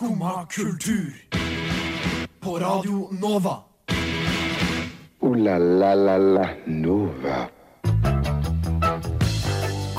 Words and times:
Skumma 0.00 0.46
kultur. 0.46 1.12
På 2.40 2.58
Radio 2.58 3.08
Nova. 3.20 3.56
O-la-la-la-la 5.20 6.48
Nova. 6.64 7.48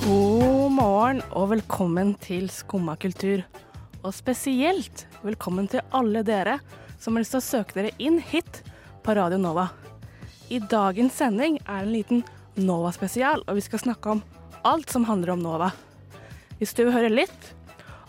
God 0.05 0.71
morgen 0.71 1.21
og 1.29 1.51
velkommen 1.51 2.15
til 2.17 2.49
Skumma 2.49 2.95
kultur. 2.97 3.43
Og 4.01 4.15
spesielt 4.17 5.05
velkommen 5.21 5.69
til 5.69 5.85
alle 5.93 6.25
dere 6.25 6.57
som 6.97 7.13
har 7.13 7.21
lyst 7.21 7.37
til 7.37 7.43
å 7.43 7.49
søke 7.51 7.77
dere 7.77 7.93
inn 8.01 8.17
hit 8.25 8.63
på 9.05 9.13
Radio 9.13 9.37
Nova. 9.37 9.67
I 10.49 10.63
dagens 10.65 11.21
sending 11.21 11.61
er 11.67 11.77
det 11.77 11.85
en 11.85 11.93
liten 11.93 12.25
Nova-spesial, 12.57 13.45
og 13.45 13.61
vi 13.61 13.67
skal 13.69 13.85
snakke 13.85 14.17
om 14.17 14.25
alt 14.65 14.89
som 14.89 15.05
handler 15.05 15.35
om 15.37 15.45
Nova. 15.45 15.69
Hvis 16.57 16.73
du 16.73 16.87
vil 16.87 16.95
høre 16.97 17.13
litt 17.13 17.53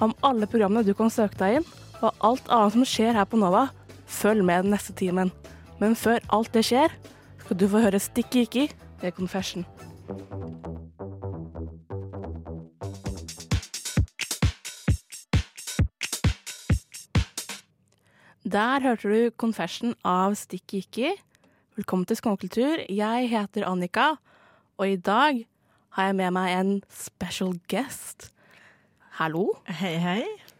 om 0.00 0.16
alle 0.24 0.48
programmene 0.48 0.88
du 0.88 0.96
kan 0.96 1.12
søke 1.12 1.36
deg 1.36 1.60
inn, 1.60 1.70
og 2.02 2.26
alt 2.26 2.48
annet 2.50 2.74
som 2.74 2.84
skjer 2.86 3.16
her 3.16 3.26
på 3.28 3.38
Nova, 3.38 3.68
følg 4.06 4.44
med 4.44 4.66
den 4.66 4.74
neste 4.74 4.94
timen. 4.98 5.30
Men 5.80 5.94
før 5.98 6.22
alt 6.34 6.52
det 6.54 6.64
skjer, 6.66 6.92
skal 7.42 7.58
du 7.58 7.68
få 7.70 7.82
høre 7.84 8.00
Stikki 8.02 8.46
Ikki 8.46 8.68
med 9.02 9.14
Confession. 9.16 9.66
Der 18.52 18.82
hørte 18.82 19.08
du 19.08 19.30
Confession 19.38 19.94
av 20.04 20.34
Stikki 20.34 20.82
Ikki. 20.82 21.12
Velkommen 21.78 22.04
til 22.04 22.18
Skånekultur. 22.18 22.82
Jeg 22.90 23.30
heter 23.30 23.64
Annika, 23.64 24.14
og 24.76 24.90
i 24.90 24.96
dag 24.96 25.46
har 25.96 26.10
jeg 26.10 26.16
med 26.18 26.34
meg 26.36 26.54
en 26.58 26.72
special 26.90 27.54
guest. 27.70 28.32
Hallo. 29.22 29.52
Hei, 29.68 29.96
hei. 30.02 30.51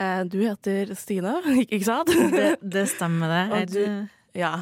Eh, 0.00 0.22
Du 0.24 0.38
heter 0.40 0.94
Stine, 0.96 1.34
ikke 1.68 1.84
sant? 1.84 2.08
Det, 2.32 2.56
det 2.62 2.86
stemmer, 2.90 3.28
det. 3.28 3.44
Og 3.60 3.66
du- 3.74 4.08
Ja. 4.38 4.54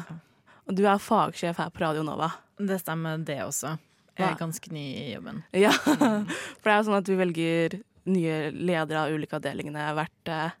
Og 0.67 0.75
du 0.75 0.83
er 0.85 0.99
fagsjef 0.99 1.57
her 1.57 1.69
på 1.71 1.81
Radio 1.81 2.03
Nova. 2.03 2.31
Det 2.59 2.77
stemmer, 2.81 3.17
det 3.25 3.39
også. 3.43 3.77
Jeg 4.19 4.27
er 4.33 4.37
ganske 4.37 4.71
ny 4.71 4.83
i 4.99 5.13
jobben. 5.15 5.39
Ja, 5.57 5.71
for 5.81 6.67
det 6.67 6.73
er 6.73 6.77
jo 6.81 6.83
sånn 6.89 6.97
at 6.99 7.07
vi 7.09 7.15
velger 7.17 7.77
nye 8.11 8.51
ledere 8.51 8.99
av 9.05 9.15
ulike 9.15 9.37
avdelingene 9.39 9.87
hvert, 9.97 10.29
eh, 10.29 10.51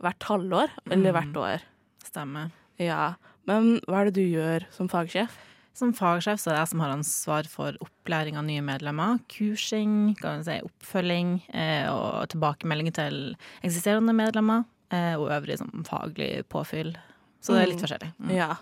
hvert 0.00 0.26
halvår, 0.30 0.70
eller 0.88 1.12
hvert 1.18 1.36
år. 1.42 1.66
Stemmer. 2.06 2.50
Ja, 2.80 3.14
men 3.50 3.80
hva 3.88 4.00
er 4.00 4.08
det 4.10 4.14
du 4.22 4.24
gjør 4.24 4.64
som 4.72 4.88
fagsjef? 4.88 5.34
Som 5.78 5.92
fagsjef 5.94 6.40
så 6.42 6.50
er 6.50 6.56
det 6.56 6.62
jeg 6.64 6.70
som 6.72 6.80
har 6.82 6.90
ansvar 6.96 7.46
for 7.50 7.76
opplæring 7.84 8.38
av 8.40 8.44
nye 8.48 8.62
medlemmer. 8.66 9.20
Kursing, 9.30 10.16
kan 10.18 10.42
si, 10.46 10.56
oppfølging 10.66 11.36
eh, 11.54 11.86
og 11.92 12.24
tilbakemelding 12.32 12.90
til 12.96 13.18
eksisterende 13.62 14.14
medlemmer. 14.18 14.64
Eh, 14.90 15.14
og 15.20 15.28
øvrig 15.36 15.58
sånn, 15.60 15.84
faglig 15.86 16.42
påfyll. 16.50 16.96
Så 17.40 17.54
det 17.54 17.62
er 17.62 17.70
litt 17.70 17.78
Mm. 17.78 17.84
forskjellig. 17.86 18.10
Mm. 18.18 18.30
Ja. 18.34 18.56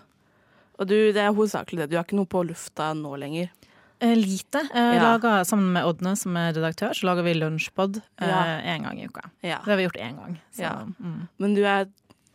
Og 0.77 0.85
du, 0.91 0.93
det 1.11 1.17
er 1.23 1.33
hovedsakelig 1.33 1.79
det. 1.79 1.89
Du 1.89 1.95
har 1.97 2.03
ikke 2.05 2.19
noe 2.19 2.29
på 2.29 2.43
lufta 2.45 2.91
nå 2.93 3.15
lenger. 3.17 3.49
Eh, 3.99 4.13
lite. 4.13 4.61
Eh, 4.75 4.93
Ja. 4.99 5.01
lager, 5.17 5.41
sammen 5.43 5.71
med 5.73 5.83
Ådne, 5.89 6.15
som 6.15 6.37
er 6.37 6.53
redaktør, 6.53 6.93
så 6.93 7.07
lager 7.09 7.23
vi 7.25 7.33
lunsjpod 7.33 7.97
én 8.21 8.27
Ja. 8.29 8.77
gang 8.83 8.99
i 9.01 9.07
uka. 9.07 9.23
Ja. 9.41 9.57
Det 9.65 9.71
har 9.73 9.77
vi 9.77 9.87
gjort 9.87 9.97
én 10.03 10.15
gang. 10.21 10.37
Så, 10.53 10.61
Ja. 10.61 10.85
mm. 11.01 11.27
Men 11.39 11.55
du 11.55 11.63
har 11.63 11.87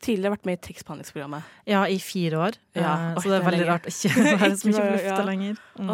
tidligere 0.03 0.35
vært 0.35 0.49
med 0.49 0.59
i 0.59 0.61
tekstbehandlingsprogrammet. 0.67 1.51
Ja, 1.71 1.85
i 1.89 1.99
fire 2.03 2.41
år. 2.49 2.59
Ja, 2.77 2.93
Eh, 3.13 3.21
så 3.23 3.31
det 3.31 3.39
er 3.39 3.47
veldig 3.47 3.67
rart 3.69 3.87
å 3.89 3.93
ikke 3.93 4.25
være 4.27 4.57
så 4.61 4.69
mye 4.71 4.81
på 4.83 4.89
lufta 4.97 5.25
lenger. 5.29 5.61
Mm. 5.79 5.93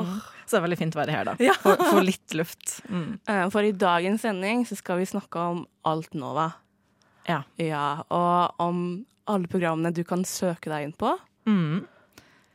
Så 0.48 0.54
det 0.54 0.58
er 0.60 0.64
veldig 0.64 0.78
fint 0.80 0.96
å 0.96 1.00
være 1.02 1.16
her, 1.16 1.28
da. 1.28 1.34
Ja. 1.44 1.54
Få, 1.60 1.74
få 1.76 2.00
litt 2.06 2.34
luft. 2.38 2.78
Mm. 2.88 3.10
Eh, 3.28 3.44
For 3.52 3.68
i 3.68 3.74
dagens 3.76 4.24
sending 4.24 4.64
så 4.68 4.78
skal 4.80 5.02
vi 5.02 5.08
snakke 5.10 5.44
om 5.52 5.62
Alt 5.88 6.16
Nova. 6.16 6.48
Ja. 7.28 7.42
Ja, 7.60 7.84
og 8.08 8.60
om 8.64 8.82
alle 9.28 9.50
programmene 9.52 9.92
du 9.92 10.00
kan 10.08 10.24
søke 10.24 10.70
deg 10.72 10.86
inn 10.88 10.94
på. 10.96 11.12
Mm. 11.48 11.82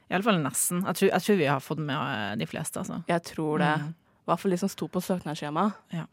Iallfall 0.09 0.40
nesten. 0.42 0.81
Jeg 0.88 0.98
tror, 0.98 1.09
jeg 1.12 1.25
tror 1.28 1.38
vi 1.40 1.46
har 1.52 1.62
fått 1.64 1.81
med 1.85 1.94
eh, 1.97 2.34
de 2.41 2.47
fleste, 2.50 2.81
altså. 2.81 3.00
Jeg 3.09 3.24
tror 3.30 3.62
det. 3.62 3.72
Mm. 3.84 3.94
I 3.94 4.31
hvert 4.31 4.41
fall 4.41 4.53
de 4.56 4.59
som 4.62 4.72
sto 4.72 4.88
på 4.90 5.02
søknadsskjemaet. 5.03 5.80
Ja. 5.94 6.08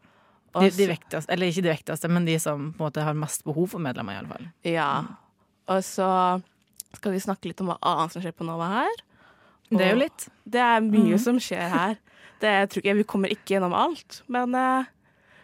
De, 0.51 0.67
de 0.75 0.87
viktigste, 0.91 1.31
eller 1.31 1.47
ikke 1.47 1.62
de 1.62 1.71
viktigste, 1.71 2.09
men 2.11 2.25
de 2.27 2.34
som 2.43 2.72
på 2.75 2.83
en 2.83 2.89
måte 2.89 3.05
har 3.07 3.15
mest 3.15 3.45
behov 3.47 3.69
for 3.71 3.83
medlemmer, 3.84 4.17
iallfall. 4.19 4.49
Ja. 4.67 4.89
Og 5.71 5.85
så 5.87 6.11
skal 6.97 7.15
vi 7.15 7.23
snakke 7.23 7.51
litt 7.51 7.61
om 7.63 7.71
hva 7.71 7.79
annet 7.87 8.15
som 8.15 8.25
skjer 8.25 8.35
på 8.37 8.47
Nova 8.47 8.69
her. 8.73 9.03
Det 9.71 9.85
er 9.85 9.93
jo 9.95 10.01
litt. 10.01 10.27
Det 10.51 10.63
er 10.63 10.83
mye 10.83 11.15
mm. 11.15 11.23
som 11.23 11.39
skjer 11.43 11.71
her. 11.71 11.99
Det 12.43 12.55
tror 12.73 12.87
jeg, 12.87 12.99
Vi 12.99 13.07
kommer 13.07 13.31
ikke 13.31 13.55
gjennom 13.55 13.75
alt, 13.77 14.23
men 14.27 14.57
uh, 14.57 14.89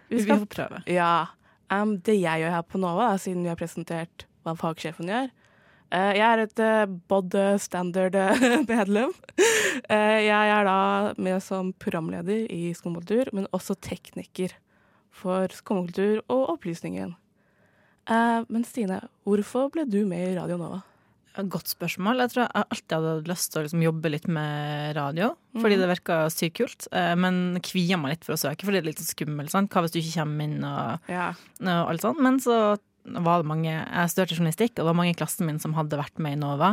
vi 0.09 0.19
Vi 0.19 0.25
skal 0.25 0.43
får 0.43 0.51
prøve. 0.51 0.83
Ja. 0.91 1.29
Um, 1.71 1.99
det 2.03 2.19
jeg 2.19 2.43
gjør 2.43 2.55
her 2.57 2.65
på 2.67 2.81
Nova, 2.83 3.13
da, 3.13 3.21
siden 3.21 3.45
vi 3.45 3.51
har 3.51 3.59
presentert 3.59 4.27
hva 4.47 4.55
fagsjefen 4.55 5.09
gjør 5.11 5.25
uh, 5.27 6.13
Jeg 6.15 6.27
er 6.27 6.43
et 6.45 6.63
uh, 6.63 6.85
bod 7.11 7.35
standard-medlem. 7.63 9.15
jeg 10.31 10.55
er 10.57 10.67
da 10.67 10.79
med 11.19 11.43
som 11.45 11.71
programleder 11.83 12.47
i 12.51 12.73
Skumkultur, 12.75 13.31
men 13.37 13.51
også 13.55 13.79
tekniker 13.79 14.57
for 15.15 15.53
Skumkultur 15.55 16.25
og 16.27 16.57
Opplysningen. 16.57 17.15
Eh, 18.06 18.43
men 18.53 18.67
Stine, 18.67 19.00
hvorfor 19.27 19.71
ble 19.75 19.87
du 19.89 20.05
med 20.09 20.33
i 20.33 20.37
Radio 20.39 20.59
Nova? 20.61 20.83
Godt 21.37 21.69
spørsmål. 21.69 22.22
Jeg 22.22 22.33
tror 22.33 22.43
jeg 22.47 22.65
alltid 22.65 22.94
hadde 22.97 23.28
lyst 23.28 23.50
til 23.53 23.61
å 23.61 23.65
liksom 23.67 23.83
jobbe 23.84 24.12
litt 24.15 24.28
med 24.33 24.94
radio, 24.97 25.34
fordi 25.59 25.77
mm. 25.77 25.83
det 25.83 25.89
virka 25.91 26.19
sykt 26.33 26.56
kult. 26.56 26.87
eh, 26.97 27.12
Men 27.21 27.59
kvier 27.61 28.00
meg 28.00 28.15
litt 28.15 28.25
for 28.25 28.39
å 28.39 28.41
søke, 28.41 28.65
fordi 28.65 28.81
det 28.81 28.84
er 28.84 28.91
litt 28.95 29.03
skummelt. 29.05 29.53
Sant? 29.53 29.69
Hva 29.72 29.84
hvis 29.84 29.93
du 29.93 30.00
ikke 30.00 30.22
kommer 30.22 30.49
inn? 30.49 30.62
og 30.65 31.11
Ja. 31.12 31.33
og 31.61 31.91
alt 31.93 32.06
sånt. 32.06 32.22
Men 32.25 32.41
så 32.41 32.78
var 33.06 33.43
det 33.43 33.50
mange 33.50 33.71
Jeg 33.71 34.11
studerte 34.11 34.39
journalistikk, 34.39 34.72
og 34.78 34.83
det 34.83 34.89
var 34.91 34.99
mange 34.99 35.12
i 35.12 35.19
klassen 35.19 35.47
min 35.47 35.61
som 35.62 35.77
hadde 35.77 36.00
vært 36.00 36.19
med 36.19 36.39
i 36.39 36.41
NOVA. 36.41 36.72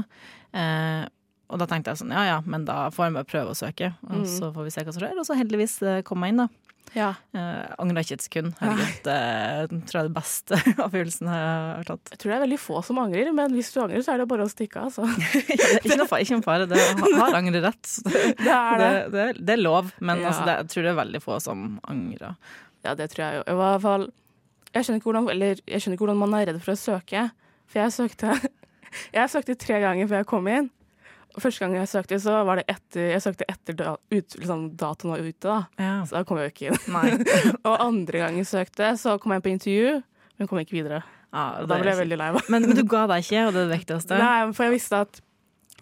Eh, 0.53 1.09
og 1.53 1.61
da 1.61 1.67
tenkte 1.69 1.93
jeg 1.93 2.01
sånn, 2.01 2.11
ja 2.15 2.25
ja, 2.25 2.41
men 2.49 2.65
da 2.65 2.87
får 2.93 3.05
jeg 3.11 3.13
bare 3.19 3.29
prøve 3.29 3.53
å 3.53 3.57
søke, 3.61 3.93
og 4.09 4.19
Mm. 4.23 4.27
så 4.27 4.49
får 4.55 4.63
vi 4.67 4.71
se 4.73 4.83
hva 4.83 4.93
som 4.95 5.03
skjer. 5.05 5.17
Og 5.21 5.25
så 5.29 5.37
heldigvis 5.37 5.75
eh, 5.85 6.01
kom 6.07 6.23
jeg 6.25 6.33
inn, 6.33 6.41
da. 6.43 6.47
ja. 6.97 7.09
Eh, 7.37 7.75
Angra 7.81 8.01
ikke 8.03 8.17
et 8.17 8.25
sekund. 8.25 8.53
Herregud, 8.59 9.07
eh, 9.13 9.67
tror 9.85 9.97
jeg 9.97 10.01
er 10.03 10.09
det 10.09 10.15
beste 10.17 10.59
avgjørelsen 10.87 11.29
jeg 11.29 11.45
har 11.77 11.87
tatt. 11.91 12.11
Jeg 12.13 12.19
tror 12.23 12.31
det 12.33 12.37
er 12.39 12.43
veldig 12.47 12.59
få 12.63 12.81
som 12.89 12.99
angrer, 13.03 13.29
men 13.37 13.53
hvis 13.53 13.69
du 13.73 13.79
angrer, 13.83 14.01
så 14.05 14.13
er 14.15 14.23
det 14.23 14.27
bare 14.33 14.47
å 14.47 14.51
stikke 14.51 14.83
av. 14.87 14.97
Ja, 15.03 15.79
ikke 15.79 15.97
noe 16.01 16.09
fare, 16.09 16.25
ikke 16.25 16.39
noe 16.39 16.47
fare. 16.49 16.67
Det 16.73 16.81
har, 16.81 17.37
angrerett. 17.39 17.93
Det, 18.09 18.23
Det 18.47 18.57
er 18.57 18.81
det. 18.83 18.89
det, 18.89 19.11
det, 19.13 19.45
det 19.45 19.55
er 19.57 19.63
lov, 19.63 19.93
men 20.01 20.21
Ja. 20.25 20.31
altså, 20.33 20.45
det, 20.49 20.57
jeg 20.63 20.69
tror 20.73 20.83
det 20.89 20.91
er 20.95 20.99
veldig 21.03 21.21
få 21.23 21.39
som 21.43 21.63
angrer. 21.87 22.35
Ja, 22.83 22.93
det 22.99 23.09
tror 23.13 23.23
jeg 23.27 23.37
jo. 23.39 23.43
I 23.47 23.57
hvert 23.61 23.81
fall 23.85 24.09
Jeg 24.73 24.83
skjønner 24.83 24.99
ikke 24.99 25.07
hvordan, 25.11 25.27
eller, 25.31 25.59
jeg 25.69 25.79
skjønner 25.83 25.95
ikke 25.99 26.03
hvordan 26.07 26.19
man 26.25 26.33
er 26.41 26.47
redd 26.49 26.57
for 26.65 26.73
å 26.73 26.79
søke. 26.81 27.27
For 27.71 27.79
jeg 27.79 27.93
søkte 27.95 28.33
Jeg 29.13 29.29
søkte 29.31 29.55
tre 29.57 29.77
ganger 29.81 30.09
før 30.09 30.19
jeg 30.21 30.27
kom 30.29 30.47
inn. 30.51 30.67
Første 31.41 31.63
gang 31.63 31.73
jeg 31.79 31.89
søkte, 31.89 32.19
så 32.21 32.35
var 32.45 32.59
det 32.59 32.65
etter 32.69 33.07
Jeg 33.15 33.23
søkte 33.25 33.45
etter 33.49 33.77
da, 33.79 33.95
ut, 34.13 34.35
liksom, 34.37 34.67
datoen 34.77 35.13
var 35.15 35.23
ute, 35.25 35.41
da. 35.47 35.55
Ja. 35.81 35.93
Så 36.05 36.19
da 36.19 36.23
kom 36.29 36.37
jeg 36.37 36.51
jo 36.51 36.53
ikke 36.53 36.69
inn. 36.69 37.25
Og 37.69 37.75
andre 37.81 38.21
gang 38.21 38.37
jeg 38.37 38.49
søkte, 38.49 38.91
så 39.01 39.15
kom 39.21 39.33
jeg 39.33 39.43
på 39.45 39.53
intervju, 39.53 39.95
men 40.37 40.49
kom 40.51 40.61
ikke 40.61 40.77
videre. 40.77 41.01
Ja, 41.33 41.47
Og 41.63 41.69
da 41.71 41.79
ble 41.81 41.89
jeg 41.89 42.01
veldig 42.03 42.19
lei 42.21 42.29
meg. 42.35 42.49
men, 42.53 42.67
men 42.69 42.77
du 42.77 42.83
ga 42.85 43.07
deg 43.09 43.25
ikke, 43.25 43.47
og 43.47 43.55
det 43.55 43.63
er 43.63 43.71
det 43.71 43.79
viktigste. 43.79 44.19
Nei, 44.21 44.35
for 44.53 44.67
jeg 44.67 44.75
visste 44.75 44.99
at 45.07 45.21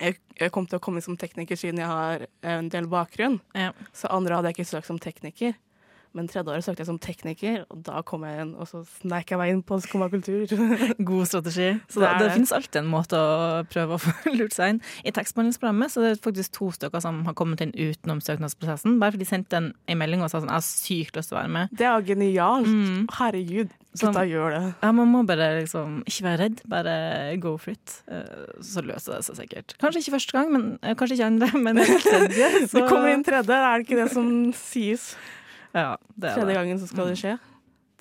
jeg, 0.02 0.16
jeg 0.40 0.54
kom 0.56 0.66
til 0.70 0.80
å 0.80 0.84
komme 0.84 1.04
som 1.04 1.18
tekniker 1.20 1.60
siden 1.60 1.82
jeg 1.84 1.90
har 1.92 2.24
en 2.48 2.70
del 2.72 2.88
bakgrunn. 2.90 3.42
Ja. 3.58 3.74
Så 3.94 4.08
andre 4.14 4.40
hadde 4.40 4.54
jeg 4.54 4.62
ikke 4.62 4.70
søkt 4.72 4.88
som 4.88 5.02
tekniker. 5.04 5.58
Men 6.18 6.28
tredje 6.28 6.52
året 6.52 6.66
søkte 6.66 6.84
jeg 6.84 6.90
som 6.90 6.98
tekniker, 7.00 7.62
og 7.72 7.84
da 7.88 8.02
kom 8.04 8.26
jeg 8.28 8.42
inn, 8.44 8.50
og 8.60 8.68
så 8.68 8.82
sneik 9.00 9.30
jeg 9.32 9.40
meg 9.40 9.54
inn 9.54 9.62
på 9.64 9.78
Skumma 9.80 10.10
kultur. 10.12 10.44
God 11.12 11.30
strategi. 11.30 11.70
Så 11.88 12.02
det, 12.04 12.08
er 12.10 12.18
det, 12.20 12.26
det. 12.28 12.34
finnes 12.36 12.52
alltid 12.58 12.80
en 12.82 12.90
måte 12.92 13.16
å 13.16 13.62
prøve 13.72 13.96
å 13.96 14.02
få 14.04 14.12
lurt 14.40 14.56
seg 14.58 14.74
inn. 14.76 14.82
I 15.08 15.14
tekstbehandlingsprogrammet 15.16 15.94
så 15.94 16.04
er 16.04 16.16
det 16.18 16.24
faktisk 16.26 16.56
to 16.58 16.68
stykker 16.76 17.04
som 17.06 17.22
har 17.30 17.38
kommet 17.40 17.64
inn 17.64 17.72
utenom 17.78 18.20
søknadsprosessen. 18.24 19.00
Bare 19.00 19.16
fordi 19.16 19.24
de 19.24 19.30
sendte 19.32 19.60
en, 19.62 19.72
en 19.88 20.02
melding 20.04 20.26
og 20.26 20.34
sa 20.34 20.42
sånn, 20.44 20.52
jeg 20.52 20.60
har 20.60 20.68
sykt 20.68 21.20
lyst 21.22 21.32
til 21.32 21.38
å 21.38 21.42
være 21.42 21.54
med. 21.56 21.76
Det 21.80 21.88
er 21.88 22.06
genialt. 22.12 22.68
Mm. 22.72 23.08
Herregud, 23.22 23.72
Sånn. 23.92 24.12
gutta 24.16 24.22
gjør 24.28 24.54
det. 24.56 24.62
Ja, 24.84 24.92
Man 24.96 25.10
må 25.12 25.24
bare 25.28 25.48
liksom 25.62 25.98
ikke 26.08 26.24
være 26.28 26.40
redd, 26.46 26.62
bare 26.72 26.94
go 27.44 27.56
for 27.60 27.74
it. 27.76 27.98
Eh, 28.12 28.56
Så 28.64 28.84
løser 28.86 29.18
det 29.18 29.26
seg 29.28 29.40
sikkert. 29.42 29.76
Kanskje 29.82 30.04
ikke 30.04 30.14
første 30.20 30.36
gang, 30.38 30.52
men 30.54 30.68
eh, 30.84 30.96
kanskje 31.00 31.18
ikke 31.18 31.28
andre, 31.32 31.50
men 31.66 31.82
tredje. 32.04 32.52
Du 32.72 32.80
kommer 32.88 33.12
inn 33.16 33.24
tredje, 33.28 33.52
er 33.64 33.80
det 33.80 33.88
ikke 33.88 34.00
det 34.04 34.10
som 34.16 34.30
sies? 34.56 35.14
Ja, 35.74 35.96
det 36.16 36.30
er 36.30 36.36
Tredje 36.36 36.48
det. 36.52 36.56
gangen 36.60 36.80
så 36.80 36.88
skal 36.90 37.08
det 37.12 37.18
skje. 37.22 37.38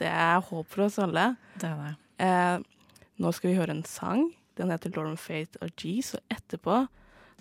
Det 0.00 0.08
er 0.08 0.40
håp 0.40 0.68
for 0.72 0.86
oss 0.88 0.98
alle. 0.98 1.36
det, 1.60 1.68
er 1.70 1.76
det. 1.84 1.94
Eh, 2.18 2.96
nå 3.20 3.32
skal 3.36 3.50
vi 3.50 3.56
høre 3.58 3.76
en 3.76 3.84
sang. 3.84 4.30
Den 4.58 4.70
heter 4.72 4.90
Lauren 4.96 5.16
Faith 5.16 5.56
og 5.60 5.70
G's', 5.80 6.14
og 6.16 6.20
etterpå 6.34 6.86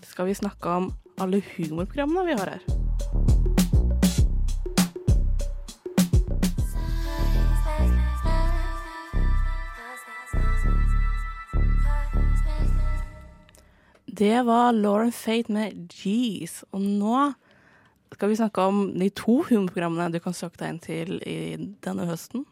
skal 0.03 0.25
vi 0.29 0.33
snakke 0.37 0.69
om 0.69 0.93
alle 1.19 1.41
humorprogrammene 1.57 2.25
vi 2.25 2.37
har 2.39 2.53
her. 2.55 3.69
Det 14.19 14.45
var 14.45 14.71
Lauren 14.71 15.11
Faith 15.11 15.51
med 15.51 15.71
G's. 15.93 16.63
Og 16.71 16.81
nå 16.81 17.31
skal 18.19 18.33
vi 18.33 18.35
snakke 18.35 18.63
om 18.67 18.79
de 18.99 19.07
to 19.15 19.37
humorprogrammene 19.47 20.11
du 20.11 20.19
kan 20.19 20.35
søke 20.35 20.59
deg 20.59 20.73
inn 20.73 20.79
til 20.83 21.19
i 21.23 21.37
denne 21.85 22.03
høsten. 22.09 22.43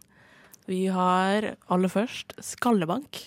Vi 0.68 0.86
har 0.96 1.58
aller 1.68 1.92
først 1.92 2.38
skallebank. 2.40 3.20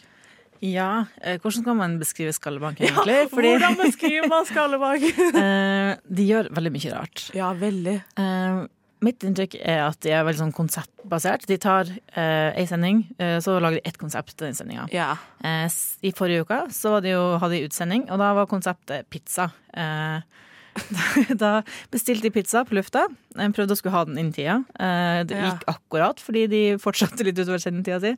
Ja, 0.65 1.05
eh, 1.21 1.37
hvordan 1.41 1.67
kan 1.67 1.77
man 1.77 1.99
beskrive 2.01 2.33
Skallebank 2.37 2.81
egentlig? 2.85 3.29
Hvordan 3.33 3.77
beskriver 3.81 4.29
man 4.29 4.49
skallebank? 4.49 5.05
eh, 5.43 5.93
de 6.05 6.27
gjør 6.29 6.51
veldig 6.57 6.75
mye 6.75 6.97
rart. 6.97 7.29
ja, 7.37 7.53
veldig. 7.61 7.97
Eh, 8.25 8.65
mitt 9.05 9.25
inntrykk 9.25 9.57
er 9.61 9.85
at 9.87 10.01
de 10.05 10.13
er 10.17 10.25
veldig 10.25 10.43
sånn 10.43 10.57
konseptbasert. 10.57 11.45
De 11.49 11.61
tar 11.61 11.89
eh, 11.93 12.51
ei 12.57 12.67
sending, 12.69 13.07
så 13.45 13.61
lager 13.61 13.81
de 13.81 13.89
ett 13.89 14.01
konsept 14.01 14.35
til 14.37 14.49
den 14.49 14.57
sendinga. 14.57 14.89
Ja. 14.93 15.15
I 15.45 16.13
forrige 16.17 16.45
uke 16.45 16.67
så 16.77 16.97
var 16.97 17.05
det 17.05 17.15
jo, 17.17 17.25
hadde 17.41 17.57
de 17.57 17.65
utsending, 17.69 18.09
og 18.09 18.21
da 18.21 18.35
var 18.37 18.49
konseptet 18.49 19.09
pizza. 19.13 19.49
Eh, 19.73 20.47
da 21.43 21.51
bestilte 21.93 22.29
de 22.29 22.33
pizza 22.35 22.63
på 22.67 22.77
lufta. 22.79 23.07
Jeg 23.37 23.55
prøvde 23.57 23.75
å 23.75 23.79
skulle 23.79 23.97
ha 23.97 24.05
den 24.09 24.19
innen 24.21 24.35
tida. 24.37 24.61
Eh, 24.81 25.23
det 25.29 25.41
gikk 25.41 25.67
akkurat, 25.71 26.23
fordi 26.23 26.47
de 26.51 26.63
fortsatte 26.83 27.27
litt 27.27 27.39
utover 27.41 27.63
sendetida 27.63 28.01
si. 28.03 28.15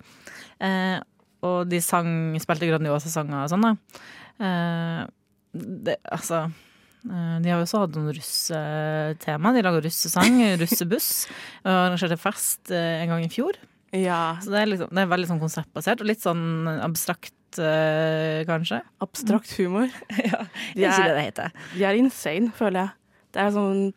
Eh, 0.62 0.99
og 1.43 1.66
de 1.70 1.81
sang, 1.82 2.37
spilte 2.43 2.69
Grandiosa-sanger 2.70 3.44
og 3.44 3.50
sånn, 3.50 3.66
da. 3.66 4.04
Eh, 4.43 5.00
det, 5.52 5.99
altså 6.08 6.46
eh, 6.46 7.34
De 7.43 7.50
har 7.50 7.58
jo 7.58 7.66
også 7.66 7.82
hatt 7.82 7.99
noen 7.99 8.14
russetema. 8.16 9.52
De 9.56 9.64
laga 9.66 9.82
russesang, 9.84 10.40
russebuss, 10.62 11.10
og 11.66 11.75
arrangerte 11.75 12.20
fest 12.20 12.72
eh, 12.75 13.02
en 13.02 13.14
gang 13.14 13.26
i 13.26 13.32
fjor. 13.32 13.58
ja. 13.96 14.22
Så 14.44 14.54
det 14.54 14.62
er, 14.62 14.72
liksom, 14.75 14.93
det 14.94 15.04
er 15.04 15.12
veldig 15.12 15.32
sånn 15.32 15.43
konseptbasert, 15.43 16.04
og 16.04 16.12
litt 16.12 16.25
sånn 16.25 16.44
abstrakt, 16.78 17.34
eh, 17.34 17.41
kanskje. 18.49 18.81
Abstrakt 19.04 19.52
humor. 19.58 19.88
Ja, 20.32 20.44
De 20.75 20.81
det 20.81 20.87
er 20.87 20.96
det 20.96 21.10
er, 21.10 21.14
det 21.16 21.25
heter. 21.26 21.52
de 21.76 21.84
er 21.84 21.99
insane, 21.99 22.52
føler 22.56 22.81
jeg. 22.81 22.90
Det 23.32 23.43
er 23.43 23.52
sånn 23.56 23.93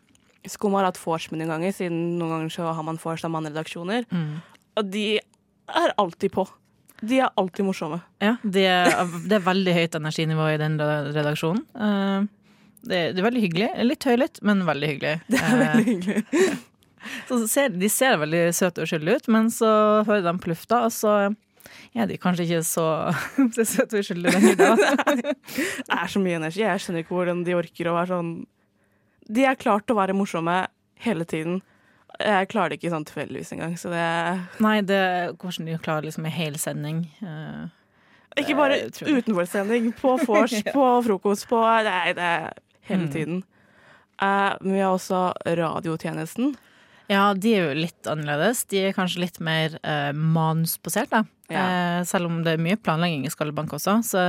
Skum 0.45 0.75
har 0.77 0.85
hatt 0.85 0.99
vors 1.01 1.25
noen 1.31 1.49
ganger, 1.49 1.71
siden 1.73 2.19
noen 2.19 2.29
ganger 2.35 2.51
så 2.53 2.67
har 2.77 2.83
man 2.85 2.99
vors 3.01 3.23
av 3.25 3.31
mannredaksjoner. 3.33 4.03
Mm. 4.13 4.35
Og 4.77 4.91
de 4.93 5.05
er 5.17 5.93
alltid 5.97 6.31
på. 6.35 6.43
De 7.01 7.17
er 7.19 7.31
alltid 7.35 7.65
morsomme. 7.65 7.97
Ja, 8.21 8.35
det 8.43 8.67
er, 8.69 8.91
det 9.25 9.39
er 9.39 9.43
veldig 9.47 9.73
høyt 9.73 9.97
energinivå 9.97 10.45
i 10.53 10.59
den 10.61 10.77
redaksjonen. 10.79 11.63
Eh, 11.73 12.27
Det, 12.85 12.99
det 13.15 13.17
er 13.17 13.25
veldig 13.25 13.41
hyggelig. 13.41 13.67
Litt 13.89 14.05
høylytt, 14.05 14.39
men 14.45 14.61
veldig 14.67 14.87
hyggelig. 14.91 15.15
Det 15.33 15.41
er 15.41 15.57
veldig 15.57 15.85
hyggelig. 15.89 16.53
Så 17.25 17.39
ser, 17.49 17.69
de 17.73 17.89
ser 17.89 18.19
veldig 18.21 18.43
søte 18.53 18.81
og 18.83 18.85
uskyldige 18.85 19.17
ut, 19.17 19.27
men 19.33 19.49
så 19.53 19.69
hører 20.05 20.21
de 20.25 20.33
plufta 20.41 20.83
lufta, 20.83 20.85
og 20.85 20.93
så 20.93 21.35
er 21.95 22.07
de 22.09 22.17
kanskje 22.21 22.45
ikke 22.47 22.63
så, 22.67 22.85
søte 23.73 23.97
og 23.97 24.03
uskyldige 24.03 24.33
lenger 24.35 24.55
da. 24.59 24.71
Det 25.87 25.95
er 25.95 26.07
så 26.11 26.19
mye 26.23 26.39
energi. 26.39 26.61
Jeg 26.65 26.79
skjønner 26.83 27.03
ikke 27.05 27.15
hvordan 27.17 27.43
de 27.47 27.55
orker 27.57 27.89
å 27.91 27.95
være 27.97 28.11
sånn 28.13 28.33
De 29.27 29.45
er 29.49 29.55
klart 29.57 29.89
å 29.89 29.95
være 29.97 30.13
morsomme 30.17 30.59
hele 31.05 31.25
tiden. 31.25 31.61
Jeg 32.21 32.47
klarer 32.51 32.71
det 32.71 32.77
ikke 32.79 32.91
sånn 32.93 33.05
tilfeldigvis 33.09 33.49
engang, 33.55 33.73
så 33.79 33.89
det 33.91 33.99
er 34.03 34.37
Nei, 34.63 34.77
det 34.87 35.01
hvordan 35.41 35.65
de 35.67 35.79
klarer 35.83 36.05
liksom 36.07 36.25
en 36.29 36.31
hel 36.31 36.55
sending. 36.61 37.01
eh, 37.25 37.65
Ikke 38.39 38.55
bare 38.55 38.77
Det 38.85 39.01
er 39.03 39.17
utenfor 39.19 39.49
sending, 39.51 39.89
på 39.99 40.13
vors, 40.23 40.53
på 40.77 40.85
frokost, 41.09 41.47
på 41.51 41.59
Nei, 41.83 42.13
det 42.15 42.23
er 42.23 42.53
hele 42.87 43.07
Mm. 43.07 43.11
tiden. 43.11 43.43
Uh, 44.21 44.55
men 44.61 44.73
vi 44.77 44.79
har 44.79 44.93
også 44.95 45.33
radiotjenesten. 45.43 46.53
Ja, 47.11 47.33
de 47.37 47.51
er 47.53 47.67
jo 47.69 47.75
litt 47.85 48.07
annerledes. 48.09 48.63
De 48.71 48.79
er 48.87 48.93
kanskje 48.97 49.19
litt 49.25 49.39
mer 49.39 49.77
eh, 49.83 50.11
manusbasert, 50.15 51.11
da. 51.11 51.23
Ja. 51.51 51.65
Eh, 51.99 52.03
selv 52.09 52.25
om 52.31 52.39
det 52.43 52.55
er 52.55 52.63
mye 52.65 52.77
planlegging 52.81 53.25
i 53.27 53.29
Skallebank 53.33 53.73
også, 53.77 53.99
så 54.07 54.23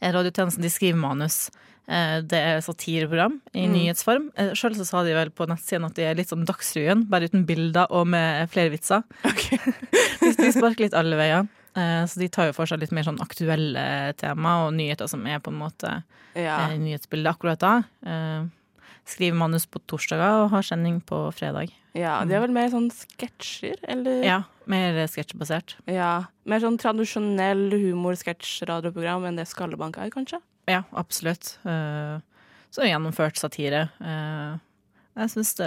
er 0.00 0.12
radiotjenesten 0.12 0.62
De 0.62 0.68
skriver 0.70 0.98
manus. 1.00 1.48
Eh, 1.88 2.18
det 2.20 2.36
er 2.36 2.58
satireprogram 2.60 3.38
i 3.56 3.64
Mm. 3.66 3.72
nyhetsform. 3.72 4.26
Eh, 4.36 4.50
Sjøl 4.52 4.76
så 4.76 4.84
sa 4.84 5.02
de 5.04 5.14
vel 5.16 5.30
på 5.30 5.46
nettsiden 5.48 5.86
at 5.88 5.94
de 5.96 6.02
er 6.04 6.14
litt 6.18 6.28
sånn 6.28 6.44
Dagsrevyen, 6.44 7.06
bare 7.08 7.30
uten 7.30 7.46
bilder 7.48 7.86
og 7.90 8.06
med 8.12 8.50
flere 8.52 8.70
vitser. 8.76 9.02
de, 9.24 10.34
de 10.36 10.52
sparker 10.52 10.84
litt 10.84 10.94
alle 10.98 11.16
veier. 11.16 11.48
Eh, 11.78 12.04
så 12.10 12.20
de 12.20 12.28
tar 12.28 12.50
jo 12.50 12.52
for 12.56 12.66
seg 12.68 12.80
litt 12.82 12.92
mer 12.92 13.04
sånn 13.08 13.20
aktuelle 13.24 14.12
tema 14.20 14.66
og 14.66 14.74
nyheter 14.76 15.08
som 15.08 15.24
er 15.26 15.40
på 15.40 15.48
en 15.54 15.60
måte 15.64 16.02
Ja. 16.36 16.68
eh, 16.68 16.76
nyhetsbildet 16.76 17.32
akkurat 17.32 17.58
da. 17.64 17.74
Skriver 19.08 19.38
manus 19.40 19.64
på 19.70 19.80
torsdager 19.88 20.42
og 20.44 20.50
har 20.52 20.66
sending 20.66 20.98
på 21.08 21.22
fredag. 21.32 21.70
ja. 21.96 22.18
De 22.28 22.34
er 22.36 22.42
vel 22.44 22.52
mer 22.52 22.68
sånn 22.72 22.90
sketsjer, 22.92 23.78
eller? 23.88 24.20
Ja, 24.26 24.42
mer 24.68 24.98
sketsjbasert. 25.08 25.76
Ja, 25.88 26.26
Mer 26.48 26.60
sånn 26.64 26.76
tradisjonell 26.80 27.66
humor-sketsj-radioprogram 27.72 29.24
enn 29.28 29.36
det 29.40 29.46
Skallebank 29.48 29.98
er, 30.00 30.10
kanskje? 30.12 30.40
Ja, 30.68 30.82
absolutt. 30.92 31.56
Eh, 31.64 32.18
Så 32.70 32.84
gjennomført 32.84 33.38
satire. 33.40 33.86
Eh, 34.00 34.58
Jeg 35.18 35.30
syns 35.32 35.54
det, 35.58 35.66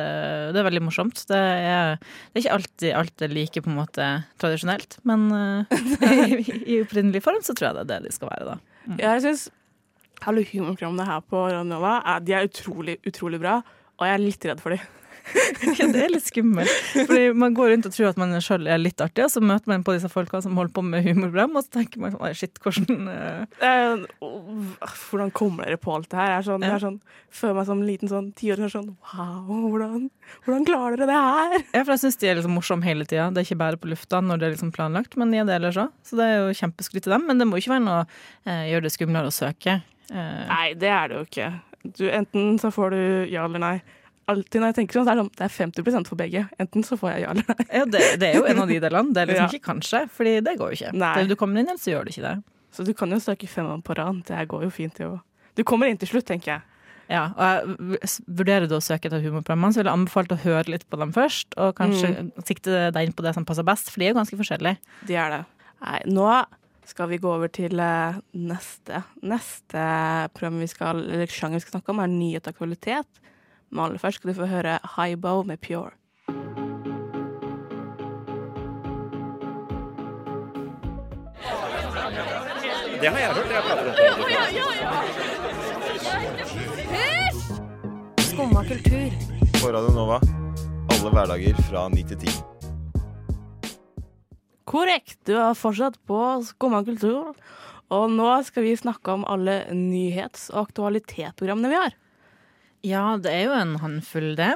det 0.53 0.59
er 0.61 0.67
veldig 0.69 0.83
morsomt. 0.85 1.25
Det 1.27 1.35
er, 1.35 1.97
det 1.99 2.37
er 2.37 2.43
ikke 2.45 2.53
alltid 2.55 2.93
alt 2.95 3.21
er 3.25 3.33
like 3.33 3.61
på 3.65 3.67
en 3.69 3.75
måte 3.81 4.05
tradisjonelt, 4.39 4.99
men 5.03 5.25
eh, 5.35 5.65
i, 6.37 6.59
i 6.77 6.77
opprinnelig 6.85 7.23
form 7.25 7.41
så 7.43 7.51
tror 7.57 7.71
jeg 7.71 7.75
det 7.75 7.81
er 7.83 7.89
det 7.97 8.05
de 8.05 8.13
skal 8.15 8.29
være, 8.31 8.53
da. 8.53 8.59
Ja, 9.01 9.15
Jeg 9.17 9.25
syns 9.25 9.49
alle 10.29 10.45
humorprogrammene 10.51 11.05
her 11.07 11.21
på 11.25 11.45
Radio 11.51 11.81
er, 11.91 12.19
de 12.25 12.33
er 12.37 12.49
utrolig, 12.49 12.97
utrolig 13.07 13.39
bra, 13.41 13.59
og 13.97 14.07
jeg 14.07 14.13
er 14.17 14.25
litt 14.25 14.49
redd 14.51 14.63
for 14.63 14.77
dem. 14.77 14.89
Ja, 15.77 15.85
det 15.93 15.99
er 16.01 16.09
litt 16.09 16.25
skummelt. 16.25 16.71
Fordi 17.05 17.27
man 17.37 17.53
går 17.53 17.69
rundt 17.69 17.85
og 17.85 17.93
tror 17.93 18.07
at 18.09 18.17
man 18.17 18.33
sjøl 18.41 18.65
er 18.65 18.79
litt 18.81 18.99
artig, 19.05 19.21
og 19.27 19.29
så 19.29 19.41
møter 19.45 19.69
man 19.69 19.83
på 19.85 19.93
disse 19.93 20.09
folka 20.09 20.39
som 20.41 20.55
holder 20.57 20.73
på 20.73 20.81
med 20.81 21.05
humorprogram, 21.05 21.53
og 21.59 21.65
så 21.67 21.75
tenker 21.77 22.01
man 22.01 22.15
sånn 22.15 22.33
shit, 22.39 22.57
hvordan 22.63 23.05
uh... 23.05 24.07
Hvordan 25.11 25.29
kommer 25.37 25.69
dere 25.69 25.77
på 25.81 25.93
alt 25.93 26.09
det 26.11 26.17
her? 26.17 26.31
Jeg 26.31 26.39
er 26.39 26.47
sånn, 26.49 26.65
jeg 26.65 26.71
Ja. 26.73 26.79
er 26.79 26.83
sånn, 26.87 26.97
føler 27.37 27.57
meg 27.59 27.69
som 27.69 27.83
en 27.83 27.87
liten 27.91 28.11
sånn 28.11 28.31
tiåring. 28.33 28.71
Sånn, 28.73 28.89
wow, 29.13 29.69
hvordan, 29.69 30.09
hvordan 30.45 30.67
klarer 30.67 30.97
dere 30.97 31.11
det 31.11 31.21
her? 31.21 31.55
Ja, 31.69 31.83
for 31.85 31.93
jeg 31.93 32.03
syns 32.07 32.17
de 32.17 32.31
er 32.31 32.41
liksom 32.41 32.57
morsomme 32.57 32.89
hele 32.89 33.05
tida. 33.05 33.29
Det 33.29 33.43
er 33.43 33.47
ikke 33.51 33.61
bare 33.61 33.77
på 33.77 33.93
lufta 33.93 34.23
når 34.25 34.41
det 34.41 34.49
er 34.49 34.55
liksom 34.57 34.73
planlagt, 34.75 35.17
men 35.21 35.37
er 35.37 35.45
det 35.45 35.59
ellers 35.59 35.77
òg. 35.85 35.93
Så 36.01 36.17
det 36.19 36.25
er 36.27 36.37
jo 36.41 36.57
kjempeskryt 36.63 37.05
til 37.05 37.13
dem. 37.13 37.29
Men 37.29 37.37
det 37.37 37.47
må 37.47 37.61
ikke 37.61 37.75
være 37.77 37.85
noe 37.85 38.01
eh, 38.49 38.65
gjør 38.73 38.87
det 38.89 38.95
skumlere 38.97 39.29
å 39.29 39.37
søke. 39.37 39.83
Eh, 40.11 40.45
Nei, 40.51 40.67
det 40.75 40.89
er 40.91 41.07
det 41.11 41.17
jo 41.21 41.25
ikke. 41.29 41.49
Du, 41.97 42.05
enten 42.13 42.57
så 42.61 42.69
får 42.75 42.93
du 42.93 43.01
ja 43.31 43.45
eller 43.47 43.61
nei. 43.63 43.75
Alltid 44.31 44.61
når 44.61 44.69
jeg 44.71 44.75
tenker 44.77 44.99
sånn, 44.99 45.05
så 45.07 45.11
er 45.11 45.17
det 45.17 45.23
sånn, 45.23 45.31
det 45.39 45.45
er 45.47 45.53
50% 45.55 46.09
for 46.11 46.19
begge. 46.19 46.43
Enten 46.61 46.85
så 46.87 46.95
får 46.99 47.13
jeg 47.15 47.23
ja 47.25 47.31
eller 47.33 47.47
nei. 47.49 47.65
ja, 47.73 47.85
det, 47.89 48.01
det 48.21 48.27
er 48.29 48.37
jo 48.37 48.45
en 48.51 48.61
av 48.63 48.69
de 48.69 48.77
delene. 48.83 49.13
Det 49.15 49.23
er 49.23 49.31
liksom 49.31 49.47
Ja. 49.49 49.51
ikke 49.57 49.67
kanskje, 49.71 50.03
Fordi 50.13 50.33
det 50.45 50.53
går 50.59 50.71
jo 50.75 50.77
ikke. 50.79 50.91
Nei. 51.01 51.13
Du 51.31 51.35
kommer 51.39 51.59
inn, 51.63 51.71
eller 51.71 51.81
så 51.81 51.95
gjør 51.95 52.05
du 52.07 52.13
ikke 52.13 52.27
det. 52.27 52.35
Så 52.71 52.85
du 52.87 52.93
kan 52.95 53.11
jo 53.11 53.19
søke 53.19 53.49
fem 53.51 53.67
år 53.73 53.81
på 53.83 53.95
rad. 53.97 54.21
Det 54.27 54.37
her 54.37 54.45
går 54.51 54.67
jo 54.67 54.69
fint, 54.71 54.93
det 54.99 55.07
òg. 55.09 55.17
Du 55.59 55.63
kommer 55.67 55.89
inn 55.91 55.97
til 55.99 56.07
slutt, 56.13 56.27
tenker 56.29 56.53
jeg. 56.53 56.61
Ja, 57.11 57.25
og 57.35 57.41
jeg 57.97 58.21
Vurderer 58.39 58.69
du 58.71 58.77
å 58.77 58.83
søke 58.83 59.09
etter 59.09 59.19
humorprogrammene, 59.19 59.73
så 59.75 59.81
vil 59.81 59.89
jeg 59.89 59.97
anbefale 59.99 60.37
å 60.37 60.39
høre 60.45 60.71
litt 60.71 60.85
på 60.87 60.99
dem 61.01 61.11
først. 61.11 61.57
Og 61.59 61.73
kanskje 61.75 62.13
sikte 62.47 62.85
deg 62.95 63.09
inn 63.09 63.17
på 63.17 63.25
det 63.25 63.33
som 63.35 63.43
passer 63.49 63.65
best, 63.67 63.89
for 63.91 63.99
de 63.99 64.07
er 64.07 64.13
jo 64.13 64.19
ganske 64.21 64.37
forskjellige. 64.39 64.79
De 65.09 65.17
er 65.19 65.33
det. 65.33 65.41
Nei, 65.81 65.97
nå 66.13 66.29
skal 66.89 67.09
vi 67.09 67.17
gå 67.21 67.29
over 67.29 67.51
til 67.53 67.79
eh, 67.79 68.19
neste. 68.33 69.03
Neste 69.21 69.85
program 70.35 70.59
vi 70.61 70.67
skal, 70.71 71.03
eller 71.05 71.27
sjanger 71.31 71.59
vi 71.59 71.65
skal 71.65 71.77
snakke 71.77 71.93
om, 71.93 72.01
er 72.03 72.11
nyhet 72.11 72.47
og 72.49 72.57
kvalitet. 72.57 73.21
Men 73.71 73.85
aller 73.85 74.01
først 74.01 74.19
skal 74.19 74.33
du 74.33 74.39
få 74.41 74.49
høre 74.51 74.79
Highbow 74.97 75.43
med 75.47 75.57
Pure. 75.63 75.91
Det 83.01 83.09
har 83.09 83.19
jeg 83.19 83.33
hørt. 83.33 83.51
Jeg 83.51 83.63
prater 83.65 83.81
om 83.81 83.87
det. 83.87 84.01
Skumma 88.23 88.61
kultur. 88.63 89.09
På 89.61 89.67
Radio 89.71 89.91
Nova. 89.95 90.19
Alle 90.91 91.09
hverdager 91.09 91.55
fra 91.69 91.89
9 91.89 92.03
til 92.03 92.17
10. 92.17 92.50
Korrekt. 94.71 95.17
Du 95.27 95.35
er 95.35 95.57
fortsatt 95.57 95.97
på 96.07 96.19
Skumma 96.47 96.81
kultur. 96.87 97.33
Og 97.91 98.05
nå 98.13 98.29
skal 98.47 98.63
vi 98.63 98.77
snakke 98.79 99.17
om 99.17 99.25
alle 99.27 99.65
nyhets- 99.75 100.47
og 100.53 100.69
aktualitetsprogrammene 100.69 101.71
vi 101.73 101.79
har. 101.79 101.97
Ja, 102.87 103.03
det 103.21 103.33
er 103.35 103.49
jo 103.49 103.57
en 103.57 103.75
håndfull, 103.81 104.31
det. 104.39 104.53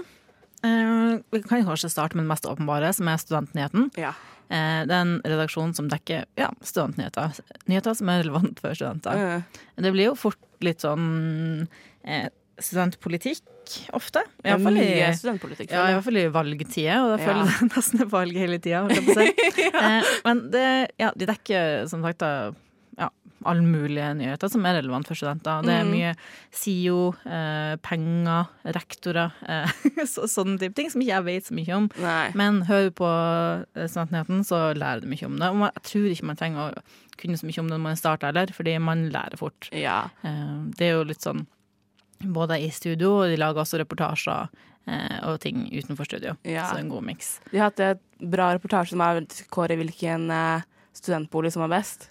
Eh, 0.63 1.17
vi 1.35 1.41
kan 1.43 1.65
kanskje 1.67 1.91
starte 1.91 2.15
med 2.15 2.23
den 2.23 2.31
mest 2.31 2.47
åpenbare, 2.47 2.93
som 2.95 3.11
er 3.11 3.19
Studentnyheten. 3.21 3.91
Ja. 3.99 4.13
Eh, 4.47 4.85
det 4.87 4.93
er 4.95 5.03
en 5.03 5.19
redaksjon 5.25 5.75
som 5.75 5.89
dekker 5.91 6.25
ja, 6.39 6.49
studentnyheter. 6.63 7.35
Nyheter 7.67 7.97
som 7.99 8.09
er 8.09 8.23
relevant 8.23 8.63
for 8.63 8.77
studenter. 8.77 9.19
Mm. 9.19 9.61
Det 9.83 9.93
blir 9.93 10.11
jo 10.11 10.17
fort 10.19 10.39
litt 10.65 10.85
sånn 10.85 11.67
eh, 12.07 12.29
studentpolitikk 12.59 13.41
ofte. 13.97 14.21
det 14.43 14.51
er 14.51 14.53
Iallfall 14.55 14.77
i, 14.77 14.85
ja, 14.99 15.09
i 15.09 15.95
hvert 15.95 16.03
fall 16.05 16.17
i 16.21 16.27
valgtida, 16.31 16.99
og 17.03 17.15
da 17.15 17.17
Ja. 17.17 17.25
føler 17.25 17.49
det 17.59 17.71
nesten 17.75 18.01
er 18.05 18.11
valg 18.11 18.37
hele 18.37 18.59
tida. 18.59 18.85
ja. 19.65 20.01
men 20.25 20.45
det, 20.53 20.65
ja, 21.01 21.11
de 21.17 21.25
dekker 21.31 21.87
som 21.89 22.03
sagt 22.05 22.19
da, 22.21 22.51
ja, 22.99 23.09
alle 23.45 23.61
mulige 23.65 24.07
nyheter 24.17 24.49
som 24.49 24.63
er 24.65 24.77
relevant 24.79 25.05
for 25.09 25.15
studenter. 25.19 25.61
Det 25.65 25.73
er 25.73 25.83
Mhm. 25.83 25.91
mye 25.91 26.13
SIO, 26.55 27.13
eh, 27.25 27.75
penger, 27.83 28.47
rektorer, 28.77 29.33
eh, 29.47 29.73
så, 30.13 30.25
sånne 30.31 30.57
type 30.61 30.75
ting 30.77 30.89
som 30.89 31.01
ikke 31.01 31.11
jeg 31.15 31.25
vet 31.27 31.49
så 31.49 31.53
mye 31.57 31.75
om. 31.75 31.89
Nei. 32.01 32.31
Men 32.33 32.61
hører 32.69 32.89
du 32.89 32.95
på 33.01 33.09
eh, 33.75 33.87
Studentnyheten, 33.89 34.45
så 34.47 34.73
lærer 34.77 35.01
du 35.03 35.07
mye 35.11 35.25
om 35.27 35.35
det. 35.41 35.49
Og 35.51 35.65
jeg 35.67 35.83
tror 35.91 36.07
ikke 36.13 36.29
man 36.31 36.39
trenger 36.39 36.71
å 36.71 36.85
kunne 37.17 37.37
så 37.39 37.45
mye 37.47 37.59
om 37.59 37.67
det 37.69 37.77
når 37.77 37.83
man 37.89 37.95
starter 37.99 38.27
heller, 38.31 38.53
fordi 38.55 38.77
man 38.81 39.09
lærer 39.13 39.37
fort. 39.39 39.69
Ja. 39.73 40.09
Eh, 40.23 40.55
Det 40.77 40.87
er 40.89 40.97
jo 40.97 41.03
litt 41.11 41.21
sånn 41.25 41.45
både 42.23 42.59
i 42.63 42.69
studio, 42.71 43.17
og 43.23 43.29
de 43.31 43.37
lager 43.39 43.61
også 43.63 43.79
reportasjer 43.81 44.47
eh, 44.87 45.17
og 45.27 45.39
ting 45.43 45.65
utenfor 45.73 46.05
studio. 46.07 46.35
Ja. 46.47 46.69
Så 46.71 46.79
en 46.79 46.89
god 46.89 47.03
miks. 47.03 47.39
De 47.51 47.59
har 47.59 47.71
hatt 47.71 47.79
et 47.83 48.01
bra 48.31 48.53
reportasje 48.55 48.95
som 48.95 49.01
er 49.05 49.23
kåre 49.53 49.75
hvilken 49.79 50.29
eh, 50.31 50.63
studentbolig 50.95 51.51
som 51.53 51.65
er 51.67 51.73
best. 51.75 52.09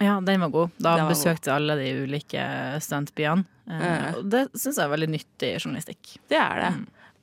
Ja, 0.00 0.14
den 0.24 0.40
var 0.40 0.48
god. 0.54 0.70
Da 0.80 0.94
var 0.96 1.02
god. 1.04 1.12
besøkte 1.12 1.52
alle 1.52 1.74
de 1.76 1.90
ulike 2.06 2.44
studentbyene. 2.80 3.44
Eh, 3.68 3.82
Ja. 3.84 4.14
og 4.16 4.30
det 4.32 4.46
syns 4.54 4.78
jeg 4.78 4.86
er 4.86 4.94
veldig 4.94 5.10
nyttig 5.12 5.50
journalistikk. 5.60 6.14
Det 6.30 6.38
er 6.40 6.62
det. 6.64 6.70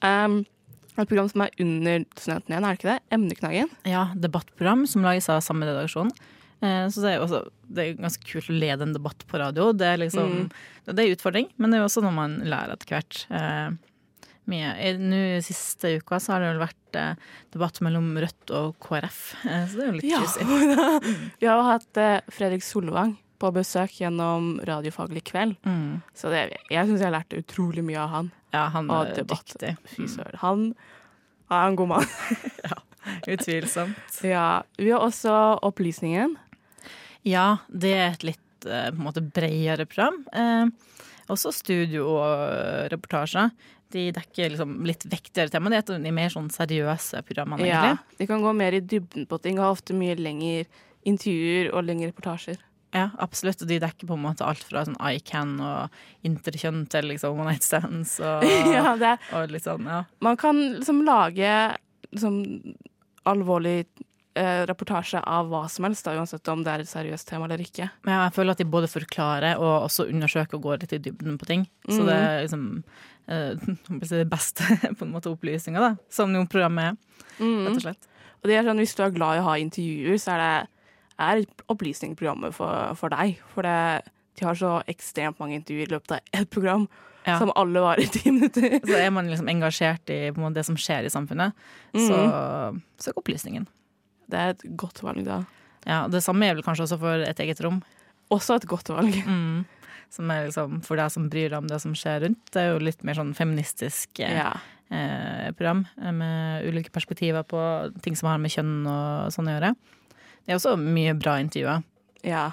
Um, 0.05 0.45
et 0.97 1.07
program 1.09 1.27
som 1.29 1.41
er 1.45 1.51
under 1.61 2.05
Studenten 2.17 2.53
igjen, 2.53 2.63
er 2.65 2.73
det 2.73 2.79
ikke 2.79 2.91
det? 2.93 3.01
Emneknaggen. 3.17 3.69
Ja, 3.85 4.03
debattprogram 4.17 4.85
som 4.89 5.03
lages 5.05 5.27
av 5.29 5.41
samme 5.45 5.65
redaksjon. 5.69 6.09
Eh, 6.61 6.87
Så 6.89 7.01
det 7.03 7.11
er, 7.11 7.17
jo 7.19 7.25
også, 7.27 7.41
det 7.69 7.83
er 7.83 7.97
ganske 8.01 8.23
kult 8.25 8.49
å 8.49 8.55
lede 8.59 8.81
en 8.87 8.93
debatt 8.95 9.25
på 9.29 9.37
radio. 9.39 9.71
Det 9.73 9.85
er 9.87 9.97
liksom 10.01 10.31
Mm. 10.31 10.51
Det 10.87 10.99
er 10.99 11.07
en 11.09 11.15
utfordring, 11.17 11.49
men 11.57 11.69
det 11.71 11.77
er 11.77 11.81
jo 11.83 11.89
også 11.89 12.01
noe 12.05 12.15
man 12.15 12.39
lærer 12.47 12.71
etter 12.73 12.87
hvert. 12.95 13.25
Eh. 13.29 13.69
I- 14.47 14.93
Nå 14.97 15.41
siste 15.43 15.97
uka 15.99 16.15
så 16.23 16.31
har 16.33 16.39
det 16.39 16.53
vel 16.55 16.67
vært 16.67 16.95
eh, 16.95 17.15
debatt 17.51 17.81
mellom 17.83 18.15
Rødt 18.15 18.51
og 18.55 18.77
KrF, 18.79 19.35
eh, 19.45 19.65
så 19.67 19.75
det 19.75 19.83
er 19.83 19.87
jo 19.91 19.97
litt 19.97 20.07
Ja. 20.07 20.19
juicy. 20.23 20.45
Vi 21.41 21.47
har 21.47 21.57
jo 21.59 21.65
hatt 21.67 21.97
eh, 21.97 22.21
Fredrik 22.31 22.63
Solvang 22.63 23.17
på 23.37 23.51
besøk 23.53 23.91
gjennom 23.99 24.55
Radiofaglig 24.65 25.25
kveld. 25.27 25.57
Mm. 25.67 26.01
Så 26.15 26.31
det, 26.31 26.45
jeg 26.71 26.87
syns 26.87 27.01
jeg 27.03 27.11
lærte 27.11 27.37
utrolig 27.43 27.83
mye 27.83 27.99
av 27.99 28.09
han. 28.09 28.31
Ja, 28.55 28.69
han 28.69 28.89
er 28.89 29.11
dyktig. 29.27 29.75
Fy 29.93 30.07
søren. 30.07 30.39
Han 30.41 30.63
er 31.51 31.67
en 31.67 31.75
god 31.75 31.87
mann. 31.91 32.07
ja, 32.63 32.79
Utvilsomt. 33.27 34.23
Ja, 34.23 34.63
Vi 34.79 34.89
har 34.91 35.03
også 35.03 35.59
Opplysningen. 35.61 36.37
Ja, 37.27 37.47
det 37.67 37.93
er 37.95 38.11
et 38.13 38.27
litt 38.27 38.67
eh, 38.67 38.89
på 38.91 38.97
en 38.97 39.07
måte 39.07 39.23
bredere 39.23 39.87
program. 39.89 40.21
Eh, 40.31 40.69
også 41.31 41.51
studio 41.55 42.07
og 42.15 42.45
eh, 42.47 42.85
reportasjer. 42.93 43.51
De 43.93 44.09
dekker 44.15 44.51
liksom 44.53 44.79
litt 44.87 45.05
vektigere 45.07 45.51
tema. 45.51 45.71
Det 45.71 45.77
er 45.79 45.85
et 45.85 45.91
av 45.95 46.07
de 46.07 46.13
mer 46.15 46.31
sånn 46.33 46.49
seriøse 46.51 47.23
programmene, 47.27 47.67
Ja. 47.67 47.95
De 48.19 48.27
kan 48.27 48.43
gå 48.43 48.53
mer 48.55 48.75
i 48.75 48.83
dybden 48.83 49.27
på 49.27 49.39
ting. 49.43 49.59
Har 49.61 49.75
ofte 49.75 49.95
mye 49.95 50.17
lengre 50.19 50.65
intervjuer 51.07 51.71
og 51.71 51.85
lengre 51.87 52.11
reportasjer. 52.11 52.59
Ja, 52.95 53.09
absolutt. 53.19 53.61
Og 53.63 53.69
de 53.69 53.79
dekker 53.83 54.07
på 54.09 54.15
en 54.15 54.23
måte 54.23 54.47
alt 54.47 54.63
fra 54.63 54.83
sånn 54.87 54.99
ICAN 54.99 55.57
og 55.63 55.97
interkjønn 56.27 56.85
til 56.91 57.09
liksom 57.11 57.39
one 57.39 57.51
night 57.51 57.65
stands 57.67 58.17
og, 58.23 58.45
ja, 58.75 58.95
det 58.99 59.13
er, 59.15 59.25
og 59.35 59.51
litt 59.51 59.67
sånn, 59.67 59.87
ja. 59.87 60.03
man 60.23 60.39
kan 60.39 60.59
liksom 60.77 61.03
lage 61.07 61.51
liksom 62.13 62.39
alvorlig 63.27 63.81
eh, 64.37 64.61
reportasje 64.69 65.19
av 65.25 65.49
hva 65.51 65.63
som 65.73 65.87
helst, 65.87 66.05
da, 66.05 66.13
uansett 66.19 66.47
om 66.53 66.61
det 66.63 66.73
er 66.75 66.83
et 66.85 66.89
seriøst 66.91 67.27
tema 67.29 67.45
eller 67.49 67.63
ikke. 67.65 67.89
Men 68.05 68.13
jeg 68.21 68.33
føler 68.37 68.53
at 68.55 68.61
de 68.61 68.67
både 68.77 68.87
forklarer 68.91 69.57
og 69.57 69.87
også 69.89 70.05
undersøker 70.11 70.59
og 70.59 70.63
går 70.67 70.83
litt 70.85 70.93
i 70.93 71.01
dybden 71.09 71.39
på 71.41 71.49
ting. 71.49 71.65
Så 71.89 72.05
det 72.07 72.15
er 72.17 72.43
liksom 72.45 72.67
eh, 73.27 73.67
det 74.13 74.29
beste 74.31 74.63
på 74.97 75.05
en 75.07 75.11
måte 75.15 75.31
opplysninga, 75.33 75.79
da. 75.83 75.91
Som 76.13 76.35
jo 76.37 76.45
programmet 76.45 76.93
er, 76.93 77.03
Mm. 77.37 77.67
rett 77.67 77.75
og 77.75 77.81
slett. 77.83 78.07
Og 78.41 78.47
det 78.49 78.55
er 78.57 78.63
sånn, 78.65 78.79
Hvis 78.81 78.95
du 78.97 79.03
er 79.03 79.11
glad 79.13 79.35
i 79.37 79.41
å 79.41 79.45
ha 79.45 79.57
intervjuer, 79.61 80.17
så 80.21 80.31
er 80.33 80.39
det 80.41 80.69
er 81.19 81.43
opplysningsprogrammet 81.69 82.53
for, 82.53 82.95
for 82.97 83.09
deg. 83.13 83.37
For 83.53 83.65
det, 83.65 83.75
de 84.37 84.45
har 84.45 84.57
så 84.57 84.71
ekstremt 84.89 85.37
mange 85.41 85.57
intervjuer 85.59 85.85
i 85.89 85.93
løpet 85.95 86.15
av 86.17 86.19
ett 86.33 86.49
program, 86.49 86.87
Ja. 87.27 87.37
som 87.41 87.51
alle 87.59 87.81
varer 87.83 88.05
i 88.05 88.07
ti 88.07 88.31
minutter. 88.31 88.77
Så 88.87 88.95
er 88.95 89.09
man 89.11 89.27
liksom 89.27 89.49
engasjert 89.51 90.09
i 90.13 90.31
måte, 90.31 90.53
det 90.61 90.65
som 90.65 90.77
skjer 90.79 91.05
i 91.05 91.11
samfunnet, 91.11 91.53
Mm. 91.93 92.07
så 92.07 92.17
søk 93.03 93.17
opplysningen. 93.19 93.67
Det 94.27 94.39
er 94.39 94.49
et 94.55 94.65
godt 94.77 95.01
valg, 95.05 95.23
da. 95.25 95.41
Ja, 95.87 96.01
Det 96.11 96.19
samme 96.23 96.45
er 96.49 96.55
vel 96.57 96.63
kanskje 96.65 96.83
også 96.87 96.97
for 96.99 97.23
et 97.23 97.39
eget 97.39 97.61
rom. 97.63 97.81
Også 98.33 98.55
et 98.59 98.67
godt 98.67 98.89
valg. 98.93 99.13
Mm. 99.27 99.65
Som 100.09 100.29
er 100.31 100.45
liksom 100.47 100.77
for 100.87 100.95
deg 100.95 101.11
som 101.11 101.25
bryr 101.27 101.49
deg 101.51 101.57
om 101.59 101.67
det 101.67 101.81
som 101.83 101.91
skjer 101.95 102.21
rundt. 102.23 102.39
Det 102.55 102.61
er 102.61 102.69
jo 102.71 102.79
litt 102.79 103.01
mer 103.03 103.17
sånn 103.19 103.33
feministisk 103.35 104.21
eh, 104.23 104.37
Ja. 104.37 104.53
eh, 104.89 105.49
program 105.51 105.81
eh, 105.99 106.13
med 106.15 106.63
ulike 106.69 106.93
perspektiver 106.95 107.43
på 107.43 107.59
ting 108.05 108.15
som 108.15 108.29
har 108.31 108.37
med 108.39 108.53
kjønn 108.53 108.85
og 108.87 109.33
sånn 109.35 109.49
å 109.51 109.55
gjøre. 109.57 109.73
Det 110.47 110.53
er 110.55 110.61
også 110.61 110.77
mye 110.79 111.11
bra 111.19 111.35
intervjuer. 111.43 111.83
ja. 112.23 112.45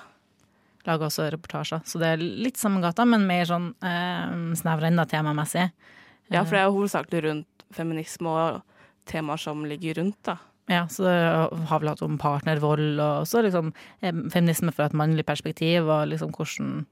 Lager 0.85 1.07
også 1.07 1.31
reportasjer. 1.33 1.81
Så 1.89 1.97
det 2.03 2.09
er 2.13 2.19
litt 2.21 2.59
samme 2.61 2.83
gata, 2.83 3.07
men 3.09 3.23
mer 3.25 3.47
sånn 3.49 3.71
eh, 3.81 4.35
snevra 4.59 4.91
enda 4.91 5.07
temamessig. 5.09 5.71
Ja, 6.29 6.43
for 6.43 6.51
det 6.53 6.61
er 6.61 6.67
jo 6.67 6.75
hovedsakelig 6.75 7.23
rundt 7.25 7.65
feminisme 7.73 8.29
og 8.29 8.59
temaer 9.09 9.41
som 9.41 9.63
ligger 9.65 9.97
rundt, 10.03 10.19
da. 10.29 10.35
Ja, 10.71 10.87
så 10.89 11.05
det 11.05 11.15
har 11.69 11.81
vel 11.83 11.91
hatt 11.91 12.03
om 12.07 12.17
partnervold 12.21 12.97
og 12.97 13.25
også 13.27 13.43
liksom 13.45 13.73
feminisme 14.01 14.73
fra 14.73 14.89
et 14.89 14.97
mannlig 14.97 15.27
perspektiv, 15.29 15.91
og 15.93 16.09
liksom 16.09 16.33
hvordan 16.33 16.87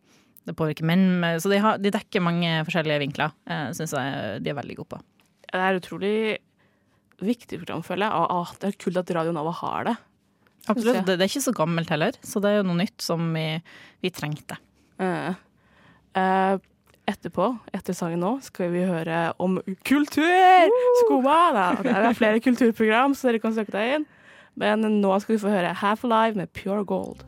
det 0.49 0.55
påvirker 0.59 0.87
menn. 0.89 1.23
Så 1.41 1.51
de, 1.53 1.61
har, 1.63 1.81
de 1.81 1.93
dekker 1.95 2.25
mange 2.25 2.51
forskjellige 2.67 3.03
vinkler. 3.05 3.35
Eh, 3.47 3.69
Syns 3.77 3.95
jeg 3.97 4.41
de 4.43 4.53
er 4.53 4.59
veldig 4.59 4.79
gode 4.81 4.97
på. 4.97 5.03
Det 5.53 5.61
er 5.61 5.79
utrolig 5.79 6.17
viktig 7.23 7.61
program, 7.63 7.85
føler 7.87 8.09
jeg. 8.09 8.33
Og 8.35 8.57
det 8.61 8.71
er 8.71 8.81
kult 8.85 9.01
at 9.03 9.15
Radio 9.17 9.35
Nova 9.37 9.55
har 9.63 9.89
det. 9.91 9.97
Absolutt. 10.71 11.03
Det, 11.07 11.17
det 11.19 11.25
er 11.25 11.31
ikke 11.31 11.47
så 11.49 11.55
gammelt 11.57 11.91
heller, 11.91 12.19
så 12.23 12.43
det 12.43 12.51
er 12.51 12.61
jo 12.61 12.67
noe 12.69 12.79
nytt 12.79 13.03
som 13.03 13.33
vi, 13.35 13.47
vi 14.05 14.13
trengte. 14.15 14.59
Uh, 15.03 15.35
eh, 16.19 16.55
etterpå, 17.11 17.49
etter 17.75 17.97
sangen 17.97 18.23
nå, 18.23 18.37
skal 18.47 18.71
vi 18.73 18.85
høre 18.87 19.33
om 19.43 19.59
kultur! 19.87 20.73
Skoma! 21.03 21.75
Det 21.83 21.93
er 21.93 22.19
flere 22.19 22.43
kulturprogram, 22.45 23.17
så 23.19 23.31
dere 23.31 23.43
kan 23.43 23.55
søke 23.57 23.75
deg 23.75 23.99
inn. 23.99 24.09
Men 24.59 24.85
nå 25.01 25.13
skal 25.23 25.37
vi 25.37 25.43
få 25.43 25.53
høre 25.53 25.75
Half 25.81 26.05
Alive 26.05 26.39
med 26.39 26.53
Pure 26.55 26.85
Gold. 26.85 27.25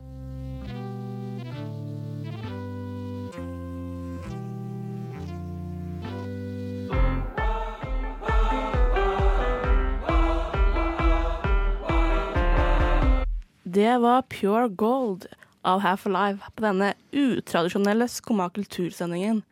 Det 13.75 13.97
var 13.99 14.23
Pure 14.31 14.69
Gold 14.69 15.25
av 15.67 15.81
Half 15.83 16.07
Alive 16.07 16.53
på 16.55 16.63
denne 16.63 16.93
utradisjonelle 17.11 18.07
Skumma 18.13 18.47
kultursendingen. 18.55 19.43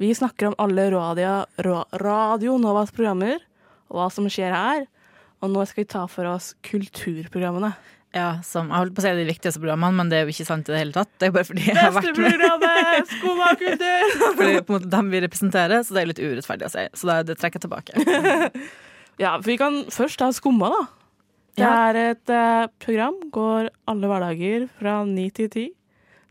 Vi 0.00 0.14
snakker 0.16 0.46
om 0.50 0.54
alle 0.58 0.86
Radio, 0.94 1.44
Radio 2.00 2.56
Novas 2.58 2.88
programmer 2.94 3.36
og 3.90 3.98
hva 3.98 4.06
som 4.12 4.28
skjer 4.32 4.54
her. 4.54 4.86
Og 5.44 5.50
nå 5.52 5.64
skal 5.68 5.82
vi 5.84 5.88
ta 5.92 6.06
for 6.08 6.28
oss 6.30 6.54
kulturprogrammene. 6.64 7.72
Ja, 8.16 8.40
som, 8.42 8.70
jeg 8.72 8.80
holdt 8.80 8.94
på 8.96 9.02
å 9.02 9.04
si 9.04 9.10
de 9.14 9.26
viktigste 9.28 9.60
programmene, 9.62 9.94
men 10.00 10.08
det 10.10 10.18
er 10.18 10.24
jo 10.26 10.32
ikke 10.32 10.46
sant 10.48 10.68
i 10.68 10.72
det 10.74 10.80
hele 10.80 10.94
tatt. 10.96 11.10
Det 11.20 11.28
er 11.28 11.34
bare 11.36 11.46
fordi 11.46 11.66
jeg 11.68 11.76
har 11.78 11.92
vært 11.94 12.16
med. 12.18 13.10
Fordi 14.40 14.54
på 14.56 14.72
en 14.72 14.74
måte 14.74 14.90
dem 14.96 15.10
vi 15.12 15.20
representerer, 15.22 15.84
så 15.86 15.94
det 15.94 16.02
er 16.02 16.10
litt 16.10 16.22
urettferdig 16.24 16.66
å 16.66 16.72
si. 16.72 16.86
Så 16.98 17.10
det, 17.10 17.18
det 17.30 17.36
trekker 17.42 17.60
jeg 17.60 17.68
tilbake. 17.68 17.92
Ja, 19.20 19.34
for 19.36 19.50
vi 19.50 19.58
kan 19.60 19.74
først 19.92 20.16
ta 20.16 20.30
Skumma, 20.32 20.70
da. 20.72 20.80
Det 21.58 21.64
Ja. 21.66 21.70
er 21.90 21.96
et 22.14 22.30
eh, 22.32 22.70
program, 22.80 23.18
går 23.34 23.66
alle 23.90 24.08
hverdager 24.08 24.62
fra 24.78 24.94
ni 25.04 25.26
til 25.36 25.50
ti. 25.52 25.64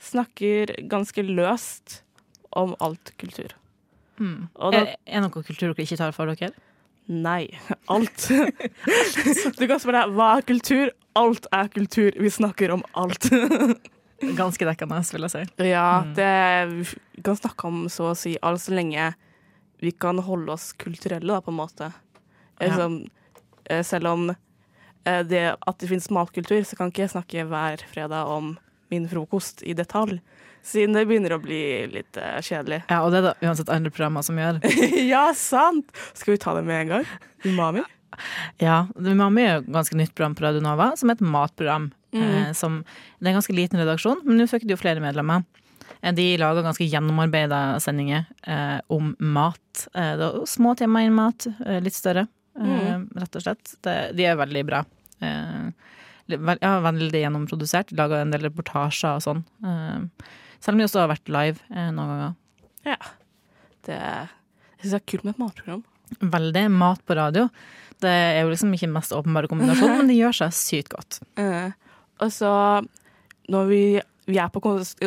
Snakker 0.02 0.72
ganske 0.90 1.22
løst 1.28 2.00
om 2.58 2.76
alt 2.80 3.12
kultur. 3.22 3.54
Mm. 4.20 4.48
Da 4.58 4.72
Er, 4.76 4.96
er 5.08 5.22
noe 5.24 5.32
kultur 5.32 5.70
dere 5.72 5.84
ikke 5.86 5.98
tar 6.00 6.12
for 6.16 6.28
dere? 6.32 6.52
Nei. 7.10 7.48
Alt. 7.94 8.28
du 8.30 9.64
kan 9.68 9.80
spørre 9.82 10.04
deg 10.06 10.12
hva 10.18 10.28
er 10.38 10.44
kultur? 10.46 10.92
Alt 11.18 11.48
er 11.56 11.70
kultur. 11.74 12.12
Vi 12.22 12.30
snakker 12.30 12.74
om 12.76 12.84
alt. 12.94 13.30
Ganske 14.40 14.68
dekkende, 14.68 15.00
vil 15.14 15.26
jeg 15.26 15.32
si. 15.34 15.70
ja, 15.70 15.86
Mm. 16.04 16.14
det, 16.18 16.88
vi 17.16 17.24
kan 17.24 17.38
snakke 17.40 17.66
om 17.70 17.86
så 17.90 18.12
å 18.12 18.18
si 18.20 18.36
alt 18.44 18.62
så 18.62 18.74
lenge 18.76 19.14
vi 19.80 19.92
kan 19.96 20.20
holde 20.20 20.52
oss 20.52 20.74
kulturelle, 20.76 21.32
da, 21.32 21.40
på 21.42 21.54
en 21.54 21.58
måte. 21.62 21.88
Ja. 22.60 22.66
Liksom, 22.68 22.98
eh, 23.72 23.82
selv 23.88 24.08
om 24.12 24.26
eh, 24.30 25.22
det 25.24 25.46
at 25.56 25.80
det 25.80 25.88
finnes 25.88 26.10
matkultur, 26.12 26.60
så 26.68 26.76
kan 26.76 26.92
ikke 26.92 27.06
jeg 27.08 27.14
snakke 27.16 27.46
hver 27.48 27.86
fredag 27.94 28.28
om 28.28 28.58
min 28.92 29.08
frokost 29.08 29.64
i 29.64 29.74
detalj. 29.74 30.20
Siden 30.66 30.94
det 30.98 31.06
begynner 31.10 31.34
å 31.38 31.42
bli 31.42 31.62
litt 31.94 32.18
uh, 32.20 32.38
kjedelig. 32.44 32.82
Ja, 32.90 33.00
og 33.06 33.14
det 33.14 33.22
er 33.22 33.28
det 33.30 33.48
uansett 33.48 33.72
andre 33.74 33.92
programmer 33.94 34.26
som 34.26 34.38
gjør. 34.38 34.60
ja, 35.14 35.28
sant! 35.38 35.90
Skal 36.18 36.36
vi 36.36 36.42
ta 36.44 36.54
det 36.58 36.66
med 36.68 36.84
en 36.84 36.92
gang? 36.98 37.08
Umami? 37.48 37.86
Ja, 38.60 38.82
Umami 38.98 39.46
er 39.46 39.54
jo 39.58 39.62
et 39.64 39.72
ganske 39.80 39.98
nytt 39.98 40.14
program 40.18 40.36
på 40.36 40.44
Radio 40.46 40.62
Nova, 40.66 40.92
som 41.00 41.10
er 41.12 41.18
et 41.18 41.24
matprogram. 41.26 41.90
Eh, 42.12 42.52
som, 42.58 42.82
det 43.20 43.28
er 43.28 43.34
en 43.34 43.38
ganske 43.38 43.54
liten 43.56 43.80
redaksjon, 43.82 44.24
men 44.26 44.40
nå 44.42 44.48
fikk 44.50 44.66
de 44.68 44.74
jo 44.74 44.80
flere 44.82 45.02
medlemmer. 45.04 45.46
Eh, 46.02 46.14
De 46.18 46.26
lager 46.42 46.66
ganske 46.66 46.88
gjennomarbeida 46.90 47.62
sendinger 47.84 48.26
eh, 48.50 48.80
om 48.92 49.14
mat. 49.20 49.86
Eh, 49.94 50.16
det 50.20 50.26
er 50.30 50.50
små 50.50 50.74
temaer 50.80 51.08
innen 51.08 51.20
mat, 51.22 51.48
eh, 51.66 51.78
litt 51.86 51.98
større, 51.98 52.26
eh, 52.60 52.98
rett 53.22 53.38
og 53.40 53.46
slett. 53.46 53.76
Det, 53.86 53.96
de 54.18 54.26
er 54.26 54.40
veldig 54.42 54.66
bra. 54.68 54.84
Eh, 55.22 55.70
ja, 56.30 56.74
veldig 56.86 57.24
gjennomprodusert. 57.24 57.94
Laga 57.98 58.22
en 58.24 58.34
del 58.34 58.46
reportasjer 58.48 59.18
og 59.18 59.26
sånn. 59.26 59.42
Eh, 59.66 60.30
selv 60.60 60.76
om 60.76 60.82
de 60.82 60.88
også 60.88 61.04
har 61.04 61.12
vært 61.12 61.32
live 61.32 61.64
eh, 61.74 61.90
noen 61.96 62.14
ganger. 62.14 62.36
Ja. 62.88 63.00
Det, 63.88 63.98
jeg 63.98 64.84
syns 64.84 64.94
det 64.96 65.00
er 65.00 65.08
kult 65.14 65.26
med 65.26 65.36
et 65.36 65.44
matprogram. 65.44 65.84
Veldig. 66.20 66.66
Mat 66.74 67.04
på 67.06 67.18
radio. 67.20 67.48
Det 68.00 68.12
er 68.12 68.42
jo 68.44 68.54
liksom 68.54 68.72
ikke 68.74 68.88
den 68.88 68.96
mest 68.96 69.16
åpenbare 69.16 69.50
kombinasjonen, 69.52 70.02
men 70.02 70.12
det 70.12 70.20
gjør 70.20 70.38
seg 70.44 70.56
sykt 70.56 70.94
godt. 70.96 71.20
Uh, 71.40 71.76
og 72.24 72.32
så 72.34 72.54
når 73.50 73.70
vi, 73.70 73.84
vi 74.30 74.40
er 74.40 74.52
på 74.54 74.62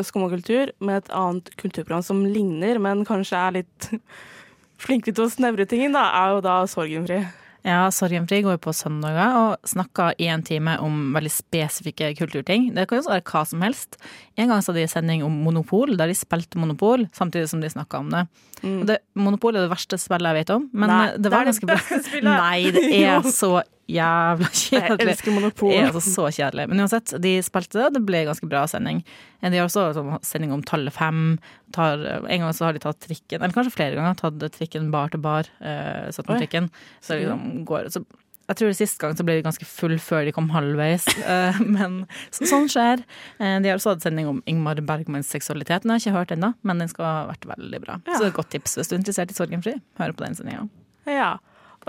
Skummakultur 0.05 0.75
med 0.83 1.03
et 1.03 1.13
annet 1.17 1.53
kulturprogram 1.61 2.05
som 2.05 2.25
ligner, 2.27 2.81
men 2.83 3.07
kanskje 3.09 3.39
er 3.39 3.57
litt 3.61 3.89
flinke 4.83 5.15
til 5.15 5.27
å 5.27 5.33
snevre 5.33 5.67
ting 5.69 5.87
inn, 5.87 5.97
da, 5.97 6.09
er 6.21 6.37
jo 6.37 6.43
da 6.45 6.59
Sorgenfri. 6.71 7.23
Ja, 7.63 7.87
Sorgenfri 7.95 8.41
går 8.43 8.59
på 8.63 8.73
søndager 8.75 9.37
og 9.39 9.69
snakker 9.71 10.17
i 10.19 10.27
en 10.33 10.43
time 10.43 10.75
om 10.83 11.13
veldig 11.15 11.31
spesifikke 11.31 12.11
kulturting. 12.19 12.73
Det 12.75 12.89
kan 12.91 12.99
jo 12.99 13.07
være 13.07 13.23
hva 13.29 13.43
som 13.47 13.63
helst. 13.63 13.99
En 14.35 14.51
gang 14.51 14.63
så 14.63 14.73
hadde 14.73 14.83
de 14.83 14.91
sending 14.91 15.23
om 15.27 15.37
Monopol, 15.45 15.95
der 15.99 16.11
de 16.11 16.17
spilte 16.19 16.59
Monopol 16.59 17.07
samtidig 17.15 17.53
som 17.53 17.63
de 17.63 17.71
snakka 17.71 18.03
om 18.03 18.11
det. 18.15 18.25
Mm. 18.63 18.81
det. 18.91 18.99
Monopol 19.15 19.55
er 19.55 19.67
det 19.67 19.75
verste 19.75 19.99
spillet 20.01 20.33
jeg 20.33 20.43
vet 20.43 20.55
om, 20.57 20.67
men. 20.73 20.91
Nei, 20.91 21.07
det 21.23 21.33
var 21.35 21.47
ganske 21.47 21.71
bra. 21.71 21.79
Nei, 22.27 22.59
det 22.75 22.89
er 22.99 23.31
så 23.43 23.61
jævla 23.93 24.49
Jeg 24.75 24.99
elsker 25.05 25.35
Monopol. 25.35 25.73
Det 25.73 25.81
er 25.81 25.91
altså 25.91 26.05
så 26.07 26.29
kjedelig. 26.39 26.69
Men 26.71 26.85
uansett, 26.85 27.15
de 27.23 27.35
spilte 27.45 27.81
det, 27.81 27.91
det 27.99 28.05
ble 28.09 28.25
ganske 28.29 28.49
bra 28.51 28.65
sending. 28.71 29.03
De 29.43 29.53
har 29.53 29.69
også 29.69 29.89
sånn 29.97 30.17
sending 30.27 30.55
om 30.55 30.65
tallet 30.67 30.95
fem. 30.95 31.37
Tar, 31.75 32.03
en 32.23 32.47
gang 32.47 32.57
så 32.57 32.69
har 32.69 32.77
de 32.77 32.83
tatt 32.85 33.01
trikken, 33.05 33.41
eller 33.41 33.55
kanskje 33.57 33.75
flere 33.75 33.99
ganger, 33.99 34.19
tatt 34.19 34.59
trikken 34.59 34.91
bar 34.95 35.13
til 35.13 35.23
bar. 35.25 35.51
Eh, 35.61 36.11
satt 36.15 36.29
med 36.31 36.45
trikken. 36.45 36.69
Så 37.01 37.15
det 37.15 37.25
liksom 37.25 37.65
går 37.69 37.93
så 37.93 38.05
jeg 38.51 38.59
tror 38.59 38.75
Sist 38.77 38.99
gang 39.01 39.15
så 39.17 39.25
ble 39.27 39.39
de 39.39 39.45
ganske 39.47 39.67
full 39.69 39.95
før 40.03 40.27
de 40.27 40.35
kom 40.35 40.51
halvveis, 40.53 41.07
eh, 41.35 41.61
men 41.63 42.03
så, 42.35 42.49
sånn 42.51 42.69
skjer. 42.73 43.05
Eh, 43.39 43.59
de 43.63 43.71
har 43.71 43.79
også 43.79 43.95
hatt 43.95 44.05
sending 44.05 44.29
om 44.29 44.43
Ingmar 44.51 44.81
Bergmans 44.87 45.31
seksualitet. 45.33 45.87
Den 45.87 45.95
har 45.95 46.01
jeg 46.01 46.11
ikke 46.11 46.19
hørt 46.19 46.35
ennå, 46.37 46.53
men 46.67 46.83
den 46.83 46.91
skal 46.91 47.07
ha 47.07 47.23
vært 47.31 47.49
veldig 47.55 47.83
bra. 47.85 48.01
Ja. 48.05 48.17
Så 48.17 48.25
det 48.25 48.29
er 48.29 48.35
et 48.35 48.41
godt 48.41 48.53
tips 48.55 48.77
hvis 48.79 48.91
du 48.91 48.97
er 48.97 49.01
interessert 49.01 49.33
i 49.33 49.39
Sorgenfri. 49.39 49.77
Hør 50.01 50.15
på 50.17 50.27
den 50.27 50.37
sendinga. 50.39 50.67
Ja. 51.09 51.33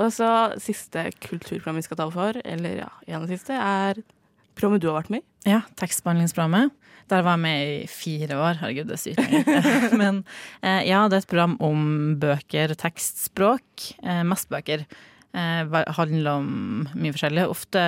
Og 0.02 0.10
så 0.16 0.28
siste 0.62 1.06
kulturprogram 1.22 1.78
vi 1.78 1.86
skal 1.86 2.00
ta 2.00 2.08
for, 2.14 2.40
eller 2.44 2.84
ja, 2.84 2.90
en 3.08 3.20
av 3.20 3.28
de 3.28 3.38
siste, 3.38 3.58
er 3.58 4.02
programmet 4.58 4.82
du 4.82 4.90
har 4.90 5.02
vært 5.02 5.14
med 5.14 5.24
i. 5.24 5.52
Ja, 5.54 5.62
tekstbehandlingsprogrammet. 5.80 6.74
Der 7.12 7.24
var 7.26 7.36
jeg 7.36 7.44
med 7.44 7.64
i 7.68 7.88
fire 7.92 8.38
år. 8.40 8.60
Herregud, 8.62 8.88
det 8.90 8.96
er 8.96 9.02
sykt. 9.02 9.50
Men 10.02 10.22
eh, 10.64 10.86
ja, 10.88 11.04
det 11.12 11.18
er 11.18 11.26
et 11.26 11.30
program 11.30 11.58
om 11.64 12.14
bøker, 12.22 12.74
tekstspråk. 12.80 13.90
Eh, 14.02 14.22
mest 14.28 14.50
bøker. 14.54 14.86
Eh, 15.36 15.76
handler 15.98 16.32
om 16.38 16.48
mye 16.94 17.14
forskjellig. 17.14 17.50
Ofte 17.52 17.84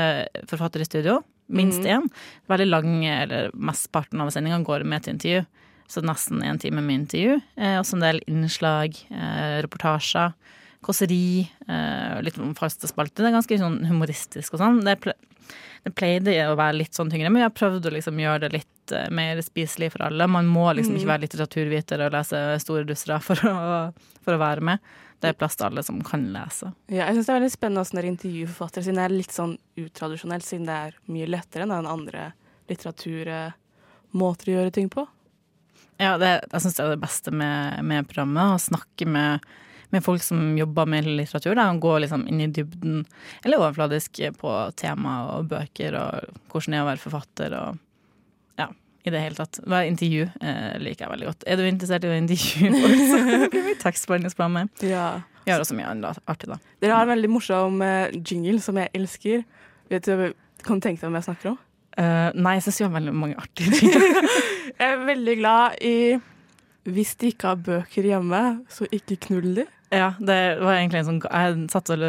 forfatter 0.52 0.84
i 0.84 0.90
studio. 0.90 1.22
Minst 1.48 1.86
én. 1.86 2.10
Veldig 2.50 2.68
lang, 2.68 2.92
eller 3.06 3.52
mesteparten 3.54 4.22
av 4.22 4.34
sendinga 4.34 4.60
går 4.66 4.84
med 4.90 5.06
til 5.06 5.16
intervju. 5.16 5.46
Så 5.88 6.02
nesten 6.02 6.42
en 6.42 6.60
time 6.60 6.82
med 6.82 7.04
intervju. 7.04 7.40
Eh, 7.56 7.78
også 7.80 8.00
en 8.00 8.06
del 8.08 8.22
innslag, 8.28 8.98
eh, 9.14 9.62
reportasjer. 9.64 10.34
Kåseri, 10.86 11.46
eh, 11.68 12.18
litt 12.26 12.38
om 12.42 12.54
faste 12.58 12.90
spalter. 12.90 13.24
Det 13.24 13.32
er 13.32 13.40
ganske 13.40 13.62
sånn 13.62 13.80
humoristisk 13.90 14.56
og 14.56 14.62
sånn. 14.62 14.84
Det, 14.86 15.00
ple 15.02 15.16
det 15.86 15.94
pleide 15.94 16.34
å 16.50 16.58
være 16.58 16.80
litt 16.80 16.98
sånn 16.98 17.12
tyngre, 17.14 17.30
men 17.30 17.44
jeg 17.44 17.50
har 17.52 17.58
prøvd 17.58 17.90
å 17.90 17.94
liksom 17.94 18.22
gjøre 18.22 18.46
det 18.46 18.52
litt 18.56 18.94
eh, 18.94 19.10
mer 19.14 19.42
spiselig 19.46 19.92
for 19.94 20.08
alle. 20.08 20.30
Man 20.30 20.50
må 20.50 20.68
liksom 20.78 20.98
ikke 20.98 21.12
være 21.12 21.26
litteraturviter 21.26 22.06
og 22.06 22.16
lese 22.16 22.46
store 22.64 22.88
dussere 22.90 23.20
for 23.26 23.42
for 24.26 24.36
å 24.36 24.42
være 24.42 24.66
med. 24.66 24.94
Det 25.22 25.32
er 25.32 25.38
plass 25.40 25.58
til 25.58 25.70
alle 25.70 25.84
som 25.86 26.02
kan 26.06 26.26
lese. 26.34 26.72
Ja, 26.92 27.08
jeg 27.08 27.18
syns 27.18 27.28
det 27.28 27.34
er 27.34 27.40
veldig 27.40 27.54
spennende 27.54 27.84
hvordan 27.84 28.00
dere 28.00 28.12
intervjuer 28.12 28.52
forfattere, 28.52 28.86
siden 28.86 29.00
det 29.00 29.06
er 29.06 29.16
litt 29.16 29.36
sånn 29.36 29.54
utradisjonelt, 29.80 30.46
siden 30.46 30.68
det 30.70 30.80
er 30.88 30.98
mye 31.14 31.30
lettere 31.30 31.66
enn 31.66 31.74
den 31.74 31.90
andre 31.90 32.26
litteraturmåter 32.70 34.52
å 34.52 34.58
gjøre 34.58 34.74
ting 34.76 34.90
på. 34.92 35.06
Ja, 36.02 36.18
det, 36.20 36.32
jeg 36.52 36.64
syns 36.66 36.76
det 36.76 36.84
er 36.84 36.92
det 36.92 37.04
beste 37.06 37.32
med, 37.32 37.80
med 37.88 38.10
programmet. 38.10 38.58
Å 38.58 38.66
snakke 38.66 39.08
med, 39.08 39.46
med 39.94 40.04
folk 40.06 40.24
som 40.24 40.58
jobber 40.58 40.88
med 40.90 41.08
litteratur. 41.08 41.56
Da, 41.58 41.68
og 41.72 41.82
går 41.84 42.04
liksom 42.06 42.26
inn 42.32 42.42
i 42.46 42.50
dybden, 42.54 43.04
eller 43.44 43.62
overfladisk, 43.62 44.22
på 44.40 44.54
tema 44.80 45.18
og 45.36 45.50
bøker 45.52 45.98
og 46.00 46.32
hvordan 46.52 46.76
det 46.76 46.80
er 46.80 46.86
å 46.86 46.90
være 46.90 47.04
forfatter 47.04 47.58
og 47.60 47.82
ja, 48.62 48.70
i 49.06 49.14
det 49.14 49.22
hele 49.22 49.38
tatt. 49.38 49.60
Være 49.66 49.92
intervju 49.92 50.26
eh, 50.26 50.76
liker 50.82 51.06
jeg 51.06 51.14
veldig 51.14 51.30
godt. 51.32 51.46
Er 51.48 51.60
du 51.60 51.68
interessert 51.68 52.08
i 52.08 52.12
å 52.12 52.18
intervjue 52.18 52.72
folk, 52.86 53.06
så 53.12 53.22
blir 53.54 53.70
vi 53.70 53.78
tekstbehandlingsprogrammet. 53.84 54.88
Ja. 54.88 55.06
Vi 55.46 55.54
har 55.54 55.62
også 55.62 55.78
mye 55.78 55.92
artig, 56.26 56.50
da. 56.50 56.58
Dere 56.82 56.98
har 56.98 57.06
en 57.06 57.14
veldig 57.14 57.30
morsom 57.30 57.84
eh, 57.86 58.16
jingle 58.18 58.58
som 58.66 58.80
jeg 58.82 58.90
elsker. 58.98 59.46
Vet 59.94 60.10
du, 60.10 60.32
Kan 60.66 60.80
du 60.80 60.88
tenke 60.88 61.04
deg 61.04 61.12
hvem 61.12 61.20
jeg 61.20 61.28
snakker 61.28 61.52
om? 61.52 61.60
Eh, 61.96 62.30
nei, 62.36 62.56
jeg 62.58 62.66
syns 62.66 62.80
vi 62.82 62.88
har 62.88 62.96
veldig 62.96 63.14
mange 63.16 63.38
artige 63.40 63.78
jingler. 63.80 64.26
Jeg 64.76 64.92
er 64.92 65.04
veldig 65.08 65.36
glad 65.40 65.78
i 65.88 65.98
Hvis 66.86 67.16
de 67.18 67.32
ikke 67.34 67.50
har 67.50 67.62
bøker 67.66 68.06
hjemme, 68.06 68.42
så 68.70 68.86
ikke 68.94 69.18
knull 69.28 69.56
de. 69.58 69.66
Ja, 69.94 70.12
det 70.20 70.38
var 70.60 70.76
egentlig 70.76 71.00
en 71.04 71.08
sånn 71.08 71.20
Jeg 71.24 71.68
satt 71.72 71.92
og 71.94 72.02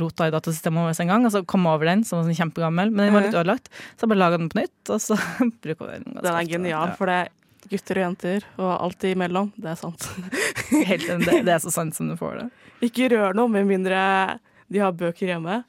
rota 0.00 0.28
i 0.28 0.32
datasystemet 0.34 0.86
vårt 0.86 1.00
en 1.02 1.10
gang, 1.10 1.26
og 1.26 1.34
så 1.34 1.42
kom 1.46 1.66
over 1.70 1.88
den, 1.88 2.04
som 2.06 2.20
var 2.20 2.28
sånn 2.28 2.38
kjempegammel, 2.38 2.92
men 2.94 3.08
den 3.08 3.16
var 3.16 3.26
litt 3.26 3.36
ødelagt. 3.36 3.70
Så 3.94 4.06
jeg 4.06 4.12
bare 4.12 4.22
laga 4.22 4.40
den 4.40 4.50
på 4.52 4.60
nytt, 4.60 4.78
og 4.94 5.02
så 5.02 5.18
bruker 5.64 5.90
vi 5.90 5.98
den. 5.98 6.16
Den 6.20 6.32
er 6.32 6.48
genial, 6.48 6.94
for 6.98 7.10
det 7.10 7.18
er 7.24 7.32
gutter 7.70 8.00
og 8.00 8.04
jenter, 8.06 8.48
og 8.62 8.72
alt 8.74 9.06
imellom. 9.10 9.52
Det 9.58 9.72
er 9.72 9.78
sant. 9.80 10.08
Helt, 10.90 11.06
det, 11.26 11.40
det 11.46 11.54
er 11.56 11.62
så 11.62 11.74
sant 11.74 11.98
som 11.98 12.10
du 12.10 12.16
får 12.18 12.40
det. 12.40 12.50
Ikke 12.86 13.10
rør 13.14 13.36
noe 13.36 13.50
med 13.52 13.66
mindre 13.68 14.00
de 14.72 14.82
har 14.82 14.94
bøker 14.96 15.30
hjemme. 15.34 15.60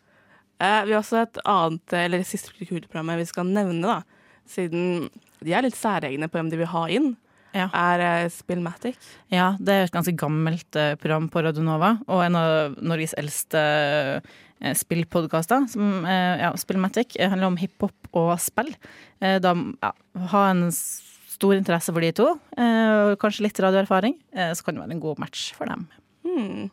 Eh, 0.57 0.81
vi 0.87 0.93
har 0.95 1.01
også 1.01 1.21
et 1.21 1.39
annet, 1.45 1.93
eller 1.93 2.23
det 2.23 2.29
siste 2.29 2.53
kulturprogrammet 2.57 3.21
vi 3.21 3.29
skal 3.29 3.49
nevne, 3.49 3.97
da. 3.97 4.33
Siden 4.49 5.07
de 5.43 5.53
er 5.53 5.65
litt 5.65 5.77
særegne 5.77 6.29
på 6.29 6.39
hvem 6.39 6.49
de 6.53 6.61
vil 6.61 6.71
ha 6.71 6.85
inn, 6.89 7.11
Ja. 7.55 7.67
er 7.71 8.03
eh, 8.05 8.29
Spillmatic. 8.33 8.97
Ja, 9.33 9.53
det 9.59 9.73
er 9.73 9.87
et 9.87 9.95
ganske 9.95 10.15
gammelt 10.17 10.77
eh, 10.79 10.95
program 10.99 11.29
på 11.31 11.43
Radionova, 11.45 11.97
og 12.07 12.23
en 12.25 12.39
av 12.39 12.77
Norges 12.81 13.15
eldste 13.17 13.61
eh, 13.61 14.73
spillpodkaster. 14.77 15.67
Ja, 16.07 16.51
Spillmatic 16.57 17.17
handler 17.19 17.51
om 17.51 17.59
hiphop 17.61 18.11
og 18.17 18.33
spill. 18.41 18.73
Da 19.21 19.53
ja, 19.53 19.91
ha 20.33 20.41
en 20.49 20.65
stor 20.73 21.53
interesse 21.53 21.93
for 21.93 22.01
de 22.01 22.09
to, 22.17 22.31
og 22.33 23.11
kanskje 23.21 23.45
litt 23.45 23.61
radioerfaring, 23.61 24.15
så 24.33 24.65
kan 24.65 24.73
det 24.73 24.81
være 24.81 24.95
en 24.97 25.03
god 25.03 25.21
match 25.21 25.51
for 25.53 25.69
dem. 25.69 25.85
Hmm. 26.25 26.71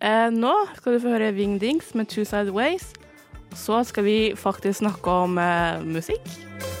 Eh, 0.00 0.28
nå 0.28 0.52
skal 0.76 0.96
du 0.96 1.00
få 1.00 1.14
høre 1.14 1.32
Wingdings 1.36 1.94
med 1.96 2.10
Two 2.12 2.24
Side 2.24 2.52
Ways. 2.52 2.92
Så 3.56 3.80
skal 3.88 4.04
vi 4.04 4.18
faktisk 4.36 4.82
snakke 4.82 5.10
om 5.10 5.38
eh, 5.38 5.80
musikk. 5.80 6.75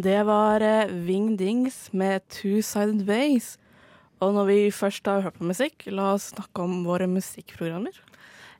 Det 0.00 0.22
var 0.26 0.62
Wing 1.06 1.34
Dings 1.36 1.90
med 1.92 2.22
Two 2.32 2.62
Sided 2.64 3.02
Ways. 3.08 3.56
Og 4.20 4.32
når 4.36 4.46
vi 4.48 4.58
først 4.72 5.08
har 5.08 5.24
hørt 5.24 5.36
på 5.40 5.48
musikk, 5.48 5.84
la 5.92 6.14
oss 6.14 6.30
snakke 6.34 6.62
om 6.64 6.82
våre 6.86 7.08
musikkprogrammer. 7.10 7.96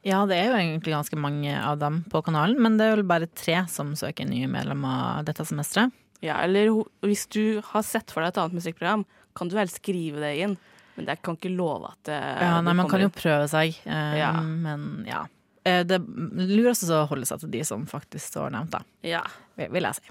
Ja, 0.05 0.22
det 0.29 0.37
er 0.40 0.48
jo 0.50 0.57
egentlig 0.59 0.94
ganske 0.94 1.16
mange 1.20 1.53
av 1.61 1.79
dem 1.81 2.00
på 2.12 2.22
kanalen, 2.24 2.61
men 2.64 2.79
det 2.81 2.87
er 2.88 2.94
vel 2.96 3.09
bare 3.09 3.29
tre 3.37 3.59
som 3.72 3.92
søker 3.98 4.29
nye 4.29 4.48
medlemmer 4.48 5.24
dette 5.29 5.44
semesteret. 5.48 5.92
Ja, 6.24 6.38
eller 6.44 6.72
hvis 7.05 7.26
du 7.33 7.61
har 7.70 7.85
sett 7.87 8.12
for 8.12 8.24
deg 8.24 8.33
et 8.35 8.40
annet 8.42 8.59
musikkprogram, 8.61 9.05
kan 9.37 9.48
du 9.48 9.57
vel 9.57 9.70
skrive 9.72 10.20
det 10.20 10.35
inn. 10.44 10.57
Men 10.96 11.09
jeg 11.09 11.22
kan 11.24 11.37
ikke 11.38 11.53
love 11.57 11.92
at 11.94 12.00
det, 12.09 12.20
Ja, 12.42 12.61
nei, 12.64 12.74
man 12.76 12.88
kan 12.90 13.00
jo 13.05 13.09
prøve 13.14 13.46
seg, 13.48 13.76
eh, 13.87 14.16
Ja. 14.18 14.33
men 14.40 15.05
ja. 15.09 15.26
Eh, 15.64 15.85
Det 15.85 16.00
lureste 16.00 16.88
er 16.90 17.05
å 17.05 17.09
holde 17.09 17.24
seg 17.29 17.40
til 17.40 17.50
de 17.50 17.62
som 17.64 17.87
faktisk 17.87 18.33
står 18.35 18.50
nevnt, 18.53 18.70
da, 18.70 18.81
Ja. 19.03 19.22
vil 19.57 19.83
jeg 19.83 19.94
si. 19.94 20.03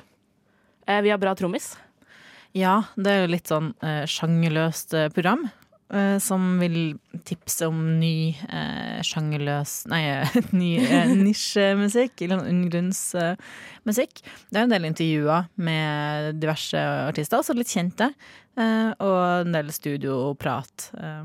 Eh, 0.89 1.02
vi 1.06 1.12
har 1.13 1.21
bra 1.21 1.36
trommis. 1.38 1.75
Ja, 2.58 2.80
det 2.97 3.12
er 3.13 3.19
jo 3.23 3.32
litt 3.36 3.49
sånn 3.52 3.73
eh, 3.86 4.04
sjangerløst 4.10 4.95
eh, 4.97 5.10
program. 5.13 5.43
eh, 5.93 6.17
som 6.21 6.58
vil 6.62 6.97
tipse 7.25 7.67
om 7.69 7.78
ny 7.99 8.34
eh, 8.49 8.99
sjangerløs 9.06 9.86
Nei, 9.89 10.02
ny 10.62 10.71
eh, 10.82 11.13
nisjemusikk. 11.13 12.21
Eller 12.25 12.41
undergrunnsmusikk. 12.49 14.23
Eh, 14.25 14.39
det 14.49 14.58
er 14.62 14.65
en 14.65 14.73
del 14.73 14.89
intervjuer 14.89 15.47
med 15.62 16.39
diverse 16.41 16.82
artister, 17.10 17.38
også 17.43 17.54
litt 17.58 17.69
kjente. 17.73 18.10
og 18.60 19.45
en 19.45 19.54
del 19.56 19.69
studioprat. 19.71 20.89
eh. 20.99 21.23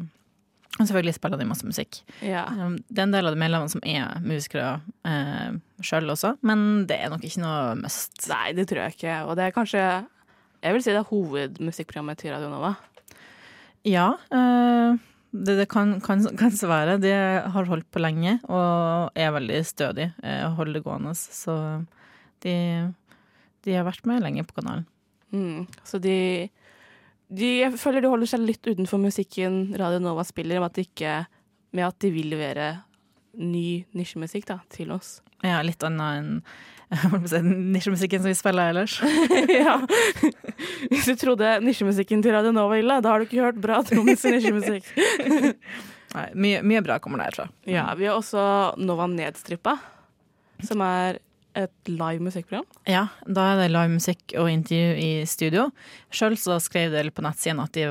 Og 0.75 0.89
selvfølgelig 0.89 1.15
spiller 1.15 1.39
de 1.39 1.47
masse 1.47 1.67
musikk. 1.67 2.01
Ja. 2.25 2.45
Um, 2.51 2.79
Det 2.89 2.99
er 2.99 3.07
en 3.07 3.15
del 3.15 3.29
av 3.29 3.37
de 3.37 3.39
medlemmene 3.39 3.71
som 3.71 3.85
er 3.87 4.19
musikere 4.25 4.81
eh, 5.07 5.55
sjøl 5.85 6.11
også, 6.11 6.35
men 6.43 6.85
det 6.91 6.99
er 6.99 7.13
nok 7.13 7.23
ikke 7.23 7.45
noe 7.45 7.77
must. 7.79 8.27
Nei, 8.31 8.51
det 8.59 8.67
tror 8.71 8.83
jeg 8.83 8.97
ikke. 8.97 9.21
Og 9.29 9.39
det 9.39 9.47
er 9.47 9.55
kanskje 9.55 9.85
Jeg 10.65 10.73
vil 10.73 10.83
si 10.83 10.95
det 10.95 11.03
er 11.03 11.11
hovedmusikkprogrammet 11.11 12.19
til 12.19 12.33
Radio 12.33 12.49
Nova. 12.49 12.73
Ja, 13.85 14.15
eh, 14.33 14.97
det, 15.35 15.59
det 15.61 15.69
kan, 15.69 15.99
kan, 16.01 16.25
kan 16.41 16.55
være. 16.71 16.97
De 17.03 17.13
har 17.53 17.69
holdt 17.69 17.91
på 17.93 18.01
lenge 18.01 18.39
og 18.49 19.13
er 19.15 19.35
veldig 19.35 19.61
stødige 19.69 20.15
eh, 20.25 20.43
og 20.47 20.57
holder 20.63 20.79
det 20.79 20.85
gående. 20.87 21.15
Så 21.15 21.55
de, 22.43 22.57
de 23.67 23.77
har 23.77 23.87
vært 23.87 24.09
med 24.09 24.25
lenge 24.25 24.47
på 24.49 24.57
kanalen. 24.59 24.87
Mm. 25.35 25.67
Så 25.85 26.01
de, 26.03 26.49
de 27.29 27.51
Jeg 27.63 27.79
føler 27.81 28.05
de 28.05 28.11
holder 28.13 28.31
seg 28.31 28.45
litt 28.45 28.67
utenfor 28.67 29.01
musikken 29.01 29.75
Radio 29.81 30.03
Nova 30.03 30.25
spiller, 30.27 30.61
med 30.61 30.73
at 30.73 30.79
de, 30.79 30.87
ikke, 30.89 31.15
med 31.75 31.87
at 31.89 31.99
de 32.05 32.11
vil 32.15 32.31
levere 32.35 32.69
ny 33.41 33.85
nisjemusikk 33.97 34.47
da, 34.51 34.61
til 34.71 34.93
oss. 34.95 35.19
Ja, 35.45 35.59
litt 35.65 35.83
annet 35.85 36.21
enn 36.21 36.31
si, 37.31 37.41
nisjemusikken 37.43 38.23
som 38.23 38.31
vi 38.31 38.37
spiller 38.39 38.71
ellers. 38.71 38.99
ja. 39.65 39.79
Hvis 40.91 41.09
du 41.09 41.17
trodde 41.19 41.57
nisjemusikken 41.65 42.23
til 42.23 42.37
Radio 42.37 42.53
Nova 42.55 42.79
ille, 42.79 43.01
da 43.03 43.13
har 43.13 43.21
du 43.21 43.29
ikke 43.29 43.43
hørt 43.43 43.61
bra 43.63 43.81
trommis 43.87 44.25
nisjemusikk. 44.29 44.89
Nei, 46.15 46.29
mye, 46.39 46.63
mye 46.63 46.83
bra 46.87 47.01
kommer 47.03 47.25
derfra. 47.25 47.49
Ja, 47.67 47.89
vi 47.99 48.07
har 48.07 48.21
også 48.21 48.45
Nova 48.79 49.09
Nedstrippa, 49.11 49.75
som 50.63 50.85
er 50.87 51.19
et 51.55 51.89
live 51.89 52.21
musikkprogram? 52.21 52.65
Ja, 52.91 53.07
da 53.27 53.53
er 53.55 53.63
det 53.63 53.71
live 53.73 53.93
musikk 53.95 54.35
og 54.41 54.49
intervju 54.51 54.97
i 54.99 55.11
studio. 55.27 55.69
Sjøl 56.11 56.37
så 56.41 56.57
skrev 56.61 56.91
de 56.93 57.11
på 57.15 57.23
nettsiden 57.23 57.63
at 57.63 57.73
de 57.73 57.89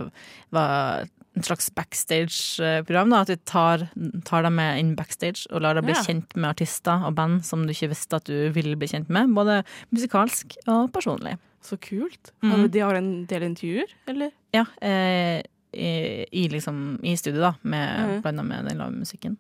var 0.52 1.06
en 1.36 1.42
slags 1.48 1.70
backstage-program. 1.74 3.14
At 3.18 3.28
de 3.32 3.38
tar, 3.50 3.88
tar 4.26 4.44
dem 4.46 4.56
med 4.60 4.80
inn 4.82 4.92
backstage 4.96 5.48
og 5.52 5.62
lar 5.66 5.74
deg 5.80 5.86
bli 5.88 5.96
Ja. 5.96 6.04
kjent 6.04 6.36
med 6.36 6.50
artister 6.52 7.06
og 7.08 7.16
band 7.16 7.44
som 7.46 7.66
du 7.66 7.74
ikke 7.74 7.90
visste 7.90 8.16
at 8.20 8.26
du 8.26 8.52
ville 8.54 8.76
bli 8.78 8.88
kjent 8.88 9.10
med. 9.10 9.34
Både 9.34 9.64
musikalsk 9.92 10.58
og 10.68 10.92
personlig. 10.94 11.38
Så 11.64 11.78
kult. 11.80 12.32
Mm. 12.44 12.70
De 12.70 12.80
har 12.84 12.96
en 12.96 13.26
del 13.26 13.42
intervjuer, 13.48 13.88
eller? 14.08 14.32
Ja, 14.54 14.66
eh, 14.82 15.42
i, 15.74 16.26
i, 16.32 16.48
liksom, 16.50 17.00
i 17.04 17.16
studio, 17.18 17.40
da, 17.42 17.54
med, 17.64 18.00
Mhm. 18.00 18.22
blanda 18.22 18.44
med 18.44 18.66
den 18.68 18.78
livemusikken. 18.78 19.38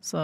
Så 0.00 0.16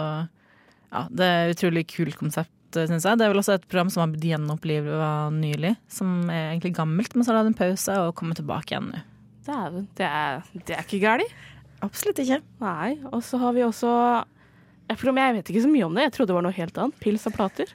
ja, 0.91 1.07
det 1.11 1.19
er 1.25 1.49
et 1.49 1.57
utrolig 1.57 1.85
kult 1.87 2.15
konsept, 2.17 2.49
syns 2.75 3.05
jeg. 3.07 3.17
Det 3.19 3.25
er 3.25 3.31
vel 3.33 3.41
også 3.41 3.55
et 3.57 3.67
program 3.69 3.89
som 3.93 4.01
har 4.03 4.11
blitt 4.13 4.27
gjenoppliva 4.31 5.09
nylig, 5.35 5.75
som 5.91 6.29
er 6.29 6.51
egentlig 6.53 6.73
gammelt, 6.77 7.15
men 7.15 7.23
så 7.25 7.31
har 7.31 7.39
det 7.39 7.43
hatt 7.45 7.53
en 7.53 7.59
pause 7.61 7.97
og 8.07 8.13
kommet 8.19 8.39
tilbake 8.41 8.73
igjen 8.73 8.91
nå. 8.93 9.01
Dæven, 9.47 9.87
det, 9.99 10.05
er- 10.07 10.43
det 10.67 10.75
er 10.77 10.85
ikke 10.87 11.01
galt. 11.03 11.33
Absolutt 11.83 12.19
ikke. 12.23 12.37
Nei. 12.63 12.93
Og 13.11 13.19
så 13.27 13.37
har 13.41 13.51
vi 13.57 13.65
også 13.65 13.89
jeg 14.89 15.35
vet 15.37 15.49
ikke 15.49 15.61
så 15.63 15.69
mye 15.71 15.85
om 15.85 15.95
det. 15.95 16.03
Jeg 16.03 16.13
trodde 16.13 16.27
det 16.31 16.35
var 16.37 16.43
noe 16.45 16.55
helt 16.55 16.77
annet. 16.77 16.99
Pils 17.01 17.25
og 17.29 17.33
plater. 17.33 17.71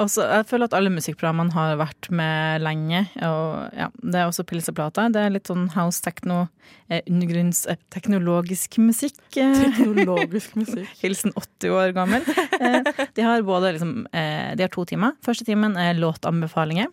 Også, 0.00 0.24
jeg 0.24 0.46
føler 0.48 0.68
at 0.70 0.74
alle 0.76 0.90
musikkprogrammene 0.92 1.52
har 1.52 1.76
vært 1.80 2.08
med 2.10 2.62
lenge. 2.64 3.02
Og 3.26 3.76
ja, 3.76 3.88
Det 4.00 4.14
er 4.20 4.26
også 4.28 4.44
pils 4.48 4.68
og 4.72 4.76
plater. 4.78 5.10
Det 5.12 5.20
er 5.20 5.34
litt 5.34 5.50
sånn 5.50 5.68
house 5.74 6.00
techno, 6.04 6.48
eh, 6.88 7.02
undergrunns 7.06 7.66
eh, 7.70 7.76
teknologisk 7.94 8.78
musikk. 8.82 9.20
Eh, 9.36 9.54
Teknologisk 9.76 10.56
musikk. 10.60 10.88
Hilsen 11.02 11.32
80 11.36 11.76
år 11.76 11.94
gammel. 11.96 12.24
Eh, 12.60 12.82
de 13.16 13.22
har 13.26 13.42
både 13.46 13.74
liksom, 13.76 13.94
eh, 14.12 14.54
de 14.56 14.66
har 14.66 14.72
to 14.74 14.84
timer. 14.88 15.16
Første 15.24 15.46
timen 15.48 15.76
er 15.80 15.94
låtanbefalinger 16.00 16.88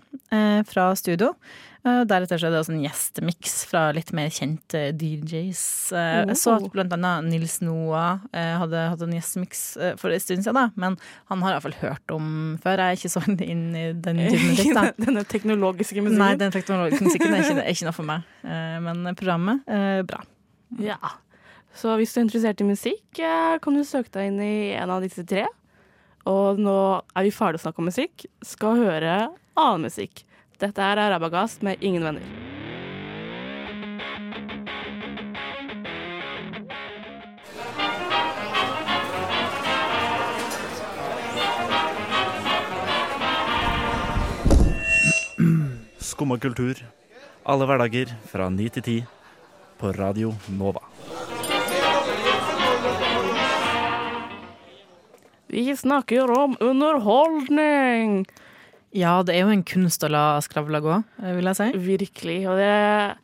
fra 0.68 0.90
studio. 1.00 1.34
Eh, 1.88 2.04
deretter 2.08 2.40
så 2.40 2.48
er 2.48 2.54
det 2.54 2.60
også 2.62 2.74
en 2.74 2.84
gjestemiks 2.84 3.54
fra 3.70 3.82
litt 3.96 4.10
mer 4.16 4.32
kjente 4.34 4.80
DJs. 4.98 5.64
Eh, 5.96 6.14
jeg 6.32 6.40
så 6.42 6.56
at 6.58 6.66
blant 6.74 6.96
annet 6.96 7.28
Nils 7.30 7.60
Noah 7.64 8.24
eh, 8.32 8.56
hadde 8.62 8.82
hatt 8.92 9.04
en 9.06 9.14
gjestemiks 9.16 9.62
eh, 9.78 9.94
for 10.00 10.14
en 10.14 10.24
stund 10.24 10.44
siden, 10.46 10.58
da. 10.58 10.66
men 10.80 10.98
han 11.32 11.46
har 11.46 11.56
iallfall 11.56 11.78
hørt 11.82 12.16
om 12.16 12.58
før. 12.64 12.82
Jeg 12.82 12.98
er 12.98 13.00
ikke 13.00 13.14
så 13.14 13.24
inn 13.54 13.70
i 13.78 13.86
den 13.94 14.24
da. 14.80 14.88
Denne 14.98 15.24
teknologiske 15.28 16.02
musikken. 16.02 16.24
Nei, 16.24 16.34
den 16.42 16.56
teknologiske 16.56 17.08
musikken 17.08 17.38
er 17.38 17.46
ikke, 17.46 17.62
er 17.62 17.72
ikke 17.76 17.90
noe 17.90 18.00
for 18.00 18.10
meg. 18.10 18.36
Eh, 18.44 18.76
men 18.88 19.14
programmet, 19.14 19.64
eh, 19.72 20.02
bra. 20.08 20.24
Ja. 20.84 21.00
Så 21.78 21.94
hvis 22.00 22.14
du 22.14 22.20
er 22.20 22.26
interessert 22.26 22.64
i 22.64 22.68
musikk, 22.68 23.06
eh, 23.22 23.56
kan 23.64 23.78
du 23.78 23.86
søke 23.88 24.12
deg 24.18 24.32
inn 24.32 24.42
i 24.44 24.56
en 24.76 24.92
av 24.92 25.06
disse 25.06 25.24
tre. 25.30 25.46
Og 26.28 26.58
nå 26.60 26.80
er 27.16 27.24
vi 27.24 27.32
ferdig 27.32 27.62
å 27.62 27.68
snakke 27.68 27.80
om 27.80 27.88
musikk. 27.88 28.26
Skal 28.44 28.82
høre 28.82 29.28
annen 29.58 29.88
musikk. 29.90 30.24
Dette 30.62 30.82
er 30.82 31.02
Rabagast 31.12 31.62
med 31.66 31.82
Ingen 31.82 32.06
venner. 32.06 32.26
Skumma 46.00 46.38
kultur. 46.42 46.80
Alle 47.46 47.68
hverdager 47.70 48.10
fra 48.28 48.50
9 48.50 48.70
til 48.78 48.84
10 48.84 48.96
på 49.78 49.92
Radio 49.94 50.34
Nova. 50.50 50.82
Vi 55.48 55.76
snakker 55.76 56.32
om 56.34 56.58
underholdning! 56.60 58.26
Ja, 58.98 59.20
det 59.22 59.36
er 59.36 59.46
jo 59.46 59.54
en 59.54 59.66
kunst 59.68 60.02
å 60.06 60.10
la 60.10 60.40
skravla 60.42 60.82
gå, 60.82 60.98
eh, 61.22 61.36
vil 61.38 61.50
jeg 61.52 61.60
si. 61.60 61.70
Virkelig. 61.78 62.42
Og 62.50 62.58
det 62.58 63.18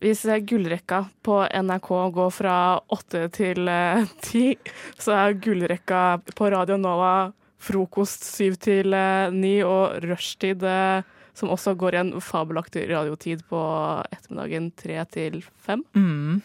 Hvis 0.00 0.24
gullrekka 0.24 1.10
på 1.20 1.42
NRK 1.44 1.88
går 2.16 2.30
fra 2.32 2.80
åtte 2.88 3.28
til 3.36 3.68
eh, 3.68 4.06
ti, 4.24 4.56
så 4.96 5.12
er 5.12 5.36
gullrekka 5.36 6.22
på 6.32 6.48
Radio 6.50 6.78
Nova 6.80 7.32
frokost 7.60 8.24
syv 8.24 8.56
til 8.56 8.96
eh, 8.96 9.28
ni 9.28 9.60
og 9.60 10.00
rushtid, 10.00 10.64
som 11.36 11.52
også 11.52 11.76
går 11.76 11.94
i 11.94 12.00
en 12.00 12.14
fabelaktig 12.24 12.86
radiotid 12.88 13.44
på 13.44 13.60
ettermiddagen 14.08 14.72
tre 14.72 15.04
til 15.12 15.42
fem. 15.60 15.84
Mm. 15.92 16.40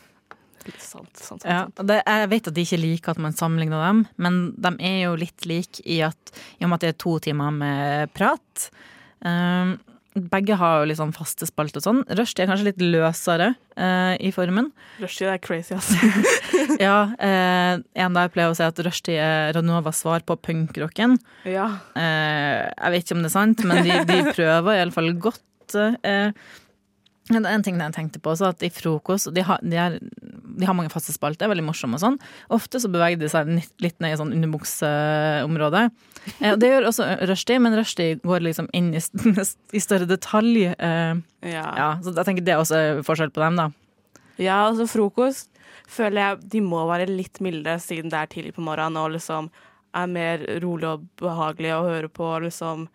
Sant, 0.80 1.12
sant, 1.18 1.44
sant. 1.44 1.48
Ja, 1.48 1.66
det, 1.84 2.02
jeg 2.04 2.30
vet 2.32 2.52
at 2.52 2.58
de 2.58 2.66
ikke 2.66 2.82
liker 2.82 3.16
at 3.16 3.22
man 3.22 3.36
sammenligner 3.38 3.84
dem, 3.88 4.06
men 4.22 4.40
de 4.58 4.76
er 4.80 5.02
jo 5.06 5.18
litt 5.20 5.48
like 5.50 5.84
i, 5.86 6.02
at, 6.06 6.36
i 6.60 6.66
og 6.66 6.72
med 6.72 6.80
at 6.80 6.86
det 6.86 6.94
er 6.94 7.02
to 7.06 7.18
timer 7.24 7.54
med 7.56 8.16
prat. 8.18 8.70
Um, 9.26 9.78
begge 10.16 10.56
har 10.56 10.80
jo 10.80 10.88
litt 10.88 11.00
sånn 11.00 11.12
faste 11.16 11.44
spalter 11.48 11.82
og 11.82 11.84
sånn. 11.84 12.02
Rushdie 12.16 12.46
er 12.46 12.48
kanskje 12.48 12.70
litt 12.70 12.80
løsere 12.80 13.50
uh, 13.76 14.14
i 14.16 14.30
formen. 14.32 14.70
Rushtid 15.02 15.28
er 15.28 15.42
crazy, 15.44 15.76
altså. 15.76 16.00
Ja, 16.80 16.98
Uh, 17.16 17.82
en 18.00 18.16
der 18.16 18.30
pleier 18.32 18.52
å 18.52 18.56
si 18.56 18.64
at 18.64 18.80
rushtid 18.84 19.18
er 19.20 19.54
Ranovas 19.56 20.00
svar 20.04 20.24
på 20.28 20.38
punkrocken. 20.40 21.18
ja. 21.48 21.68
Uh, 21.98 22.64
jeg 22.72 22.94
vet 22.94 23.04
ikke 23.04 23.18
om 23.18 23.24
det 23.26 23.30
er 23.30 23.36
sant, 23.36 23.64
men 23.68 23.84
de, 23.84 23.98
de 24.08 24.20
prøver 24.38 24.80
iallfall 24.80 25.12
godt. 25.20 25.44
En 25.76 27.66
ting 27.66 27.80
jeg 27.82 27.96
tenkte 27.96 28.22
på 28.22 28.36
også, 28.36 28.54
at 28.54 28.64
i 28.64 28.72
frokost 28.72 29.32
de 29.36 29.44
har, 29.44 29.60
de, 29.66 29.80
er, 29.82 29.98
de 30.58 30.68
har 30.68 30.76
mange 30.78 30.92
faste 30.94 31.14
spalter, 31.16 31.50
veldig 31.52 31.66
morsomme 31.68 31.98
og 32.00 32.04
sånn. 32.04 32.18
Ofte 32.56 32.80
så 32.84 32.90
beveger 32.92 33.20
de 33.22 33.30
seg 33.32 33.50
litt- 33.84 34.00
ned 34.04 34.14
i 34.16 34.20
sånn 34.20 34.34
underbukseområde. 34.36 35.86
Eh, 36.42 36.56
det 36.60 36.70
gjør 36.72 36.88
også 36.90 37.08
Rushdie, 37.30 37.60
men 37.62 37.76
Rushdie 37.78 38.20
går 38.24 38.46
liksom 38.46 38.70
inn 38.74 38.94
i, 38.96 39.02
i 39.78 39.84
større 39.84 40.08
detalj. 40.10 40.70
Eh, 40.74 41.16
ja. 41.52 41.66
ja, 41.78 41.90
så 42.02 42.14
jeg 42.16 42.26
tenker 42.30 42.46
det 42.48 42.56
er 42.56 42.64
også 42.64 42.82
forskjell 43.08 43.34
på 43.36 43.44
dem, 43.44 43.60
da. 43.60 43.70
Ja, 44.42 44.66
altså 44.68 44.88
frokost 44.90 45.52
føler 45.92 46.22
jeg 46.22 46.50
de 46.56 46.62
må 46.66 46.82
være 46.90 47.06
litt 47.12 47.38
milde 47.46 47.76
siden 47.84 48.10
det 48.10 48.18
er 48.18 48.30
tidlig 48.32 48.56
på 48.56 48.64
morgenen 48.66 48.98
og 48.98 49.12
liksom 49.14 49.52
er 49.96 50.08
mer 50.12 50.42
rolig 50.64 50.88
og 50.90 51.04
behagelig 51.22 51.72
å 51.76 51.84
høre 51.86 52.10
på. 52.12 52.32
liksom 52.44 52.88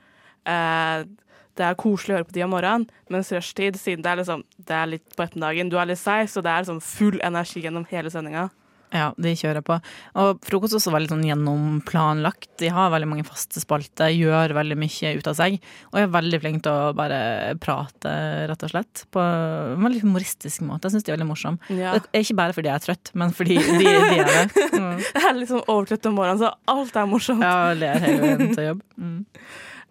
eh, 0.44 1.05
Det 1.61 1.66
er 1.68 1.77
koselig 1.81 2.14
å 2.14 2.20
høre 2.20 2.29
på 2.31 2.37
de 2.38 2.46
om 2.46 2.55
morgenen, 2.55 2.87
mens 3.12 3.33
rushtid, 3.35 3.77
siden 3.77 4.05
det 4.05 4.14
er 4.14 4.23
liksom 4.23 4.46
Det 4.57 4.77
er 4.77 4.94
litt 4.94 5.16
på 5.16 5.27
ettermiddagen, 5.27 5.73
du 5.73 5.77
er 5.81 5.90
litt 5.90 6.01
seig, 6.01 6.31
så 6.33 6.40
det 6.44 6.53
er 6.53 6.64
liksom 6.64 6.81
full 6.85 7.20
energi 7.27 7.66
gjennom 7.66 7.85
hele 7.90 8.12
sendinga. 8.12 8.49
Ja, 8.90 9.11
de 9.23 9.33
kjører 9.38 9.62
på. 9.62 9.77
Og 10.18 10.40
frokost 10.42 10.75
også 10.75 10.90
veldig 10.90 11.12
sånn 11.12 11.23
gjennomplanlagt. 11.29 12.49
De 12.59 12.73
har 12.75 12.90
veldig 12.90 13.07
mange 13.12 13.27
faste 13.29 13.62
spalter, 13.62 14.11
gjør 14.11 14.55
veldig 14.57 14.79
mye 14.81 15.12
ut 15.14 15.31
av 15.31 15.37
seg. 15.38 15.61
Og 15.92 16.01
er 16.01 16.11
veldig 16.11 16.40
flinke 16.42 16.64
til 16.66 16.75
å 16.75 16.90
bare 16.99 17.20
prate, 17.62 18.14
rett 18.51 18.66
og 18.66 18.73
slett. 18.73 19.05
På 19.14 19.23
en 19.23 19.87
veldig 19.87 20.03
humoristisk 20.03 20.64
måte. 20.66 20.88
Jeg 20.88 20.96
syns 20.96 21.07
de 21.07 21.14
er 21.14 21.18
veldig 21.20 21.31
morsomme. 21.31 21.70
Ja. 21.70 21.94
Det 21.94 22.11
er 22.11 22.27
ikke 22.27 22.38
bare 22.42 22.57
fordi 22.57 22.73
jeg 22.73 22.81
er 22.81 22.87
trøtt, 22.88 23.12
men 23.23 23.35
fordi 23.37 23.61
de, 23.62 23.79
de 23.79 23.94
er 23.94 24.33
det. 24.35 24.46
Mm. 24.81 25.01
Jeg 25.03 25.25
er 25.29 25.35
liksom 25.37 25.61
overtrøtt 25.68 26.07
om 26.09 26.14
morgenen, 26.16 26.38
så 26.40 26.49
alt 26.73 26.94
er 26.96 27.09
morsomt. 27.11 27.42
Ja, 27.44 27.75
ler 27.77 28.01
hele 28.01 28.20
veien 28.23 28.55
til 28.55 28.64
jobb. 28.64 28.79
Mm. 28.96 29.18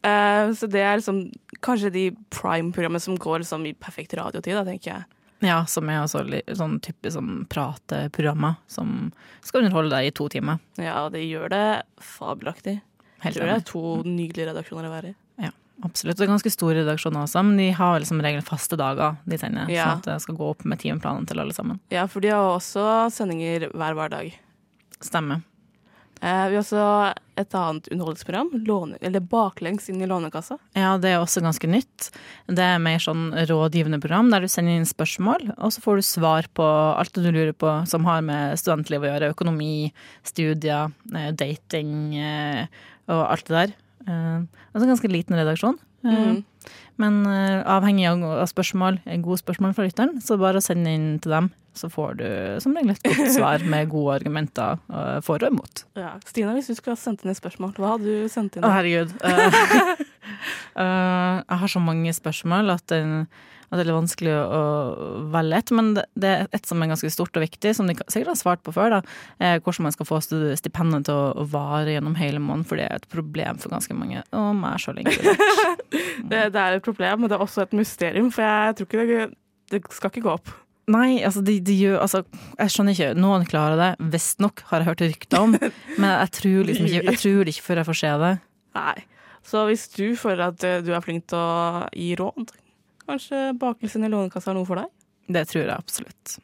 Eh, 0.05 0.51
så 0.55 0.69
det 0.71 0.83
er 0.83 0.99
liksom 0.99 1.23
kanskje 1.65 1.93
de 1.93 2.03
prime-programmene 2.35 3.03
som 3.03 3.17
går 3.19 3.43
liksom 3.43 3.65
i 3.67 3.75
perfekt 3.77 4.15
radiotid, 4.19 4.55
da, 4.55 4.65
tenker 4.67 4.93
jeg. 4.93 5.07
Ja, 5.45 5.61
som 5.71 5.87
er 5.87 6.01
også 6.03 6.25
sånn 6.59 6.79
typisk 6.83 7.15
sånn 7.15 7.45
prateprogrammer 7.51 8.57
som 8.67 9.13
skal 9.45 9.63
underholde 9.63 9.93
deg 9.95 10.09
i 10.09 10.15
to 10.15 10.27
timer. 10.31 10.59
Ja, 10.79 11.05
og 11.05 11.13
det 11.15 11.23
gjør 11.23 11.51
det 11.53 11.65
fabelaktig. 12.03 12.81
Jeg 13.19 13.23
Helt 13.23 13.37
tror 13.39 13.47
det 13.47 13.55
er 13.55 13.67
to 13.67 13.83
nydelige 14.07 14.51
redaksjoner 14.51 14.87
å 14.87 14.93
være 14.93 15.13
i. 15.13 15.17
Absolutt. 15.85 16.17
Det 16.19 16.25
er 16.25 16.31
ganske 16.33 16.51
store 16.51 16.81
redaksjoner 16.81 17.23
også, 17.23 17.41
men 17.47 17.59
de 17.59 17.69
har 17.75 17.93
vel 17.95 18.05
som 18.07 18.19
regel 18.23 18.43
faste 18.43 18.75
dager 18.79 19.15
de 19.29 19.37
sender. 19.39 19.69
Ja. 19.71 19.85
Sånn 19.85 20.01
at 20.01 20.09
det 20.09 20.17
skal 20.25 20.37
gå 20.39 20.49
opp 20.51 20.65
med 20.67 20.81
timeplanen 20.81 21.27
til 21.29 21.39
alle 21.39 21.55
sammen. 21.55 21.79
Ja, 21.93 22.03
for 22.11 22.23
de 22.23 22.33
har 22.33 22.47
også 22.51 22.83
sendinger 23.15 23.69
hver 23.71 23.95
hverdag. 23.95 24.33
Stemmer. 24.99 25.45
Eh, 26.19 26.45
vi 26.51 26.57
har 26.57 26.63
også 26.65 26.83
et 27.39 27.55
annet 27.55 27.87
underholdningsprogram, 27.93 28.51
låne, 28.67 28.99
eller 29.01 29.23
Baklengs 29.31 29.89
inn 29.91 30.03
i 30.03 30.07
Lånekassa. 30.09 30.57
Ja, 30.77 30.93
det 31.01 31.13
er 31.13 31.21
også 31.21 31.43
ganske 31.45 31.69
nytt. 31.71 32.09
Det 32.51 32.65
er 32.65 32.81
mer 32.83 32.99
sånn 33.03 33.29
rådgivende 33.49 34.01
program 34.03 34.31
der 34.33 34.43
du 34.43 34.51
sender 34.51 34.75
inn 34.75 34.87
spørsmål, 34.89 35.53
og 35.57 35.73
så 35.73 35.83
får 35.83 35.99
du 36.01 36.07
svar 36.09 36.49
på 36.57 36.67
alt 36.67 37.15
du 37.15 37.29
lurer 37.31 37.55
på 37.55 37.73
som 37.89 38.07
har 38.09 38.23
med 38.25 38.59
studentliv 38.59 39.05
å 39.05 39.11
gjøre. 39.13 39.33
Økonomi, 39.35 39.91
studier, 40.27 40.91
eh, 41.15 41.31
dating 41.31 42.15
eh, 42.19 42.65
og 43.09 43.23
alt 43.29 43.47
det 43.47 43.55
der. 43.61 43.77
Eh, 44.07 44.41
Altså 44.69 44.85
en 44.85 44.91
ganske 44.93 45.09
liten 45.09 45.33
redaksjon. 45.33 45.79
Eh, 46.03 46.11
Mhm. 46.11 46.43
Men 46.99 47.25
eh, 47.25 47.63
avhengig 47.63 48.05
av 48.09 48.47
spørsmål, 48.51 48.99
eh, 49.05 49.17
gode 49.23 49.39
spørsmål 49.39 49.73
fra 49.73 49.85
lytteren, 49.87 50.19
så 50.21 50.37
bare 50.37 50.61
send 50.61 50.87
inn 50.87 51.19
til 51.19 51.31
dem. 51.31 51.49
Så 51.73 51.87
får 51.89 52.17
du 52.17 52.25
som 52.59 52.73
regel 52.75 52.91
et 52.91 53.03
godt 53.03 53.31
svar 53.31 53.63
med 53.63 53.89
gode 53.93 54.17
argumenter 54.19 54.79
for 55.23 55.39
og 55.39 55.47
imot. 55.53 55.85
Ja. 55.95 56.17
Stina, 56.25 56.51
hvis 56.53 56.67
du 56.67 56.75
skulle 56.75 56.97
ha 56.97 56.99
sendt 56.99 57.23
inn 57.23 57.31
et 57.31 57.39
spørsmål, 57.39 57.71
hva 57.79 57.93
hadde 57.95 58.03
du 58.03 58.27
sendt 58.27 58.57
inn? 58.57 58.63
Å, 58.67 58.73
herregud. 58.73 59.13
Jeg 60.75 61.59
har 61.63 61.71
så 61.71 61.79
mange 61.81 62.11
spørsmål 62.13 62.75
at, 62.75 62.85
den, 62.91 63.27
at 63.69 63.77
det 63.77 63.83
er 63.83 63.89
litt 63.91 63.97
vanskelig 63.99 64.35
å 64.35 64.61
velge 65.33 65.59
ett. 65.61 65.73
Men 65.77 65.91
det, 65.97 66.29
er 66.29 66.47
ett 66.55 66.69
som 66.69 66.81
er 66.81 66.91
ganske 66.91 67.11
stort 67.13 67.37
og 67.37 67.45
viktig, 67.45 67.73
som 67.77 67.89
de 67.89 67.95
sikkert 68.01 68.33
har 68.33 68.39
svart 68.39 68.63
på 68.65 68.73
før. 68.75 68.97
da, 68.97 69.01
eh, 69.39 69.57
Hvordan 69.61 69.87
man 69.87 69.95
skal 69.95 70.09
få 70.09 70.21
stipendet 70.21 71.09
til 71.09 71.15
å, 71.15 71.45
vare 71.49 71.95
gjennom 71.95 72.17
hele 72.19 72.41
måneden, 72.41 72.65
for 72.67 72.79
det 72.79 72.87
er 72.89 72.99
et 72.99 73.09
problem 73.11 73.59
for 73.61 73.73
ganske 73.73 73.95
mange. 73.97 74.23
Og 74.33 74.49
meg 74.57 74.81
sjøl 74.81 75.03
inkludert. 75.03 75.45
Det, 75.89 76.41
det 76.53 76.61
er 76.61 76.75
et 76.77 76.85
problem, 76.85 77.21
men 77.23 77.31
det 77.31 77.37
er 77.37 77.43
også 77.45 77.63
et 77.63 77.77
mysterium, 77.77 78.27
for 78.33 78.43
jeg 78.43 78.75
tror 78.77 78.89
ikke 78.89 79.05
det, 79.09 79.29
det 79.71 79.79
skal 79.95 80.11
ikke 80.11 80.25
gå 80.25 80.33
opp. 80.33 80.51
Nei, 80.89 81.21
altså 81.25 81.41
de, 81.45 81.59
de 81.61 81.75
gjør 81.77 81.99
altså, 82.01 82.23
Jeg 82.57 82.73
skjønner 82.73 82.95
ikke. 82.95 83.09
Noen 83.19 83.45
klarer 83.49 83.77
det, 83.79 83.89
visstnok, 84.13 84.63
har 84.71 84.81
jeg 84.81 84.89
hørt 84.89 85.03
rykter 85.05 85.45
om. 85.45 85.55
Men 86.01 86.09
jeg 86.09 86.33
tror 86.39 86.69
liksom 86.69 86.89
ikke 86.89 87.03
Jeg 87.05 87.21
tror 87.23 87.51
ikke 87.53 87.65
før 87.67 87.81
jeg 87.81 87.89
får 87.89 87.99
se 88.01 88.13
det. 88.23 88.33
Nei. 88.79 88.95
Så 89.49 89.65
hvis 89.69 89.85
du 89.93 90.05
føler 90.19 90.49
at 90.51 90.65
eh, 90.67 90.81
du 90.85 90.91
er 90.93 91.03
flink 91.05 91.29
til 91.31 91.39
å 91.39 91.85
gi 91.95 92.11
råd, 92.19 92.51
kanskje 93.09 93.49
bakelsen 93.59 94.05
i 94.05 94.11
Lånekassa 94.11 94.53
er 94.53 94.59
noe 94.59 94.69
for 94.69 94.81
deg? 94.81 94.93
Det 95.29 95.47
tror 95.49 95.65
jeg 95.65 95.75
absolutt. 95.75 96.37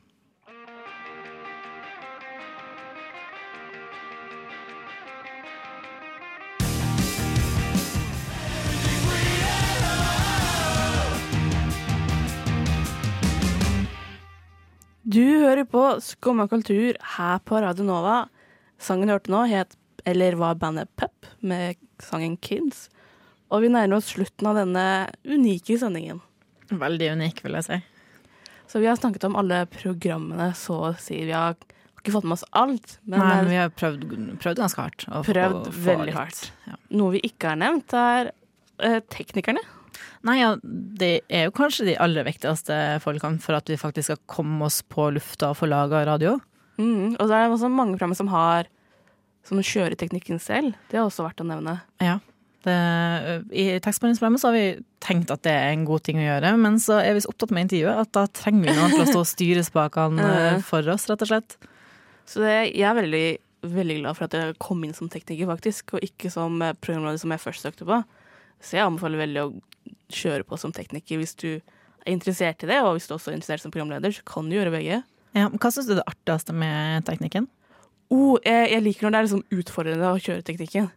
Du 15.05 15.21
hører 15.21 15.63
på 15.69 15.81
Skumma 16.01 16.47
kultur 16.49 16.97
her 17.15 17.41
på 17.45 17.59
Radio 17.61 17.85
Nova. 17.85 18.23
Sangen 18.81 19.07
du 19.07 19.13
hørte 19.13 19.31
nå, 19.31 19.43
het 19.47 19.77
eller 20.05 20.35
var 20.37 20.57
bandet 20.59 20.89
Pep 20.97 21.29
med 21.39 21.77
sangen 22.03 22.35
Kids. 22.41 22.89
Og 23.53 23.63
vi 23.63 23.69
nærmer 23.71 23.99
oss 23.99 24.09
slutten 24.11 24.49
av 24.49 24.57
denne 24.59 24.85
unike 25.23 25.77
sendingen. 25.79 26.19
Veldig 26.71 27.11
unik, 27.19 27.43
vil 27.45 27.57
jeg 27.59 27.67
si. 27.67 27.79
Så 28.71 28.81
vi 28.81 28.89
har 28.89 28.97
snakket 28.97 29.27
om 29.27 29.37
alle 29.37 29.63
programmene, 29.69 30.49
så 30.57 30.79
å 30.89 30.91
si. 30.99 31.19
Vi 31.27 31.35
har 31.35 31.57
ikke 31.99 32.13
fått 32.15 32.25
med 32.27 32.37
oss 32.37 32.45
alt, 32.57 32.97
men 33.05 33.21
Nei, 33.21 33.29
men 33.41 33.51
vi 33.51 33.59
har 33.59 33.71
prøvd, 33.73 34.03
prøvd 34.41 34.61
ganske 34.61 34.81
hardt. 34.81 35.05
Prøvd 35.25 35.69
veldig 35.85 36.15
hardt. 36.15 36.41
Ja. 36.69 36.77
noe 36.97 37.15
vi 37.15 37.23
ikke 37.25 37.53
har 37.53 37.61
nevnt, 37.61 37.93
er 37.97 38.31
eh, 38.81 38.99
teknikerne. 39.13 39.61
Nei, 40.25 40.39
ja, 40.41 40.55
det 40.61 41.11
er 41.29 41.47
jo 41.47 41.55
kanskje 41.55 41.87
de 41.89 41.97
aller 42.01 42.25
viktigste 42.27 42.77
folkene 43.03 43.41
for 43.43 43.57
at 43.57 43.69
vi 43.69 43.77
faktisk 43.79 44.09
skal 44.09 44.21
komme 44.29 44.65
oss 44.67 44.81
på 44.81 45.07
lufta 45.15 45.53
og 45.53 45.59
få 45.61 45.69
laga 45.69 46.03
radio. 46.09 46.39
Mm. 46.81 47.15
Og 47.15 47.21
så 47.23 47.31
er 47.31 47.45
det 47.45 47.55
også 47.55 47.69
mange 47.71 47.95
programmer 47.95 48.17
som 48.17 48.31
har 48.33 48.69
som 49.45 49.61
kjører 49.61 49.93
teknikken 49.99 50.41
selv. 50.41 50.73
Det 50.89 50.97
har 50.97 51.05
også 51.05 51.25
vært 51.27 51.43
å 51.43 51.47
nevne. 51.47 51.77
Ja. 52.01 52.17
Det, 52.65 52.75
I 53.53 53.65
tekstbehandlingsprogrammet 53.83 54.41
så 54.41 54.49
har 54.49 54.55
vi 54.55 54.65
tenkt 55.05 55.29
at 55.33 55.43
det 55.45 55.53
er 55.53 55.69
en 55.69 55.85
god 55.85 56.01
ting 56.07 56.17
å 56.17 56.25
gjøre, 56.25 56.55
men 56.57 56.79
så 56.81 56.97
er 56.97 57.13
vi 57.13 57.21
så 57.21 57.29
opptatt 57.29 57.53
med 57.53 57.67
intervjuet 57.67 58.01
at 58.01 58.11
da 58.17 58.25
trenger 58.33 58.65
vi 58.65 58.73
noen 58.73 58.95
til 58.95 59.03
å 59.03 59.09
stå 59.11 59.21
og 59.21 59.29
styre 59.29 59.65
spakene 59.67 60.29
eh, 60.39 60.63
for 60.65 60.89
oss, 60.89 61.05
rett 61.11 61.25
og 61.27 61.29
slett. 61.29 61.57
Så 62.25 62.41
det, 62.41 62.55
jeg 62.71 62.87
er 62.89 62.97
veldig, 62.97 63.25
veldig 63.75 63.99
glad 63.99 64.17
for 64.17 64.25
at 64.25 64.37
jeg 64.39 64.57
kom 64.65 64.81
inn 64.87 64.95
som 64.97 65.11
tekniker, 65.13 65.49
faktisk, 65.51 65.93
og 65.93 66.07
ikke 66.07 66.33
som 66.33 66.57
eh, 66.65 66.73
programleder 66.81 67.21
som 67.21 67.35
jeg 67.35 67.43
først 67.43 67.67
søkte 67.67 67.87
på. 67.89 68.01
Så 68.65 68.79
jeg 68.79 68.87
anbefaler 68.87 69.21
veldig 69.21 69.43
å 69.43 69.51
kjøre 70.15 70.47
på 70.49 70.57
som 70.57 70.73
tekniker 70.73 71.21
hvis 71.21 71.37
du 71.37 71.49
er 71.53 72.13
interessert 72.13 72.65
i 72.65 72.69
det, 72.71 72.81
og 72.81 72.95
hvis 72.95 73.05
du 73.09 73.13
også 73.17 73.29
er 73.29 73.37
interessert 73.37 73.61
som 73.61 73.73
programleder, 73.73 74.13
så 74.15 74.25
kan 74.25 74.49
du 74.49 74.57
gjøre 74.57 74.73
begge. 74.73 75.03
Ja, 75.35 75.47
men 75.51 75.61
hva 75.61 75.69
syns 75.73 75.85
du 75.89 75.93
er 75.93 76.01
det 76.01 76.09
artigste 76.09 76.55
med 76.57 77.05
teknikken? 77.05 77.49
Oh, 78.13 78.37
jeg, 78.41 78.69
jeg 78.73 78.85
liker 78.85 79.05
når 79.05 79.13
det 79.13 79.19
er 79.19 79.27
liksom 79.29 79.59
utfordrende 79.59 80.13
å 80.13 80.21
kjøre 80.21 80.45
teknikken. 80.45 80.89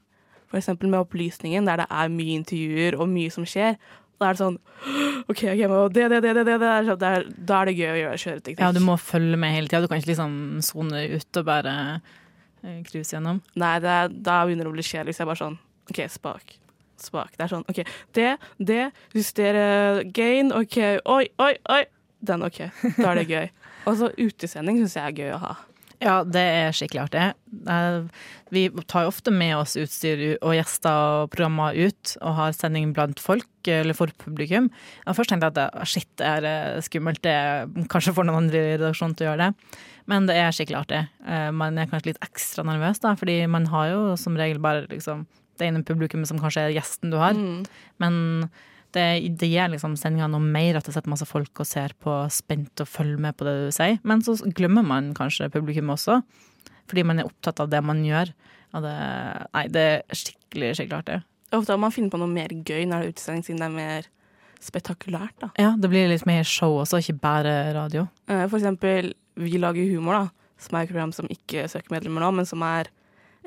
Eksempel 0.57 0.89
med 0.89 1.01
opplysningen, 1.05 1.67
der 1.69 1.83
det 1.83 1.87
er 1.93 2.09
mye 2.09 2.39
intervjuer 2.41 2.97
og 3.01 3.09
mye 3.13 3.31
som 3.35 3.45
skjer. 3.45 3.77
Da 4.19 4.31
er 4.31 4.35
det 4.35 4.41
sånn 4.41 4.57
OK, 5.29 5.43
ok, 5.53 5.61
men 5.69 5.93
det, 5.95 6.07
det, 6.11 6.21
det, 6.25 6.33
det, 6.35 6.45
det, 6.49 6.55
det, 6.63 6.69
er 6.73 6.87
sånn- 6.89 6.99
det 7.03 7.11
er, 7.19 7.27
Da 7.51 7.59
er 7.61 7.69
det 7.69 7.75
gøy 7.79 7.91
å 7.93 7.99
gjøre 8.01 8.21
kjøreteknikk. 8.23 8.63
Ja, 8.65 8.71
du 8.75 8.81
må 8.83 8.97
følge 8.99 9.37
med 9.39 9.53
hele 9.55 9.69
tida. 9.71 9.83
Du 9.85 9.91
kan 9.93 10.01
ikke 10.01 10.11
liksom 10.15 10.33
sone 10.65 11.03
ut 11.13 11.39
og 11.43 11.45
bare 11.47 11.75
eh, 12.65 12.81
cruise 12.89 13.13
gjennom. 13.15 13.43
Nei, 13.61 13.75
det 13.85 13.93
er, 13.93 14.09
da 14.31 14.39
begynner 14.49 14.67
det 14.67 14.73
å 14.73 14.79
bli 14.79 14.87
kjedelig. 14.89 15.15
Så 15.15 15.23
jeg 15.23 15.27
er 15.29 15.31
bare 15.35 15.43
sånn 15.45 15.59
OK, 15.93 16.01
spak. 16.17 16.57
Spak. 16.99 17.37
Det 17.39 17.45
er 17.47 17.53
sånn 17.53 17.69
OK, 17.71 17.83
det, 18.19 18.33
det, 18.59 18.81
justere 19.15 20.03
gain, 20.17 20.51
OK, 20.57 20.81
oi, 21.05 21.23
oi, 21.45 21.53
oi. 21.77 21.83
Den 22.19 22.43
OK. 22.43 22.59
Da 22.99 23.13
er 23.13 23.21
det 23.21 23.29
gøy. 23.31 23.47
Og 23.87 24.01
så 24.01 24.09
utesending 24.19 24.81
syns 24.81 24.97
jeg 24.99 25.05
er 25.13 25.19
gøy 25.21 25.35
å 25.37 25.43
ha. 25.45 25.53
Ja, 26.01 26.21
det 26.23 26.41
er 26.41 26.75
skikkelig 26.77 27.01
artig. 27.09 27.23
Eh, 27.67 28.05
Vi 28.55 28.69
tar 28.87 29.03
jo 29.05 29.11
ofte 29.11 29.33
med 29.35 29.57
oss 29.59 29.75
utstyr 29.77 30.39
og 30.39 30.55
gjester 30.55 30.95
og 31.25 31.31
programmer 31.35 31.75
ut 31.77 32.13
og 32.23 32.35
har 32.39 32.53
sending 32.57 32.93
blant 32.97 33.19
folk, 33.21 33.49
eller 33.67 33.93
for 33.99 34.07
publikum. 34.23 34.71
Jeg 35.05 35.17
først 35.19 35.29
tenkte 35.35 35.51
at 35.51 35.55
det- 35.59 35.87
shit, 35.89 36.09
det 36.17 36.27
er 36.27 36.45
eh, 36.45 36.81
skummelt, 36.81 37.21
det 37.23 37.89
kanskje 37.89 38.15
får 38.15 38.25
noen 38.25 38.45
andre 38.45 38.59
i 38.59 38.77
redaksjonen 38.79 39.17
til 39.17 39.27
å 39.27 39.31
gjøre 39.33 39.49
det. 39.51 39.77
Men 40.07 40.27
det 40.27 40.37
er 40.37 40.51
skikkelig 40.55 40.87
artig. 40.87 41.09
Eh, 41.27 41.51
Man 41.51 41.77
er 41.79 41.87
kanskje 41.87 42.07
litt 42.15 42.21
ekstra 42.23 42.65
nervøs, 42.65 43.01
da, 43.01 43.15
fordi 43.15 43.47
man 43.49 43.67
har 43.67 43.91
jo 43.91 44.17
som 44.17 44.37
regel 44.37 44.59
bare 44.59 44.87
liksom 44.89 45.27
det 45.59 45.67
ene 45.67 45.83
publikummet 45.85 46.29
som 46.29 46.39
kanskje 46.39 46.69
er 46.71 46.81
gjesten 46.81 47.11
du 47.11 47.17
har. 47.19 47.35
Mm. 47.35 47.67
Men 47.99 48.51
det, 48.99 49.07
det 49.41 49.49
gir 49.53 49.71
liksom 49.73 49.95
sendinga 49.99 50.27
noe 50.33 50.43
mer 50.43 50.77
at 50.81 50.87
det 50.89 50.93
sitter 50.97 51.13
masse 51.15 51.27
folk 51.31 51.63
og 51.63 51.69
ser 51.71 51.95
på 52.03 52.19
spent 52.35 52.83
og 52.85 52.91
følger 52.91 53.23
med 53.29 53.39
på 53.39 53.47
det 53.47 53.55
du 53.63 53.73
sier. 53.75 53.97
Men 54.03 54.21
så 54.27 54.35
glemmer 54.59 54.85
man 54.87 55.13
kanskje 55.17 55.49
publikum 55.55 55.95
også, 55.95 56.19
fordi 56.91 57.07
man 57.07 57.23
er 57.23 57.31
opptatt 57.31 57.63
av 57.65 57.71
det 57.73 57.81
man 57.87 58.03
gjør. 58.05 58.35
Det, 58.75 58.95
nei, 59.55 59.65
det 59.73 59.85
er 59.89 60.19
skikkelig, 60.21 60.75
skikkelig 60.77 60.99
artig. 60.99 61.19
Ofte 61.57 61.73
har 61.73 61.81
man 61.81 61.95
funnet 61.95 62.13
på 62.13 62.19
noe 62.21 62.29
mer 62.29 62.53
gøy 62.53 62.83
når 62.85 63.01
det 63.01 63.07
er 63.07 63.15
utesending, 63.15 63.45
siden 63.47 63.63
det 63.63 63.69
er 63.71 63.77
mer 63.79 64.09
spektakulært. 64.61 65.37
da. 65.41 65.49
Ja, 65.61 65.71
det 65.79 65.89
blir 65.93 66.09
litt 66.11 66.27
mer 66.29 66.45
show 66.45 66.77
også, 66.83 67.01
ikke 67.01 67.21
bare 67.23 67.55
radio. 67.77 68.09
Eh, 68.29 68.45
For 68.51 68.59
eksempel 68.59 69.15
Vi 69.39 69.55
lager 69.61 69.87
humor, 69.95 70.17
da, 70.19 70.53
som 70.59 70.75
er 70.77 70.83
et 70.83 70.91
program 70.91 71.13
som 71.15 71.29
ikke 71.31 71.69
søker 71.71 71.95
medlemmer 71.95 72.25
nå, 72.25 72.33
men 72.35 72.47
som 72.49 72.63
er 72.67 72.89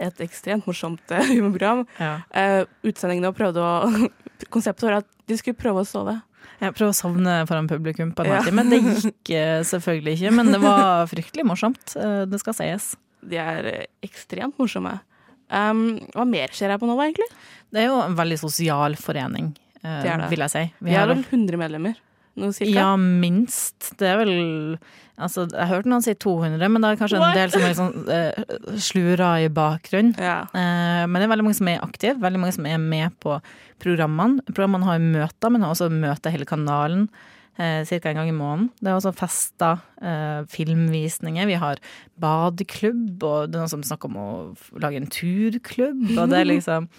et 0.01 0.21
ekstremt 0.25 0.65
morsomt 0.69 1.13
eh, 1.13 1.23
humorprogram. 1.35 1.85
Ja. 2.01 2.11
Uh, 2.33 2.65
utsendingene 2.89 3.31
prøvde 3.37 3.61
å 3.61 4.09
Konseptet 4.51 4.87
var 4.87 4.95
at 5.03 5.07
de 5.29 5.35
skulle 5.37 5.57
prøve 5.59 5.83
å 5.83 5.85
sove. 5.87 6.15
Jeg 6.61 6.73
prøver 6.73 6.89
å 6.93 6.97
sovne 6.97 7.35
foran 7.49 7.67
publikum 7.69 8.09
på 8.17 8.23
en 8.25 8.31
Ja. 8.31 8.41
men 8.53 8.69
Det 8.73 8.79
gikk 8.81 9.31
eh, 9.37 9.59
selvfølgelig 9.69 10.15
ikke, 10.17 10.31
men 10.37 10.49
det 10.53 10.59
var 10.63 11.05
fryktelig 11.09 11.45
morsomt. 11.45 11.93
eh, 11.97 12.23
Det 12.29 12.39
skal 12.41 12.57
sies. 12.57 12.91
De 13.21 13.37
er 13.37 13.69
eh, 13.69 13.85
ekstremt 14.05 14.57
morsomme. 14.61 14.95
Um, 15.51 15.99
hva 16.15 16.25
mer 16.25 16.53
skjer 16.55 16.71
her 16.73 16.79
på 16.81 16.87
Nova, 16.89 17.05
egentlig? 17.05 17.27
Det 17.73 17.81
er 17.83 17.89
jo 17.91 17.97
en 18.01 18.15
veldig 18.17 18.37
sosial 18.39 18.95
forening, 18.97 19.51
eh, 19.83 20.01
Det 20.05 20.17
det. 20.23 20.29
vil 20.33 20.39
jeg 20.45 20.53
si. 20.53 20.63
Vi 20.87 20.93
har 20.97 21.09
vel 21.11 21.21
100 21.27 21.57
medlemmer. 21.61 21.97
Noe 22.39 22.55
cirka? 22.55 22.75
Ja, 22.77 22.91
minst. 22.95 23.93
Det 23.99 24.07
er 24.07 24.21
vel 24.21 24.35
Altså, 25.21 25.43
jeg 25.51 25.69
hørte 25.69 25.89
noen 25.91 26.01
si 26.01 26.13
200, 26.17 26.69
men 26.71 26.81
det 26.81 26.89
er 26.89 26.97
kanskje 26.97 27.19
What? 27.21 27.35
en 27.35 27.37
del 27.37 27.51
som 27.53 27.65
er 27.67 27.75
sånn 27.77 27.91
uh, 28.07 28.77
slurer 28.81 29.43
i 29.45 29.51
bakgrunnen. 29.53 30.15
Ja. 30.17 30.39
Uh, 30.49 31.03
men 31.05 31.19
det 31.19 31.27
er 31.27 31.33
veldig 31.35 31.45
mange 31.45 31.59
som 31.59 31.69
er 31.69 31.83
aktive, 31.85 32.15
veldig 32.23 32.41
mange 32.41 32.55
som 32.55 32.65
er 32.65 32.79
med 32.81 33.13
på 33.21 33.35
programmene. 33.83 34.41
Programmene 34.49 34.87
har 34.87 35.03
møter, 35.03 35.53
men 35.53 35.65
har 35.65 35.75
også 35.75 35.91
møter 35.93 36.33
hele 36.33 36.47
kanalen. 36.49 37.05
Uh, 37.59 37.83
Ca. 37.85 37.99
en 38.09 38.17
gang 38.17 38.31
i 38.31 38.33
måneden. 38.33 38.71
Det 38.79 38.89
er 38.89 38.97
også 38.97 39.13
fester, 39.19 39.83
uh, 40.01 40.41
filmvisninger. 40.49 41.45
Vi 41.51 41.59
har 41.61 41.83
badeklubb, 42.23 43.21
og 43.21 43.51
det 43.51 43.59
er 43.59 43.65
noen 43.65 43.73
som 43.75 43.85
snakker 43.85 44.09
om 44.09 44.17
å 44.17 44.29
lage 44.81 45.03
en 45.03 45.11
turklubb. 45.11 46.07
Og 46.15 46.31
det 46.31 46.41
er 46.41 46.49
liksom 46.55 46.89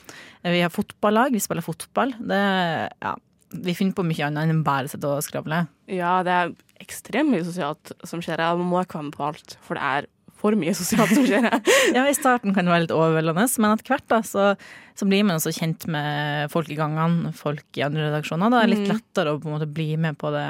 Vi 0.47 0.62
har 0.62 0.71
fotballag, 0.75 1.35
vi 1.35 1.42
spiller 1.42 1.64
fotball. 1.64 2.14
Det 2.21 2.38
er, 2.38 2.92
ja, 3.03 3.16
vi 3.53 3.75
finner 3.77 3.95
på 3.99 4.05
mye 4.07 4.27
annet 4.29 4.49
enn 4.51 4.65
bare 4.67 4.88
sitte 4.91 5.09
og 5.09 5.23
skravle. 5.27 5.67
ja, 5.93 6.23
det 6.27 6.33
er 6.33 6.53
ekstremt 6.83 7.31
mye 7.31 7.45
sosialt 7.47 7.93
som 8.09 8.23
skjer. 8.25 8.41
Man 8.59 8.67
må 8.73 8.81
ikke 8.83 8.99
være 8.99 9.09
med 9.11 9.17
på 9.17 9.27
alt, 9.29 9.57
for 9.62 9.79
det 9.79 9.83
er 9.87 10.09
for 10.43 10.57
mye 10.59 10.73
sosialt 10.75 11.12
som 11.15 11.23
skjer. 11.29 11.45
Ja, 11.95 12.03
I 12.11 12.15
starten 12.19 12.51
kan 12.57 12.67
det 12.67 12.73
være 12.73 12.85
litt 12.88 12.95
overveldende, 12.97 13.45
men 13.62 13.75
etter 13.77 13.93
hvert 13.95 14.09
da, 14.11 14.19
så, 14.27 14.49
så 14.99 15.07
blir 15.07 15.23
man 15.29 15.37
også 15.38 15.53
kjent 15.55 15.87
med 15.87 16.51
folk 16.51 16.71
i 16.73 16.79
gangene, 16.81 17.31
folk 17.38 17.62
i 17.79 17.85
andre 17.87 18.09
redaksjoner. 18.09 18.51
Da 18.51 18.62
er 18.65 18.67
det 18.67 18.75
litt 18.79 18.88
Mm. 18.88 18.95
lettere 18.97 19.35
å 19.37 19.38
på 19.38 19.47
en 19.47 19.55
måte 19.61 19.71
bli 19.71 19.93
med 20.03 20.19
på 20.19 20.33
det, 20.35 20.47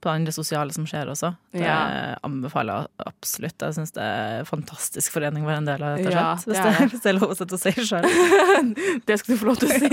på 0.00 0.12
det 0.24 0.32
sosiale 0.34 0.72
som 0.72 0.86
skjer 0.88 1.10
også. 1.12 1.32
Det 1.52 1.60
Ja. 1.64 2.16
anbefaler 2.26 2.86
jeg 2.86 3.06
absolutt. 3.06 3.58
Jeg 3.60 3.76
syns 3.76 3.92
det 3.92 4.02
er 4.02 4.38
en 4.40 4.48
fantastisk 4.48 5.12
forening 5.12 5.44
å 5.44 5.50
være 5.50 5.60
en 5.62 5.68
del 5.68 5.82
av, 5.82 5.98
rett 5.98 6.06
og 6.06 6.12
slett. 6.12 6.46
hvis, 6.46 6.60
det 6.64 6.90
hvis 6.94 7.02
det 7.04 7.10
er 7.12 7.18
lov 7.18 7.34
å 7.56 7.60
si 7.60 7.72
sjøl. 7.90 8.08
Det 9.06 9.18
skal 9.20 9.34
du 9.34 9.40
få 9.40 9.50
lov 9.50 9.60
til 9.60 9.68
å 9.68 9.78
si. 9.80 9.90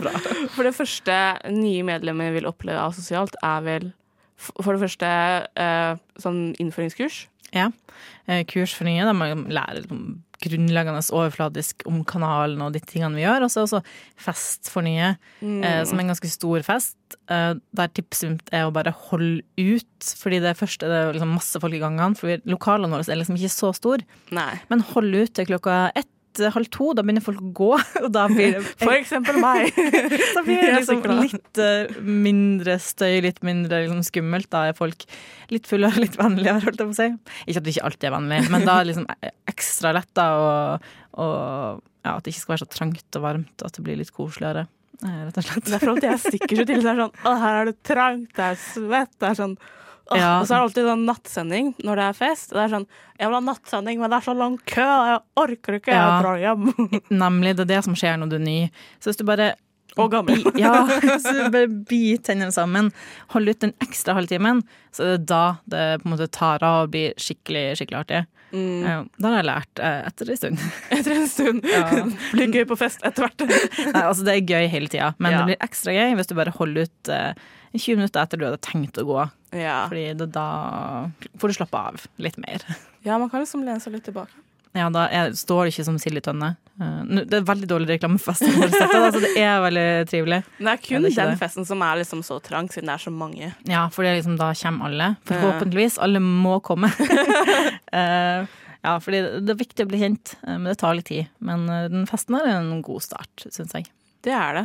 For 0.54 0.66
det 0.66 0.74
første 0.76 1.18
nye 1.54 1.84
medlemmer 1.86 2.32
vil 2.34 2.46
oppleve 2.50 2.80
av 2.82 2.94
sosialt, 2.96 3.36
er 3.42 3.62
vel 3.66 3.92
for 4.44 4.74
det 4.74 4.82
første 4.82 5.08
eh, 5.56 5.94
sånn 6.20 6.40
innføringskurs. 6.60 7.22
Ja. 7.54 7.68
Eh, 8.26 8.42
Kurs 8.50 8.74
for 8.74 8.84
nye, 8.88 9.04
der 9.06 9.14
man 9.16 9.44
lærer 9.54 9.86
grunnleggende 10.44 11.02
overfladisk 11.14 11.84
om 11.90 12.02
kanalen 12.08 12.62
og 12.64 12.74
de 12.74 12.82
tingene 12.84 13.18
vi 13.18 13.24
gjør. 13.26 13.46
Og 13.46 13.52
så 13.52 13.64
også 13.64 13.82
Fest 14.24 14.70
for 14.72 14.84
nye, 14.86 15.14
eh, 15.42 15.82
som 15.84 15.98
er 15.98 16.04
en 16.04 16.12
ganske 16.12 16.30
stor 16.30 16.62
fest. 16.66 16.96
Eh, 17.30 17.54
der 17.76 17.92
tipset 17.92 18.30
mitt 18.30 18.54
er 18.54 18.68
å 18.68 18.72
bare 18.74 18.94
holde 19.10 19.42
ut, 19.58 20.08
fordi 20.20 20.40
det 20.44 20.56
først 20.58 20.84
er 20.84 20.92
det 20.92 21.02
liksom 21.16 21.34
masse 21.34 21.60
folk 21.60 21.74
i 21.74 21.82
gangene. 21.82 22.16
For 22.16 22.38
lokalene 22.48 22.94
våre 22.94 23.06
er 23.10 23.20
liksom 23.20 23.38
ikke 23.38 23.52
så 23.52 23.72
store. 23.76 24.06
Men 24.70 24.84
hold 24.94 25.14
ut 25.14 25.34
til 25.34 25.48
klokka 25.50 25.90
ett 25.94 26.08
rundt 26.34 26.40
eh, 26.40 26.54
halv 26.54 26.68
to, 26.70 26.92
da 26.94 27.02
begynner 27.02 27.22
folk 27.24 27.40
å 27.40 27.52
gå, 27.54 27.70
og 28.04 28.10
da 28.12 28.26
blir 28.28 28.58
det 28.58 28.62
For 28.80 28.94
eksempel 28.94 29.38
meg. 29.40 29.72
Da 30.34 30.42
blir 30.42 30.60
det 30.60 30.72
liksom 30.80 31.02
litt 31.20 31.58
eh, 31.62 31.94
mindre 32.02 32.78
støy, 32.78 33.20
litt 33.22 33.42
mindre 33.42 33.84
liksom, 33.84 34.02
skummelt. 34.04 34.50
Da 34.50 34.68
er 34.68 34.76
folk 34.76 35.04
litt 35.52 35.66
fulle 35.68 35.88
og 35.88 36.00
litt 36.00 36.18
vennligere, 36.18 36.62
holdt 36.64 36.80
jeg 36.80 36.90
på 36.90 36.94
å 36.94 36.98
si. 36.98 37.08
Ikke 37.46 37.60
at 37.60 37.66
det 37.66 37.74
ikke 37.74 37.88
alltid 37.88 38.08
er 38.08 38.16
vennlig, 38.16 38.40
men 38.50 38.66
da 38.66 38.78
er 38.78 38.84
det 38.84 38.92
liksom 38.92 39.34
ekstra 39.54 39.94
lett, 39.94 40.10
da, 40.16 40.28
og, 40.38 40.88
og 41.20 41.82
ja, 42.04 42.16
at 42.16 42.24
det 42.24 42.34
ikke 42.34 42.42
skal 42.42 42.56
være 42.56 42.64
så 42.64 42.72
trangt 42.72 43.20
og 43.20 43.24
varmt, 43.24 43.54
og 43.60 43.68
at 43.68 43.78
det 43.78 43.86
blir 43.86 44.00
litt 44.00 44.12
koseligere, 44.14 44.66
eh, 45.04 45.22
rett 45.28 45.40
og 45.40 45.48
slett. 45.48 45.70
Det 45.70 45.78
er 45.78 45.86
for 45.86 45.94
at 45.94 46.08
jeg 46.10 46.22
stikker 46.26 46.60
så 46.60 46.68
til. 46.68 46.84
Så 46.84 46.92
er 46.92 47.00
sånn 47.04 47.16
Å, 47.24 47.38
her 47.44 47.62
er 47.62 47.70
det 47.70 47.78
trangt, 47.86 48.30
det 48.36 48.50
er 48.50 48.60
svett, 48.66 49.14
det 49.20 49.30
er 49.30 49.40
sånn. 49.40 49.56
Og 50.12 50.44
så 50.44 50.52
er 50.52 50.58
det 50.58 50.62
alltid 50.66 50.88
sånn 50.90 51.04
nattsending 51.08 51.68
når 51.86 52.00
det 52.00 52.06
er 52.10 52.16
fest. 52.18 52.50
Det 52.52 52.60
er 52.60 52.72
sånn 52.74 52.86
Jeg 53.16 53.28
vil 53.30 53.36
ha 53.38 53.42
nattsending, 53.46 54.00
men 54.02 54.12
det 54.12 54.18
er 54.18 54.26
så 54.26 54.34
lang 54.36 54.56
kø, 54.68 54.88
jeg 55.08 55.20
orker 55.40 55.78
ikke, 55.78 55.94
jeg 55.94 56.24
drar 56.24 56.40
hjem. 56.42 56.66
Nemlig, 57.24 57.54
det 57.56 57.64
er 57.64 57.70
det 57.76 57.82
som 57.86 57.96
skjer 57.96 58.18
når 58.20 58.32
du 58.32 58.36
er 58.40 58.44
ny. 58.44 58.58
Så 59.00 59.10
hvis 59.10 59.20
du 59.20 59.24
bare 59.28 59.54
Og 60.00 60.10
gammel. 60.10 60.40
Ja, 60.58 60.72
så 61.22 61.48
bare 61.54 61.68
bit 61.70 62.24
tennene 62.26 62.50
sammen, 62.54 62.88
Hold 63.34 63.48
ut 63.52 63.60
den 63.62 63.74
ekstra 63.84 64.16
halvtimen, 64.18 64.62
så 64.94 65.04
er 65.06 65.16
det 65.18 65.26
da 65.30 65.42
det 65.70 65.84
på 66.02 66.08
en 66.08 66.14
måte 66.16 66.26
tar 66.34 66.64
av 66.66 66.84
og 66.86 66.94
blir 66.94 67.14
skikkelig, 67.20 67.76
skikkelig 67.78 68.00
artig. 68.00 68.22
Mm. 68.54 69.08
Da 69.18 69.30
har 69.32 69.36
jeg 69.40 69.46
lært 69.48 69.80
eh, 69.82 70.00
etter 70.06 70.28
en 70.30 70.38
stund. 70.38 70.60
Etter 70.94 71.16
en 71.16 71.28
stund. 71.30 71.64
Ja. 71.66 71.88
Blir 72.36 72.52
gøy 72.54 72.66
på 72.70 72.76
fest 72.78 73.02
etter 73.06 73.26
hvert. 73.26 73.42
Nei, 73.48 74.02
altså 74.04 74.22
det 74.26 74.36
er 74.36 74.44
gøy 74.52 74.68
hele 74.70 74.90
tida, 74.92 75.08
men 75.18 75.34
Ja. 75.34 75.40
det 75.42 75.48
blir 75.48 75.64
ekstra 75.66 75.94
gøy 75.96 76.14
hvis 76.20 76.30
du 76.30 76.36
bare 76.38 76.54
holder 76.54 76.86
ut 76.86 77.10
eh, 77.10 77.32
20 77.74 77.98
minutter 77.98 78.22
etter 78.22 78.38
du 78.38 78.44
hadde 78.46 78.60
tenkt 78.62 79.00
å 79.02 79.06
gå. 79.08 79.24
Ja. 79.58 79.80
Fordi 79.90 80.04
det, 80.20 80.28
da 80.36 80.46
får 81.42 81.50
du 81.50 81.56
slappe 81.58 81.80
av 81.90 81.98
litt 82.22 82.38
mer. 82.42 82.62
ja, 83.06 83.18
man 83.18 83.26
kan 83.32 83.42
liksom 83.42 83.66
lene 83.66 83.82
seg 83.82 83.96
litt 83.96 84.06
tilbake. 84.06 84.30
Ja, 84.74 84.88
da 84.90 85.04
jeg 85.12 85.36
står 85.38 85.68
ikke 85.70 85.84
som 85.86 85.98
sild 86.02 86.18
i 86.18 86.22
tønne. 86.24 86.48
Eh, 86.82 87.20
det 87.30 87.38
er 87.38 87.44
veldig 87.46 87.68
dårlig 87.70 87.92
reklame 87.92 88.18
for 88.18 88.32
festen 88.32 88.56
vår, 88.58 88.72
altså 88.74 89.20
det 89.22 89.30
er 89.38 89.60
veldig 89.62 89.86
trivelig. 90.10 90.40
Men 90.58 90.66
det 90.66 90.72
er 90.72 90.82
kun 90.82 91.04
det 91.06 91.12
er 91.12 91.20
den 91.20 91.32
det. 91.36 91.40
festen 91.44 91.68
som 91.68 91.84
er 91.86 92.00
liksom 92.00 92.24
så 92.26 92.40
trang, 92.42 92.66
siden 92.72 92.90
det 92.90 92.96
er 92.96 93.04
så 93.04 93.12
mange. 93.14 93.52
Ja, 93.70 93.84
for 93.94 94.06
liksom, 94.08 94.34
da 94.40 94.50
kommer 94.58 94.90
alle. 94.90 95.08
Forhåpentligvis. 95.30 96.00
Alle 96.02 96.22
må 96.24 96.58
komme. 96.66 96.90
Eh, 97.94 98.46
ja, 98.82 98.92
fordi 98.98 99.20
det 99.46 99.52
er 99.52 99.58
viktig 99.60 99.84
å 99.86 99.88
bli 99.88 100.00
kjent, 100.00 100.32
eh, 100.42 100.56
men 100.58 100.66
det 100.66 100.80
tar 100.80 100.96
litt 100.98 101.06
tid. 101.06 101.28
Men 101.46 101.62
den 101.92 102.08
festen 102.10 102.34
er 102.40 102.48
en 102.56 102.80
god 102.82 103.04
start, 103.06 103.44
syns 103.54 103.70
jeg. 103.76 103.86
Det 104.26 104.34
er 104.34 104.58
det. 104.58 104.64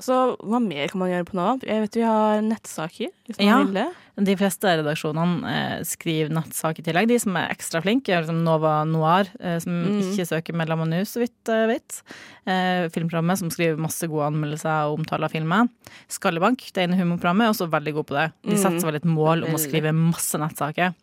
Så 0.00 0.16
hva 0.40 0.58
mer 0.64 0.88
kan 0.88 0.98
man 1.02 1.10
gjøre 1.10 1.26
på 1.28 1.34
Nova? 1.36 1.58
Jeg 1.66 1.82
vet 1.84 1.96
vi 1.98 2.04
har 2.06 2.40
nettsaker, 2.40 3.10
hvis 3.28 3.38
man 3.38 3.46
Ja. 3.46 3.58
vil 3.64 3.74
det. 3.74 3.88
De 4.20 4.36
fleste 4.36 4.68
redaksjonene 4.80 5.44
eh, 5.48 5.80
skriver 5.84 6.28
nettsak 6.30 6.78
i 6.80 6.82
tillegg. 6.82 7.08
De 7.08 7.18
som 7.18 7.36
er 7.36 7.48
ekstra 7.54 7.80
flinke, 7.82 8.08
er 8.12 8.22
liksom 8.22 8.42
Nova 8.44 8.84
Noir, 8.84 9.28
eh, 9.40 9.58
som 9.58 9.72
Mm. 9.72 10.00
ikke 10.00 10.26
søker 10.28 10.52
medlemmer 10.56 10.88
nå, 10.88 11.00
så 11.08 11.20
vidt 11.20 11.44
jeg 11.46 11.68
vet. 11.68 12.02
Eh, 12.46 12.88
filmprogrammet 12.88 13.38
som 13.38 13.48
skriver 13.50 13.78
masse 13.78 14.06
gode 14.08 14.26
anmeldelser 14.32 14.88
og 14.92 14.98
omtaler 15.00 15.24
av 15.24 15.32
filmer. 15.32 15.68
Skallebank, 16.08 16.70
det 16.72 16.88
ene 16.88 16.96
humorprogrammet, 17.00 17.44
er 17.48 17.52
også 17.54 17.70
veldig 17.70 17.94
god 17.94 18.06
på 18.06 18.14
det. 18.16 18.32
De 18.44 18.56
Mm. 18.56 18.58
setter 18.58 18.80
seg 18.80 18.84
vel 18.92 18.96
et 18.96 19.04
mål 19.04 19.44
om 19.48 19.54
å 19.54 19.58
skrive 19.60 19.92
masse 19.94 20.34
nettsaker. 20.38 20.94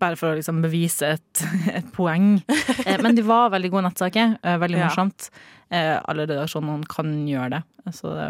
Bare 0.00 0.16
for 0.16 0.32
å 0.32 0.38
liksom 0.38 0.62
bevise 0.64 1.14
et, 1.18 1.44
et 1.78 1.92
poeng. 1.96 2.38
Eh, 2.86 2.96
men 3.04 3.18
de 3.18 3.24
var 3.26 3.52
veldig 3.52 3.70
gode 3.74 3.86
nettsaker. 3.90 4.38
eh, 4.42 4.56
Veldig 4.62 4.80
morsomt. 4.80 5.30
Eh, 5.70 5.96
Alle 6.00 6.24
redaksjonene 6.26 6.88
kan 6.90 7.12
gjøre 7.28 7.58
det. 7.58 7.62
Så 7.96 8.14
det, 8.16 8.28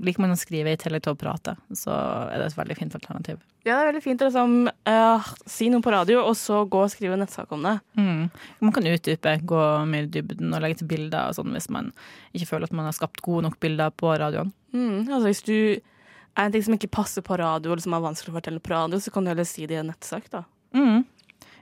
liker 0.00 0.22
man 0.24 0.32
å 0.32 0.38
skrive 0.38 0.72
i 0.72 0.78
tillegg 0.80 1.02
til 1.04 1.12
å 1.12 1.18
prate, 1.18 1.54
så 1.76 1.92
er 2.32 2.40
det 2.40 2.46
et 2.50 2.56
veldig 2.56 2.76
fint 2.78 2.94
alternativ. 2.96 3.40
Ja, 3.66 3.74
det 3.74 3.80
er 3.82 3.88
veldig 3.90 4.02
fint 4.04 4.22
å 4.24 4.28
liksom, 4.30 4.54
uh, 4.88 5.30
si 5.50 5.68
noe 5.72 5.84
på 5.84 5.92
radio, 5.92 6.22
og 6.24 6.36
så 6.40 6.62
gå 6.72 6.80
og 6.86 6.92
skrive 6.92 7.18
nettsak 7.20 7.50
om 7.52 7.66
det. 7.66 7.74
Mm. 8.00 8.22
Man 8.64 8.72
kan 8.76 8.88
utdype, 8.88 9.34
gå 9.50 9.64
mer 9.90 10.06
i 10.06 10.12
dybden 10.14 10.54
og 10.56 10.62
legge 10.64 10.80
til 10.80 10.88
bilder 10.88 11.28
og 11.28 11.36
sånn 11.36 11.52
hvis 11.56 11.68
man 11.72 11.90
ikke 12.32 12.48
føler 12.54 12.70
at 12.70 12.76
man 12.78 12.88
har 12.88 12.96
skapt 12.96 13.20
gode 13.24 13.44
nok 13.48 13.58
bilder 13.60 13.92
på 13.92 14.14
radioen. 14.20 14.54
Mm, 14.72 15.04
altså 15.10 15.26
hvis 15.26 15.44
du 15.44 15.56
er 15.58 16.46
en 16.46 16.54
ting 16.54 16.64
som 16.64 16.76
ikke 16.78 16.92
passer 16.96 17.24
på 17.26 17.36
radio, 17.40 17.72
eller 17.74 17.84
som 17.84 17.96
er 17.98 18.06
vanskelig 18.06 18.32
å 18.32 18.38
fortelle 18.38 18.64
på 18.64 18.72
radio, 18.72 19.02
så 19.02 19.12
kan 19.12 19.26
du 19.26 19.32
heller 19.34 19.48
si 19.48 19.68
det 19.68 19.76
i 19.76 19.82
en 19.82 19.92
nettsak, 19.92 20.30
da. 20.32 20.46
Mm. 20.76 21.04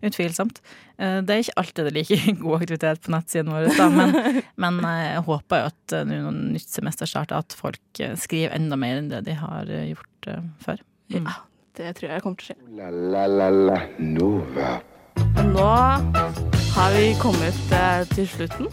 Utvilsomt. 0.08 0.60
Eh, 0.98 1.18
Det 1.26 1.34
er 1.34 1.42
ikke 1.42 1.56
alltid 1.62 1.88
det 1.88 1.90
er 1.92 1.96
like 1.98 2.34
god 2.44 2.60
aktivitet 2.60 3.02
på 3.02 3.14
nettsiden 3.14 3.52
vår, 3.54 3.68
da, 3.78 3.88
men, 3.90 4.14
men 4.64 4.80
eh, 4.84 5.04
jeg 5.14 5.24
håper 5.30 5.62
jo 5.62 5.70
at 5.72 5.96
eh, 5.98 6.04
nå 6.06 6.20
når 6.26 6.38
nytt 6.58 6.68
semester 6.70 7.10
starter, 7.10 7.40
at 7.42 7.56
folk 7.58 8.02
skriver 8.20 8.54
enda 8.56 8.78
mer 8.78 9.00
enn 9.00 9.10
det 9.10 9.24
de 9.26 9.34
har 9.40 9.66
gjort 9.88 10.30
før. 10.62 10.84
Mm. 11.10 11.24
Ja, 11.24 11.34
det 11.80 11.94
tror 11.98 12.12
jeg 12.12 12.22
kommer 12.26 12.42
til 12.42 12.52
å 12.52 12.52
skje. 12.52 12.58
La 12.78 12.90
la 12.92 13.26
la 13.26 13.48
la 13.50 13.80
Nova. 13.98 14.76
Nå 15.48 15.66
har 16.78 16.94
vi 16.94 17.08
kommet 17.18 17.58
til 18.14 18.28
slutten. 18.30 18.68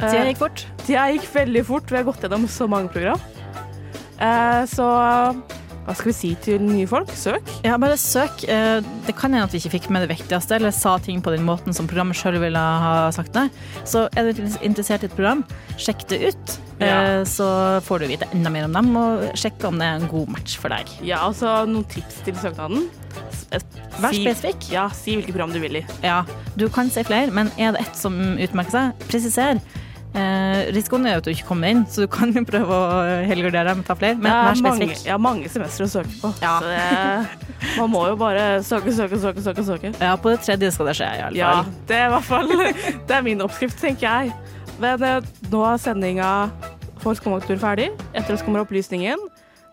Tida 0.00 0.24
gikk 0.30 0.38
fort. 0.40 0.62
Tida 0.86 1.08
gikk 1.12 1.26
veldig 1.34 1.62
fort. 1.68 1.90
Vi 1.90 1.98
har 1.98 2.06
gått 2.06 2.22
gjennom 2.24 2.46
så 2.48 2.68
mange 2.70 2.88
program. 2.92 3.20
Eh, 4.20 4.62
så 4.70 4.86
hva 5.86 5.94
skal 5.96 6.10
vi 6.10 6.14
si 6.14 6.28
til 6.44 6.60
nye 6.62 6.86
folk? 6.86 7.08
Søk. 7.16 7.48
Ja, 7.66 7.76
bare 7.80 7.96
søk. 7.98 8.44
Eh, 8.48 8.80
Det 9.06 9.14
kan 9.18 9.32
hende 9.32 9.44
at 9.48 9.52
vi 9.54 9.58
ikke 9.58 9.72
fikk 9.80 9.88
med 9.90 10.04
det 10.06 10.10
viktigste, 10.16 10.56
eller 10.58 10.70
sa 10.70 10.98
ting 11.02 11.20
på 11.24 11.32
den 11.34 11.42
måten 11.46 11.74
som 11.74 11.88
programmet 11.90 12.16
sjøl 12.16 12.38
ville 12.38 12.58
ha 12.58 13.10
sagt 13.10 13.32
det. 13.32 13.48
Så 13.84 14.04
er 14.16 14.32
du 14.32 14.42
interessert 14.62 15.02
i 15.02 15.06
et 15.10 15.16
program, 15.16 15.42
sjekk 15.80 16.06
det 16.12 16.20
ut. 16.30 16.56
Ja. 16.80 17.20
Eh, 17.20 17.24
Så 17.24 17.44
får 17.82 18.00
du 18.00 18.06
vite 18.06 18.28
enda 18.32 18.50
mer 18.50 18.64
om 18.68 18.72
dem, 18.72 18.94
og 18.96 19.26
sjekk 19.34 19.64
om 19.68 19.78
det 19.78 19.86
er 19.88 19.98
en 20.00 20.08
god 20.08 20.28
match 20.28 20.56
for 20.58 20.68
deg. 20.72 20.86
Ja, 21.02 21.18
altså 21.26 21.66
noen 21.68 21.84
tips 21.88 22.22
til 22.24 22.34
søknaden. 22.34 22.88
Eh, 23.52 23.58
Vær 24.00 24.12
si- 24.14 24.22
spesifikk. 24.24 24.70
Ja, 24.72 24.88
si 24.94 25.16
hvilket 25.16 25.32
program 25.34 25.52
du 25.52 25.58
vil 25.60 25.76
i. 25.76 25.86
Ja, 26.02 26.22
du 26.56 26.68
kan 26.68 26.88
si 26.90 27.02
flere, 27.02 27.30
men 27.32 27.50
er 27.58 27.72
det 27.72 27.80
ett 27.88 27.96
som 27.96 28.14
utmerker 28.38 28.70
seg, 28.70 28.98
presiser. 29.08 29.60
Eh, 30.10 30.70
risikoen 30.74 31.04
er 31.06 31.14
jo 31.14 31.20
at 31.20 31.26
du 31.28 31.30
ikke 31.30 31.46
kommer 31.52 31.70
inn, 31.70 31.84
så 31.86 32.02
du 32.02 32.08
kan 32.10 32.32
jo 32.34 32.42
prøve 32.46 32.74
å 32.74 33.02
helgardere 33.28 33.68
deg 33.68 33.78
med 33.78 33.84
å 33.84 33.88
ta 33.92 33.96
flere. 33.98 34.18
Men 34.18 34.32
vær 34.32 34.58
spesifikk. 34.58 34.96
mange, 34.96 35.12
har 35.12 35.22
mange 35.22 35.52
semestre 35.52 35.86
å 35.86 35.92
søke 35.92 36.16
på. 36.18 36.32
Ja. 36.42 36.54
Så 36.58 36.72
det, 36.72 37.68
man 37.78 37.92
må 37.92 38.02
jo 38.08 38.16
bare 38.18 38.46
søke, 38.66 38.94
søke, 38.96 39.20
søke, 39.22 39.44
søke. 39.46 39.66
søke. 39.66 39.92
Ja, 40.02 40.16
på 40.18 40.32
det 40.34 40.40
tredje 40.42 40.72
skal 40.74 40.90
det 40.90 40.96
skje, 40.98 41.10
i 41.14 41.24
alle 41.28 41.38
Ja, 41.38 41.52
det 41.86 42.00
er 42.00 42.08
i 42.08 42.14
hvert 42.16 42.26
fall 42.26 42.50
Det 43.06 43.18
er 43.20 43.26
min 43.26 43.44
oppskrift, 43.46 43.78
tenker 43.82 44.08
jeg. 44.08 44.34
Men 44.82 45.06
eh, 45.06 45.20
nå 45.52 45.62
er 45.68 45.82
sendinga 45.82 46.32
for 47.04 47.14
Skummaktur 47.14 47.60
ferdig. 47.62 47.92
Etter 48.10 48.34
oss 48.34 48.42
kommer 48.46 48.66
opplysningen. 48.66 49.28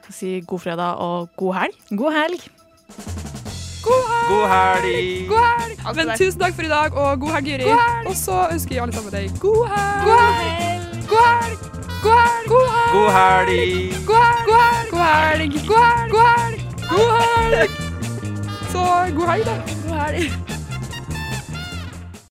Jeg 0.08 0.18
Si 0.18 0.36
god 0.48 0.64
fredag 0.64 1.02
og 1.04 1.34
god 1.36 1.64
helg. 1.64 1.82
God 1.98 2.16
helg. 2.16 3.26
God 4.28 4.48
helg! 4.52 5.28
God 5.30 5.44
helg! 5.60 5.96
Men 5.96 6.10
tusen 6.18 6.40
takk 6.42 6.56
for 6.56 6.68
i 6.68 6.72
dag, 6.72 6.94
og 6.94 7.20
god 7.20 7.32
helg, 7.38 7.48
Juri. 7.48 7.64
Og 8.06 8.16
så 8.16 8.48
ønsker 8.52 8.70
vi 8.76 8.82
alle 8.84 8.94
sammen 8.94 9.12
deg 9.14 9.32
god 9.40 9.68
helg. 9.74 10.04
God 10.08 10.20
helg! 10.42 10.84
God 11.10 11.28
helg! 11.42 11.58
God 12.04 12.20
helg! 12.28 12.92
God 12.92 13.10
helg! 13.16 14.06
God 14.08 14.24
helg! 14.28 14.90
God 14.92 15.04
helg! 15.08 15.52
God 15.68 15.84
helg! 15.84 16.12
God 16.12 16.26
helg! 16.28 16.60
God 16.90 17.10
helg! 17.56 17.72
Så 18.72 18.84
god 19.16 19.28
helg, 19.32 19.46
da. 19.46 19.56
God 19.88 20.00
helg. 20.00 20.57